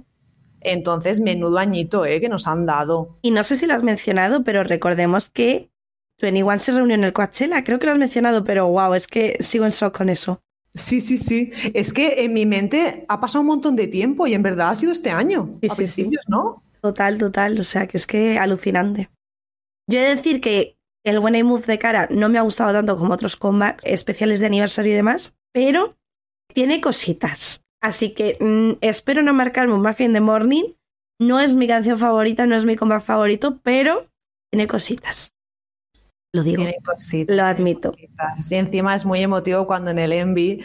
Entonces, 0.60 1.20
menudo 1.20 1.58
añito, 1.58 2.06
¿eh? 2.06 2.20
Que 2.20 2.28
nos 2.28 2.46
han 2.46 2.66
dado. 2.66 3.18
Y 3.22 3.32
no 3.32 3.42
sé 3.42 3.56
si 3.56 3.66
lo 3.66 3.74
has 3.74 3.82
mencionado, 3.82 4.44
pero 4.44 4.62
recordemos 4.62 5.28
que 5.28 5.70
21 6.20 6.58
se 6.60 6.72
reunió 6.72 6.94
en 6.94 7.04
el 7.04 7.12
Coachella. 7.12 7.64
Creo 7.64 7.78
que 7.78 7.86
lo 7.86 7.92
has 7.92 7.98
mencionado, 7.98 8.44
pero 8.44 8.68
wow, 8.68 8.94
es 8.94 9.08
que 9.08 9.36
sigo 9.40 9.64
en 9.64 9.72
shock 9.72 9.96
con 9.96 10.08
eso. 10.08 10.40
Sí, 10.74 11.00
sí, 11.00 11.18
sí. 11.18 11.52
Es 11.74 11.92
que 11.92 12.24
en 12.24 12.32
mi 12.32 12.46
mente 12.46 13.04
ha 13.08 13.20
pasado 13.20 13.42
un 13.42 13.48
montón 13.48 13.76
de 13.76 13.88
tiempo 13.88 14.26
y 14.26 14.34
en 14.34 14.42
verdad 14.42 14.70
ha 14.70 14.76
sido 14.76 14.92
este 14.92 15.10
año. 15.10 15.58
Sí, 15.60 15.68
a 15.70 15.74
principios, 15.74 16.24
¿no? 16.28 16.62
Total, 16.80 17.18
total. 17.18 17.60
O 17.60 17.64
sea, 17.64 17.86
que 17.86 17.96
es 17.96 18.06
que 18.06 18.38
alucinante. 18.38 19.10
Yo 19.88 19.98
he 19.98 20.02
de 20.02 20.16
decir 20.16 20.40
que 20.40 20.78
el 21.04 21.18
When 21.18 21.34
I 21.34 21.42
Move 21.42 21.66
de 21.66 21.78
cara 21.78 22.08
no 22.10 22.28
me 22.28 22.38
ha 22.38 22.42
gustado 22.42 22.72
tanto 22.72 22.96
como 22.96 23.12
otros 23.12 23.36
combat 23.36 23.78
especiales 23.82 24.40
de 24.40 24.46
aniversario 24.46 24.92
y 24.92 24.96
demás, 24.96 25.34
pero 25.52 25.96
tiene 26.54 26.80
cositas. 26.80 27.62
Así 27.82 28.10
que 28.14 28.38
mm, 28.40 28.78
espero 28.80 29.22
no 29.22 29.34
marcarme 29.34 29.74
un 29.74 29.82
Mafia 29.82 30.06
in 30.06 30.12
the 30.12 30.20
Morning. 30.20 30.74
No 31.20 31.40
es 31.40 31.54
mi 31.54 31.66
canción 31.66 31.98
favorita, 31.98 32.46
no 32.46 32.56
es 32.56 32.64
mi 32.64 32.76
combat 32.76 33.04
favorito, 33.04 33.60
pero 33.62 34.08
tiene 34.50 34.66
cositas. 34.66 35.34
Lo 36.32 36.42
digo. 36.42 36.64
lo 37.28 37.44
admito. 37.44 37.92
Y 37.96 38.54
encima 38.54 38.94
es 38.94 39.04
muy 39.04 39.20
emotivo 39.20 39.66
cuando 39.66 39.90
en 39.90 39.98
el 39.98 40.12
Envy 40.12 40.62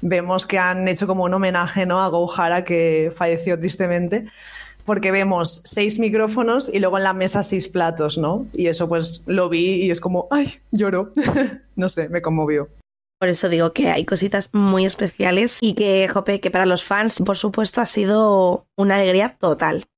vemos 0.00 0.46
que 0.46 0.58
han 0.58 0.86
hecho 0.86 1.06
como 1.06 1.24
un 1.24 1.34
homenaje 1.34 1.86
¿no? 1.86 2.00
a 2.00 2.08
Gohara 2.08 2.62
que 2.62 3.12
falleció 3.14 3.58
tristemente 3.58 4.26
porque 4.88 5.10
vemos 5.10 5.60
seis 5.64 5.98
micrófonos 5.98 6.72
y 6.72 6.78
luego 6.78 6.96
en 6.96 7.04
la 7.04 7.12
mesa 7.12 7.42
seis 7.42 7.68
platos, 7.68 8.16
¿no? 8.16 8.46
Y 8.54 8.68
eso 8.68 8.88
pues 8.88 9.22
lo 9.26 9.50
vi 9.50 9.84
y 9.84 9.90
es 9.90 10.00
como, 10.00 10.28
ay, 10.30 10.60
lloro. 10.70 11.12
no 11.76 11.90
sé, 11.90 12.08
me 12.08 12.22
conmovió. 12.22 12.70
Por 13.20 13.28
eso 13.28 13.50
digo 13.50 13.72
que 13.72 13.90
hay 13.90 14.06
cositas 14.06 14.48
muy 14.54 14.86
especiales 14.86 15.58
y 15.60 15.74
que, 15.74 16.08
jope, 16.08 16.40
que 16.40 16.50
para 16.50 16.64
los 16.64 16.84
fans, 16.84 17.20
por 17.20 17.36
supuesto, 17.36 17.82
ha 17.82 17.86
sido 17.86 18.66
una 18.76 18.94
alegría 18.94 19.36
total. 19.38 19.88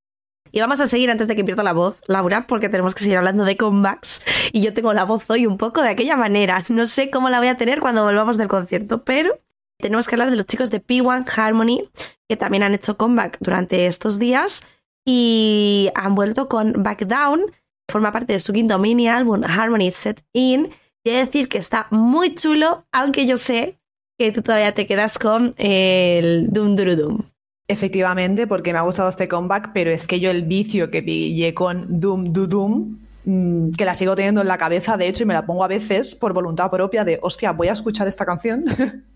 Y 0.53 0.61
vamos 0.61 0.80
a 0.80 0.88
seguir 0.88 1.11
antes 1.11 1.28
de 1.28 1.36
que 1.36 1.44
pierda 1.44 1.62
la 1.62 1.72
voz, 1.72 1.96
Laura, 2.07 2.46
porque 2.46 2.68
tenemos 2.68 2.94
que 2.94 3.03
seguir 3.03 3.18
hablando 3.18 3.44
de 3.44 3.57
comebacks. 3.57 4.22
Y 4.53 4.62
yo 4.62 4.74
tengo 4.74 4.92
la 4.92 5.05
voz 5.05 5.28
hoy 5.30 5.46
un 5.46 5.59
poco 5.59 5.82
de 5.82 5.90
aquella 5.90 6.16
manera. 6.16 6.64
No 6.68 6.86
sé 6.86 7.11
cómo 7.11 7.30
la 7.30 7.38
voy 7.38 7.48
a 7.48 7.57
tener 7.57 7.80
cuando 7.80 8.05
volvamos 8.05 8.36
del 8.36 8.48
concierto, 8.48 9.05
pero 9.05 9.38
tenemos 9.78 10.09
que 10.09 10.14
hablar 10.14 10.30
de 10.30 10.36
los 10.36 10.46
chicos 10.46 10.70
de 10.70 10.84
P1 10.84 11.24
Harmony, 11.36 11.88
que 12.28 12.36
también 12.36 12.62
han 12.62 12.74
hecho 12.74 12.96
comeback 12.96 13.38
durante 13.40 13.86
estos 13.86 14.18
días 14.18 14.62
y 15.07 15.90
han 15.94 16.14
vuelto 16.14 16.48
con 16.48 16.82
Back 16.82 17.07
Down. 17.07 17.53
Forma 17.88 18.12
parte 18.12 18.34
de 18.34 18.40
su 18.40 18.53
quinto 18.53 18.78
mini 18.78 19.09
álbum 19.09 19.42
Harmony 19.44 19.90
Set 19.90 20.22
In 20.32 20.70
Quiero 21.03 21.20
decir 21.20 21.48
que 21.48 21.57
está 21.57 21.86
muy 21.90 22.34
chulo, 22.34 22.84
aunque 22.92 23.26
yo 23.26 23.38
sé 23.38 23.78
que 24.18 24.32
tú 24.32 24.42
todavía 24.42 24.74
te 24.74 24.86
quedas 24.86 25.18
con 25.18 25.55
el 25.57 26.53
Doom 26.53 26.76
Duru 26.76 26.94
Doom. 26.94 27.22
Efectivamente, 27.70 28.48
porque 28.48 28.72
me 28.72 28.80
ha 28.80 28.82
gustado 28.82 29.08
este 29.08 29.28
comeback, 29.28 29.70
pero 29.72 29.92
es 29.92 30.08
que 30.08 30.18
yo 30.18 30.28
el 30.32 30.42
vicio 30.42 30.90
que 30.90 31.04
pillé 31.04 31.54
con 31.54 32.00
Doom 32.00 32.32
Doo 32.32 32.48
Doom, 32.48 32.98
mm, 33.24 33.70
que 33.70 33.84
la 33.84 33.94
sigo 33.94 34.16
teniendo 34.16 34.40
en 34.40 34.48
la 34.48 34.58
cabeza, 34.58 34.96
de 34.96 35.06
hecho, 35.06 35.22
y 35.22 35.26
me 35.26 35.34
la 35.34 35.46
pongo 35.46 35.62
a 35.62 35.68
veces 35.68 36.16
por 36.16 36.32
voluntad 36.32 36.68
propia 36.68 37.04
de, 37.04 37.20
hostia, 37.22 37.52
voy 37.52 37.68
a 37.68 37.72
escuchar 37.72 38.08
esta 38.08 38.26
canción. 38.26 38.64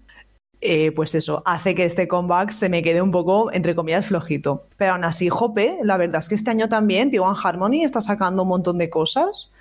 Eh, 0.67 0.93
pues 0.93 1.15
eso, 1.15 1.43
hace 1.45 1.75
que 1.75 1.85
este 1.85 2.09
comeback 2.09 2.49
se 2.49 2.71
me 2.71 2.83
quede 2.83 3.03
un 3.03 3.11
poco, 3.11 3.53
entre 3.53 3.75
comillas, 3.75 4.07
flojito. 4.07 4.67
Pero 4.79 4.95
aún 4.95 5.05
así, 5.05 5.29
Jope, 5.29 5.77
la 5.83 5.99
verdad 5.99 6.21
es 6.21 6.29
que 6.31 6.35
este 6.37 6.51
año 6.51 6.71
también 6.71 7.13
P1 7.13 7.37
Harmony 7.45 7.85
está 7.85 8.01
sacando 8.01 8.45
un 8.45 8.49
montón 8.49 8.79
de 8.79 8.89
cosas. 8.89 9.55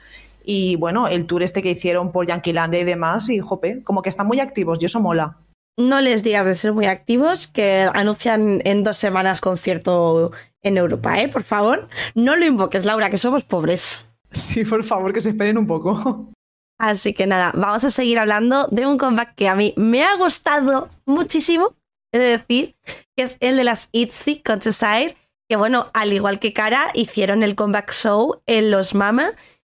Y 0.46 0.78
bueno, 0.78 1.10
el 1.10 1.26
tour 1.26 1.44
este 1.44 1.62
que 1.62 1.72
hicieron 1.72 2.14
por 2.14 2.26
Yanquilandia 2.26 2.80
y 2.80 2.86
demás, 2.86 3.30
y 3.30 3.40
jope, 3.40 3.84
como 3.84 4.02
que 4.02 4.08
están 4.08 4.28
muy 4.28 4.40
activos 4.40 4.78
y 4.80 4.86
eso 4.86 5.02
mola. 5.02 5.40
No 5.78 6.02
les 6.02 6.24
digas 6.24 6.46
de 6.46 6.56
ser 6.56 6.74
muy 6.74 6.86
activos, 6.86 7.48
que 7.48 7.90
anuncian 7.94 8.62
en 8.64 8.84
dos 8.84 8.98
semanas 8.98 9.42
concierto 9.42 10.32
en 10.62 10.78
Europa, 10.78 11.20
¿eh? 11.20 11.28
Por 11.28 11.44
favor, 11.44 11.90
no 12.14 12.36
lo 12.36 12.46
invoques, 12.46 12.86
Laura, 12.86 13.10
que 13.10 13.18
somos 13.18 13.44
pobres. 13.44 14.08
Sí, 14.30 14.66
por 14.66 14.84
favor, 14.84 15.14
que 15.14 15.22
se 15.22 15.30
esperen 15.30 15.58
un 15.58 15.68
poco. 15.68 16.32
Así 16.80 17.14
que 17.14 17.28
nada, 17.28 17.52
vamos 17.56 17.84
a 17.84 17.90
seguir 17.90 18.20
hablando 18.20 18.68
de 18.68 18.86
un 18.86 18.98
comeback 18.98 19.36
que 19.36 19.48
a 19.48 19.56
mí 19.56 19.74
me 19.78 20.04
ha 20.04 20.16
gustado 20.16 20.90
muchísimo, 21.06 21.76
he 22.12 22.20
de 22.20 22.38
decir, 22.38 22.76
que 23.16 23.24
es 23.24 23.38
el 23.40 23.58
de 23.58 23.64
las 23.64 23.90
ITZY 23.92 24.42
Countryside, 24.42 25.16
que 25.48 25.56
bueno, 25.56 25.90
al 25.94 26.14
igual 26.14 26.40
que 26.40 26.54
Cara, 26.54 26.92
hicieron 26.94 27.44
el 27.44 27.56
comeback 27.56 27.92
show 27.92 28.42
en 28.46 28.72
los 28.72 28.96
Mama 28.96 29.34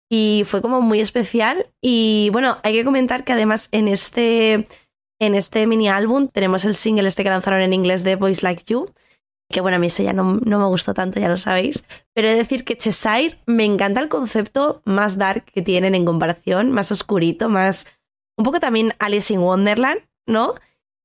y 0.09 0.45
fue 0.47 0.63
como 0.63 0.81
muy 0.81 1.01
especial. 1.01 1.67
Y 1.81 2.31
bueno, 2.33 2.59
hay 2.63 2.73
que 2.73 2.85
comentar 2.85 3.25
que 3.25 3.33
además 3.33 3.69
en 3.73 3.89
este, 3.89 4.67
en 5.19 5.35
este 5.35 5.67
mini 5.67 5.89
álbum 5.89 6.29
tenemos 6.29 6.65
el 6.65 6.75
single 6.75 7.09
este 7.09 7.23
que 7.23 7.31
lanzaron 7.31 7.61
en 7.61 7.73
inglés 7.73 8.05
de 8.05 8.17
Boys 8.17 8.43
Like 8.43 8.65
You, 8.67 8.93
que 9.49 9.61
bueno, 9.61 9.77
a 9.77 9.79
mí 9.81 9.87
ese 9.87 10.05
ya 10.05 10.13
no, 10.13 10.41
no, 10.45 10.59
me 10.59 10.67
gustó 10.67 10.93
tanto, 10.93 11.21
ya 11.21 11.29
lo 11.29 11.39
sabéis. 11.39 11.85
Pero 12.15 12.29
he 12.29 12.33
de 12.33 12.37
decir 12.37 12.65
que 12.65 12.77
Cheshire 12.77 13.39
me 13.47 13.65
encanta 13.65 14.01
el 14.01 14.09
concepto 14.09 14.83
más 14.85 15.19
dark 15.19 15.45
que 15.45 15.63
tienen 15.63 15.95
en 15.95 16.05
comparación, 16.05 16.73
más 16.73 16.91
oscurito, 16.93 17.49
más... 17.49 17.87
Un 18.39 18.45
poco 18.45 18.61
también 18.61 18.93
Alice 18.99 19.33
in 19.33 19.41
Wonderland, 19.41 20.03
¿no? 20.27 20.55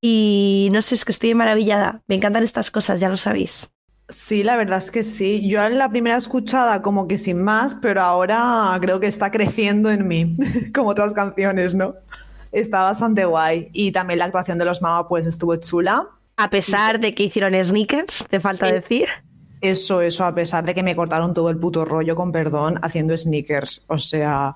Y 0.01 0.69
no 0.71 0.81
sé, 0.81 0.95
es 0.95 1.05
que 1.05 1.11
estoy 1.11 1.33
maravillada. 1.33 2.01
Me 2.07 2.15
encantan 2.15 2.43
estas 2.43 2.71
cosas, 2.71 2.99
ya 2.99 3.07
lo 3.07 3.15
sabéis. 3.15 3.71
Sí, 4.09 4.43
la 4.43 4.57
verdad 4.57 4.79
es 4.79 4.91
que 4.91 5.03
sí. 5.03 5.47
Yo 5.47 5.63
en 5.63 5.77
la 5.77 5.89
primera 5.89 6.17
escuchada 6.17 6.81
como 6.81 7.07
que 7.07 7.17
sin 7.17 7.41
más, 7.41 7.75
pero 7.75 8.01
ahora 8.01 8.77
creo 8.81 8.99
que 8.99 9.07
está 9.07 9.31
creciendo 9.31 9.89
en 9.89 10.07
mí, 10.07 10.35
como 10.75 10.89
otras 10.89 11.13
canciones, 11.13 11.75
¿no? 11.75 11.95
Está 12.51 12.81
bastante 12.83 13.25
guay. 13.25 13.69
Y 13.73 13.91
también 13.91 14.19
la 14.19 14.25
actuación 14.25 14.57
de 14.57 14.65
los 14.65 14.81
Mama 14.81 15.07
pues 15.07 15.25
estuvo 15.25 15.55
chula. 15.57 16.07
A 16.37 16.49
pesar 16.49 16.99
de 16.99 17.13
que 17.13 17.23
hicieron 17.23 17.53
sneakers, 17.63 18.25
te 18.29 18.39
falta 18.39 18.69
eh, 18.69 18.73
decir. 18.73 19.07
Eso, 19.61 20.01
eso, 20.01 20.25
a 20.25 20.33
pesar 20.33 20.65
de 20.65 20.73
que 20.73 20.81
me 20.81 20.95
cortaron 20.95 21.33
todo 21.33 21.49
el 21.49 21.57
puto 21.57 21.85
rollo, 21.85 22.15
con 22.15 22.31
perdón, 22.31 22.75
haciendo 22.81 23.15
sneakers. 23.15 23.85
O 23.87 23.99
sea, 23.99 24.55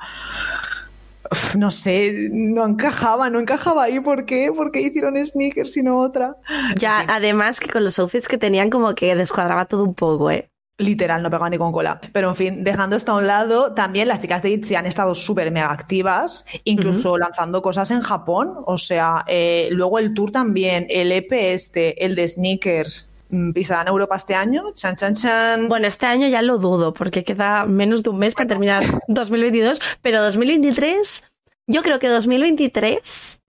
no 1.57 1.71
sé, 1.71 2.29
no 2.31 2.65
encajaba, 2.65 3.29
no 3.29 3.39
encajaba 3.39 3.83
ahí. 3.83 3.99
¿Por 3.99 4.25
qué? 4.25 4.51
¿Por 4.55 4.71
qué 4.71 4.81
hicieron 4.81 5.23
sneakers 5.23 5.77
y 5.77 5.83
no 5.83 5.99
otra? 5.99 6.37
Ya, 6.77 7.05
además 7.07 7.59
que 7.59 7.69
con 7.69 7.83
los 7.83 7.99
outfits 7.99 8.27
que 8.27 8.37
tenían 8.37 8.69
como 8.69 8.95
que 8.95 9.15
descuadraba 9.15 9.65
todo 9.65 9.83
un 9.83 9.93
poco, 9.93 10.31
¿eh? 10.31 10.49
Literal, 10.77 11.23
no 11.23 11.29
pegaba 11.29 11.49
ni 11.49 11.57
con 11.57 11.71
cola. 11.71 12.01
Pero 12.11 12.29
en 12.29 12.35
fin, 12.35 12.63
dejando 12.63 12.95
esto 12.95 13.13
a 13.13 13.17
un 13.17 13.27
lado, 13.27 13.73
también 13.73 14.07
las 14.07 14.21
chicas 14.21 14.43
de 14.43 14.49
ITZY 14.49 14.75
han 14.75 14.85
estado 14.85 15.15
súper 15.15 15.49
mega 15.51 15.71
activas, 15.71 16.45
incluso 16.65 17.17
lanzando 17.17 17.61
cosas 17.61 17.91
en 17.91 18.01
Japón. 18.01 18.55
O 18.65 18.77
sea, 18.77 19.23
eh, 19.27 19.69
luego 19.71 19.99
el 19.99 20.13
tour 20.13 20.31
también, 20.31 20.85
el 20.89 21.11
EP 21.11 21.31
este, 21.31 22.03
el 22.05 22.15
de 22.15 22.27
sneakers, 22.27 23.09
Mm, 23.29 23.53
pisarán 23.53 23.87
Europa 23.87 24.15
este 24.15 24.35
año. 24.35 24.63
Chan, 24.73 24.95
chan, 24.95 25.13
chan. 25.13 25.67
Bueno, 25.67 25.87
este 25.87 26.05
año 26.05 26.27
ya 26.27 26.41
lo 26.41 26.57
dudo, 26.57 26.93
porque 26.93 27.23
queda 27.23 27.65
menos 27.65 28.03
de 28.03 28.09
un 28.09 28.19
mes 28.19 28.35
para 28.35 28.47
terminar 28.47 28.83
2022, 29.07 29.81
pero 30.01 30.21
2023, 30.21 31.23
yo 31.67 31.81
creo 31.81 31.99
que 31.99 32.07
2023 32.07 33.41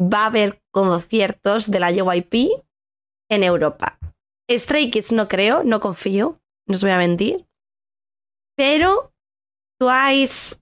va 0.00 0.24
a 0.24 0.26
haber 0.26 0.62
conciertos 0.70 1.70
de 1.70 1.80
la 1.80 1.90
JYP 1.90 2.62
en 3.30 3.42
Europa. 3.42 3.98
Stray 4.50 4.90
Kids 4.90 5.12
no 5.12 5.28
creo, 5.28 5.62
no 5.62 5.80
confío, 5.80 6.40
no 6.72 6.76
os 6.76 6.82
voy 6.82 6.90
a 6.90 6.98
mentir. 6.98 7.46
Pero 8.56 9.12
Twice 9.78 10.56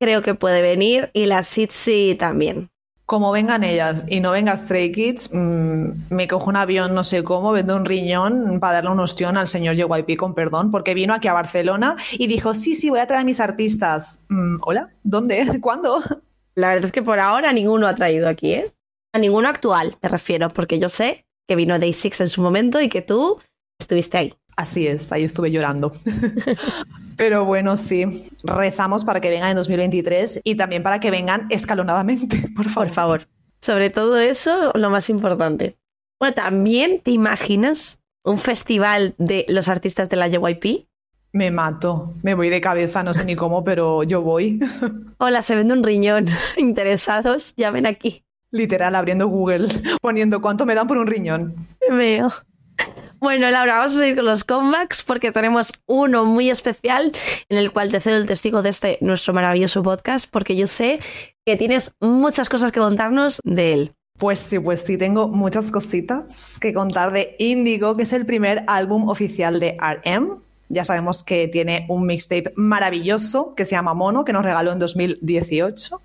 creo 0.00 0.22
que 0.22 0.34
puede 0.34 0.62
venir 0.62 1.10
y 1.12 1.26
la 1.26 1.42
SITSI 1.42 2.14
también 2.14 2.70
como 3.06 3.32
vengan 3.32 3.64
ellas 3.64 4.04
y 4.08 4.20
no 4.20 4.30
venga 4.30 4.56
Stray 4.56 4.90
Kids, 4.90 5.30
mm, 5.32 6.14
me 6.14 6.26
cojo 6.26 6.48
un 6.48 6.56
avión, 6.56 6.94
no 6.94 7.04
sé 7.04 7.22
cómo, 7.22 7.52
vendo 7.52 7.76
un 7.76 7.84
riñón 7.84 8.58
para 8.60 8.74
darle 8.74 8.90
un 8.90 9.00
ostión 9.00 9.36
al 9.36 9.46
señor 9.46 9.76
JYP, 9.76 10.16
con 10.16 10.34
perdón, 10.34 10.70
porque 10.70 10.94
vino 10.94 11.12
aquí 11.12 11.28
a 11.28 11.34
Barcelona 11.34 11.96
y 12.12 12.26
dijo, 12.26 12.54
sí, 12.54 12.74
sí, 12.74 12.88
voy 12.88 13.00
a 13.00 13.06
traer 13.06 13.22
a 13.22 13.24
mis 13.24 13.40
artistas. 13.40 14.20
Mm, 14.28 14.56
¿Hola? 14.62 14.90
¿Dónde? 15.02 15.44
¿Cuándo? 15.60 16.02
La 16.54 16.68
verdad 16.68 16.86
es 16.86 16.92
que 16.92 17.02
por 17.02 17.20
ahora 17.20 17.52
ninguno 17.52 17.86
ha 17.86 17.94
traído 17.94 18.28
aquí, 18.28 18.52
¿eh? 18.52 18.72
A 19.12 19.18
ninguno 19.18 19.48
actual, 19.48 19.96
me 20.02 20.08
refiero, 20.08 20.48
porque 20.50 20.78
yo 20.78 20.88
sé 20.88 21.26
que 21.46 21.56
vino 21.56 21.78
Day 21.78 21.92
Six 21.92 22.22
en 22.22 22.30
su 22.30 22.40
momento 22.40 22.80
y 22.80 22.88
que 22.88 23.02
tú 23.02 23.38
estuviste 23.78 24.16
ahí. 24.16 24.34
Así 24.56 24.86
es, 24.86 25.10
ahí 25.12 25.24
estuve 25.24 25.50
llorando. 25.50 25.92
Pero 27.16 27.44
bueno, 27.44 27.76
sí, 27.76 28.24
rezamos 28.42 29.04
para 29.04 29.20
que 29.20 29.30
vengan 29.30 29.50
en 29.50 29.56
2023 29.56 30.40
y 30.44 30.56
también 30.56 30.82
para 30.82 31.00
que 31.00 31.10
vengan 31.10 31.46
escalonadamente, 31.50 32.48
por 32.56 32.68
favor. 32.68 32.88
Por 32.88 32.94
favor. 32.94 33.28
Sobre 33.60 33.90
todo 33.90 34.18
eso, 34.18 34.72
lo 34.74 34.90
más 34.90 35.08
importante. 35.08 35.78
Bueno, 36.18 36.34
también 36.34 37.00
te 37.00 37.12
imaginas 37.12 38.00
un 38.22 38.38
festival 38.38 39.14
de 39.18 39.46
los 39.48 39.68
artistas 39.68 40.08
de 40.08 40.16
la 40.16 40.28
JYP. 40.28 40.86
Me 41.32 41.50
mato, 41.50 42.14
me 42.22 42.34
voy 42.34 42.48
de 42.48 42.60
cabeza, 42.60 43.02
no 43.02 43.12
sé 43.12 43.24
ni 43.24 43.34
cómo, 43.34 43.64
pero 43.64 44.02
yo 44.02 44.22
voy. 44.22 44.58
Hola, 45.18 45.42
se 45.42 45.56
vende 45.56 45.74
un 45.74 45.82
riñón. 45.82 46.28
Interesados, 46.56 47.54
llamen 47.56 47.86
aquí. 47.86 48.24
Literal, 48.50 48.94
abriendo 48.94 49.26
Google, 49.26 49.68
poniendo 50.00 50.40
cuánto 50.40 50.64
me 50.64 50.74
dan 50.74 50.86
por 50.86 50.96
un 50.96 51.06
riñón. 51.06 51.68
Me 51.88 51.96
veo. 51.96 52.32
Bueno, 53.20 53.50
Laura, 53.50 53.78
vamos 53.78 53.96
a 53.96 54.00
seguir 54.00 54.16
con 54.16 54.26
los 54.26 54.44
comebacks 54.44 55.02
porque 55.02 55.32
tenemos 55.32 55.72
uno 55.86 56.26
muy 56.26 56.50
especial 56.50 57.10
en 57.48 57.56
el 57.56 57.72
cual 57.72 57.90
te 57.90 58.00
cedo 58.00 58.18
el 58.18 58.26
testigo 58.26 58.60
de 58.60 58.68
este 58.68 58.98
nuestro 59.00 59.32
maravilloso 59.32 59.82
podcast 59.82 60.28
porque 60.30 60.56
yo 60.56 60.66
sé 60.66 61.00
que 61.46 61.56
tienes 61.56 61.94
muchas 62.00 62.50
cosas 62.50 62.70
que 62.70 62.80
contarnos 62.80 63.40
de 63.44 63.72
él. 63.72 63.92
Pues 64.18 64.38
sí, 64.38 64.58
pues 64.58 64.82
sí, 64.82 64.96
tengo 64.96 65.28
muchas 65.28 65.70
cositas 65.72 66.58
que 66.60 66.72
contar 66.72 67.12
de 67.12 67.34
Indigo, 67.38 67.96
que 67.96 68.04
es 68.04 68.12
el 68.12 68.26
primer 68.26 68.62
álbum 68.66 69.08
oficial 69.08 69.58
de 69.58 69.76
RM. 69.80 70.40
Ya 70.68 70.84
sabemos 70.84 71.24
que 71.24 71.48
tiene 71.48 71.86
un 71.88 72.06
mixtape 72.06 72.52
maravilloso 72.56 73.54
que 73.54 73.64
se 73.64 73.72
llama 73.72 73.94
Mono, 73.94 74.24
que 74.24 74.32
nos 74.32 74.44
regaló 74.44 74.70
en 74.72 74.78
2018. 74.78 76.00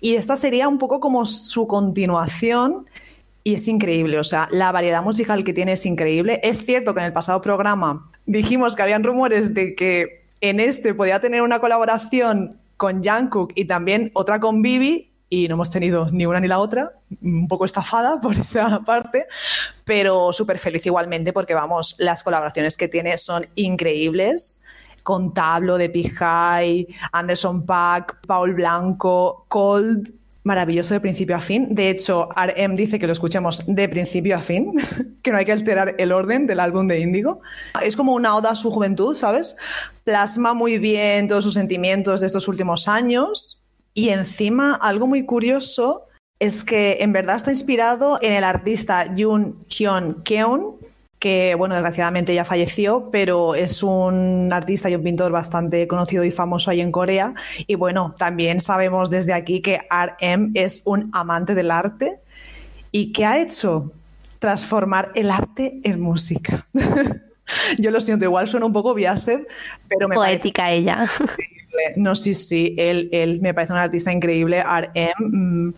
Y 0.00 0.14
esta 0.14 0.36
sería 0.36 0.68
un 0.68 0.78
poco 0.78 1.00
como 1.00 1.26
su 1.26 1.66
continuación 1.66 2.86
y 3.42 3.54
es 3.54 3.68
increíble, 3.68 4.18
o 4.18 4.24
sea, 4.24 4.48
la 4.50 4.70
variedad 4.72 5.02
musical 5.02 5.44
que 5.44 5.52
tiene 5.52 5.72
es 5.72 5.86
increíble. 5.86 6.40
Es 6.42 6.64
cierto 6.64 6.94
que 6.94 7.00
en 7.00 7.06
el 7.06 7.12
pasado 7.12 7.40
programa 7.40 8.10
dijimos 8.26 8.76
que 8.76 8.82
habían 8.82 9.02
rumores 9.02 9.54
de 9.54 9.74
que 9.74 10.26
en 10.40 10.60
este 10.60 10.94
podía 10.94 11.20
tener 11.20 11.42
una 11.42 11.60
colaboración 11.60 12.50
con 12.76 13.02
Jungkook 13.02 13.52
y 13.54 13.66
también 13.66 14.10
otra 14.14 14.40
con 14.40 14.62
Bibi 14.62 15.10
y 15.28 15.46
no 15.48 15.54
hemos 15.54 15.70
tenido 15.70 16.08
ni 16.10 16.26
una 16.26 16.40
ni 16.40 16.48
la 16.48 16.58
otra, 16.58 16.92
un 17.22 17.46
poco 17.46 17.64
estafada 17.64 18.20
por 18.20 18.34
esa 18.38 18.80
parte, 18.80 19.26
pero 19.84 20.32
súper 20.32 20.58
feliz 20.58 20.84
igualmente 20.86 21.32
porque 21.32 21.54
vamos, 21.54 21.94
las 21.98 22.22
colaboraciones 22.22 22.76
que 22.76 22.88
tiene 22.88 23.16
son 23.16 23.46
increíbles 23.54 24.60
con 25.02 25.32
Tablo 25.32 25.78
de 25.78 25.88
Pijay, 25.88 26.86
Anderson 27.12 27.64
Pack, 27.64 28.26
Paul 28.26 28.54
Blanco, 28.54 29.46
Cold, 29.48 30.19
maravilloso 30.42 30.94
de 30.94 31.00
principio 31.00 31.36
a 31.36 31.40
fin. 31.40 31.74
De 31.74 31.90
hecho, 31.90 32.28
RM 32.36 32.74
dice 32.74 32.98
que 32.98 33.06
lo 33.06 33.12
escuchemos 33.12 33.62
de 33.66 33.88
principio 33.88 34.36
a 34.36 34.40
fin, 34.40 34.72
que 35.22 35.32
no 35.32 35.38
hay 35.38 35.44
que 35.44 35.52
alterar 35.52 35.94
el 35.98 36.12
orden 36.12 36.46
del 36.46 36.60
álbum 36.60 36.86
de 36.86 37.00
Índigo. 37.00 37.40
Es 37.82 37.96
como 37.96 38.14
una 38.14 38.34
oda 38.36 38.50
a 38.50 38.56
su 38.56 38.70
juventud, 38.70 39.14
¿sabes? 39.14 39.56
Plasma 40.04 40.54
muy 40.54 40.78
bien 40.78 41.28
todos 41.28 41.44
sus 41.44 41.54
sentimientos 41.54 42.20
de 42.20 42.26
estos 42.26 42.48
últimos 42.48 42.88
años 42.88 43.64
y 43.94 44.10
encima 44.10 44.74
algo 44.74 45.06
muy 45.06 45.26
curioso 45.26 46.06
es 46.38 46.64
que 46.64 46.98
en 47.00 47.12
verdad 47.12 47.36
está 47.36 47.50
inspirado 47.50 48.18
en 48.22 48.32
el 48.32 48.44
artista 48.44 49.14
Yoon 49.14 49.64
Hyun 49.68 50.22
Keun, 50.22 50.76
que 51.20 51.54
bueno, 51.54 51.74
desgraciadamente 51.74 52.34
ya 52.34 52.46
falleció, 52.46 53.10
pero 53.12 53.54
es 53.54 53.82
un 53.82 54.50
artista 54.52 54.88
y 54.88 54.94
un 54.94 55.02
pintor 55.02 55.30
bastante 55.30 55.86
conocido 55.86 56.24
y 56.24 56.32
famoso 56.32 56.70
ahí 56.70 56.80
en 56.80 56.90
Corea. 56.90 57.34
Y 57.66 57.74
bueno, 57.74 58.14
también 58.18 58.58
sabemos 58.58 59.10
desde 59.10 59.34
aquí 59.34 59.60
que 59.60 59.82
RM 59.90 60.52
es 60.54 60.82
un 60.86 61.10
amante 61.12 61.54
del 61.54 61.70
arte. 61.70 62.20
¿Y 62.90 63.12
qué 63.12 63.26
ha 63.26 63.38
hecho? 63.38 63.92
Transformar 64.38 65.12
el 65.14 65.30
arte 65.30 65.78
en 65.84 66.00
música. 66.00 66.66
Yo 67.78 67.90
lo 67.90 68.00
siento, 68.00 68.24
igual 68.24 68.48
suena 68.48 68.64
un 68.64 68.72
poco 68.72 68.94
biased, 68.94 69.46
pero 69.88 70.08
me 70.08 70.14
Poética 70.14 70.70
ella. 70.70 71.06
No, 71.96 72.14
sí, 72.14 72.34
sí, 72.34 72.74
él, 72.78 73.10
él 73.12 73.40
me 73.42 73.52
parece 73.52 73.74
un 73.74 73.78
artista 73.78 74.10
increíble. 74.10 74.62
RM, 74.62 75.68
mm, 75.68 75.74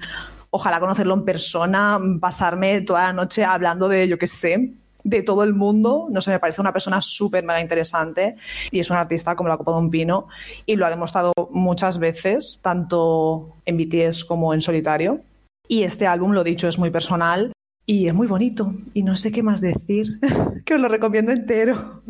ojalá 0.51 0.79
conocerlo 0.79 1.15
en 1.15 1.25
persona, 1.25 1.99
pasarme 2.21 2.83
toda 2.83 3.09
la 3.09 3.13
noche 3.13 3.45
hablando 3.45 3.89
de, 3.89 4.07
yo 4.07 4.19
qué 4.19 4.29
sé, 4.29 4.73
de 5.05 5.23
todo 5.23 5.45
el 5.45 5.55
mundo. 5.55 6.09
No 6.11 6.23
sé, 6.23 6.31
me 6.31 6.39
parece 6.39 6.61
una 6.61 6.73
persona 6.73 7.01
súper 7.03 7.45
mega 7.45 7.61
interesante 7.61 8.37
y 8.71 8.81
es 8.81 8.91
un 8.91 8.97
artista 8.97 9.37
como 9.37 9.49
la 9.49 9.57
copa 9.57 9.73
de 9.73 9.79
un 9.79 9.91
pino 9.91 10.29
y 10.67 10.77
lo 10.77 10.87
ha 10.87 10.91
demostrado 10.91 11.33
muchas 11.51 11.99
veces, 11.99 12.61
tanto 12.63 13.57
en 13.65 13.77
BTS 13.77 14.25
como 14.25 14.55
en 14.55 14.61
solitario. 14.61 15.21
Y 15.69 15.85
este 15.85 16.07
álbum, 16.07 16.33
lo 16.33 16.45
dicho, 16.45 16.69
es 16.69 16.79
muy 16.79 16.91
personal 16.91 17.53
y 17.87 18.09
es 18.09 18.15
muy 18.15 18.27
bonito 18.27 18.73
y 18.95 19.03
no 19.03 19.17
sé 19.17 19.33
qué 19.33 19.43
más 19.43 19.61
decir, 19.61 20.19
que 20.65 20.75
os 20.75 20.81
lo 20.81 20.89
recomiendo 20.89 21.33
entero. 21.33 22.03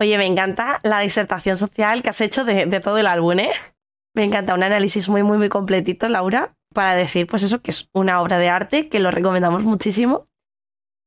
Oye, 0.00 0.18
me 0.18 0.26
encanta 0.26 0.80
la 0.82 1.00
disertación 1.00 1.56
social 1.56 2.02
que 2.02 2.10
has 2.10 2.20
hecho 2.20 2.44
de, 2.44 2.66
de 2.66 2.80
todo 2.80 2.98
el 2.98 3.06
álbum, 3.06 3.38
¿eh? 3.38 3.50
Me 4.14 4.24
encanta 4.24 4.54
un 4.54 4.62
análisis 4.62 5.08
muy, 5.08 5.22
muy, 5.22 5.38
muy 5.38 5.48
completito, 5.48 6.08
Laura, 6.08 6.54
para 6.72 6.94
decir, 6.94 7.26
pues 7.26 7.42
eso, 7.42 7.62
que 7.62 7.70
es 7.70 7.88
una 7.92 8.20
obra 8.20 8.38
de 8.38 8.48
arte, 8.48 8.88
que 8.88 9.00
lo 9.00 9.10
recomendamos 9.10 9.62
muchísimo 9.64 10.26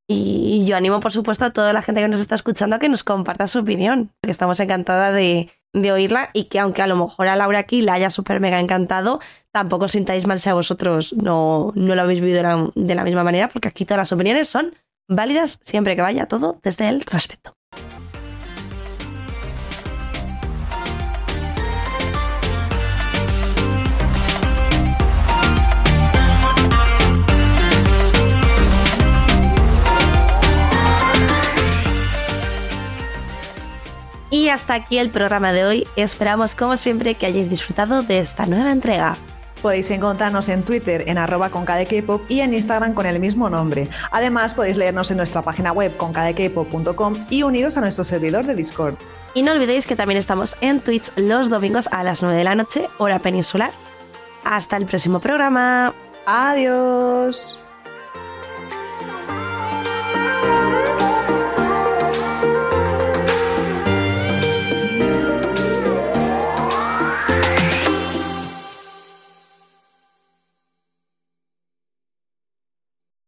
y 0.08 0.66
yo 0.66 0.78
animo, 0.78 1.02
por 1.02 1.12
supuesto, 1.12 1.44
a 1.46 1.50
toda 1.52 1.74
la 1.74 1.82
gente 1.82 2.02
que 2.02 2.08
nos 2.08 2.22
está 2.22 2.36
escuchando 2.36 2.76
a 2.76 2.80
que 2.80 2.88
nos 2.88 3.04
comparta 3.04 3.48
su 3.48 3.60
opinión, 3.60 4.12
que 4.22 4.32
estamos 4.32 4.60
encantada 4.60 5.12
de, 5.12 5.52
oírla 5.74 6.32
y 6.34 6.46
que 6.46 6.60
aunque 6.60 6.82
a 6.82 6.88
lo 6.88 6.96
mejor 6.96 7.28
a 7.28 7.36
Laura 7.36 7.60
aquí 7.60 7.82
la 7.82 7.94
haya 7.94 8.10
súper 8.10 8.40
mega 8.40 8.60
encantado, 8.60 9.20
tampoco 9.52 9.88
sintáis 9.88 10.26
mal 10.26 10.40
si 10.40 10.50
a 10.50 10.56
vosotros 10.56 11.14
no, 11.14 11.72
no 11.76 11.94
lo 11.94 12.02
habéis 12.02 12.22
vivido 12.22 12.72
de 12.74 12.96
la 12.96 13.04
misma 13.04 13.24
manera, 13.24 13.50
porque 13.50 13.68
aquí 13.68 13.86
todas 13.86 14.00
las 14.00 14.12
opiniones 14.12 14.48
son 14.48 14.74
válidas 15.08 15.60
siempre 15.64 15.96
que 15.96 16.02
vaya 16.02 16.26
todo 16.28 16.60
desde 16.64 16.90
el 16.90 17.02
respeto. 17.02 17.54
Y 34.30 34.50
hasta 34.50 34.74
aquí 34.74 34.98
el 34.98 35.10
programa 35.10 35.54
de 35.54 35.66
hoy. 35.66 35.88
Esperamos 35.96 36.56
como 36.56 36.78
siempre 36.78 37.16
que 37.16 37.26
hayáis 37.26 37.50
disfrutado 37.50 38.02
de 38.02 38.20
esta 38.20 38.46
nueva 38.46 38.72
entrega. 38.72 39.16
Podéis 39.62 39.90
encontrarnos 39.92 40.50
en 40.50 40.64
Twitter 40.64 41.04
en 41.08 41.18
arroba 41.18 41.50
con 41.50 41.66
y 42.30 42.40
en 42.42 42.54
Instagram 42.54 42.94
con 42.94 43.06
el 43.06 43.20
mismo 43.20 43.50
nombre. 43.50 43.90
Además 44.12 44.54
podéis 44.54 44.78
leernos 44.78 45.10
en 45.12 45.18
nuestra 45.18 45.42
página 45.42 45.72
web 45.72 45.96
con 45.98 47.26
y 47.30 47.44
uniros 47.44 47.78
a 47.78 47.82
nuestro 47.82 48.04
servidor 48.04 48.46
de 48.46 48.56
Discord. 48.56 48.96
Y 49.34 49.44
no 49.44 49.52
olvidéis 49.52 49.88
que 49.88 49.96
también 49.96 50.18
estamos 50.18 50.58
en 50.62 50.80
Twitch 50.80 51.12
los 51.16 51.50
domingos 51.50 51.90
a 51.92 52.04
las 52.04 52.22
9 52.22 52.38
de 52.38 52.44
la 52.44 52.56
noche, 52.56 52.88
hora 52.98 53.20
peninsular. 53.20 53.72
Hasta 54.44 54.78
el 54.78 54.86
próximo 54.86 55.20
programa. 55.20 55.94
Adiós. 56.26 57.60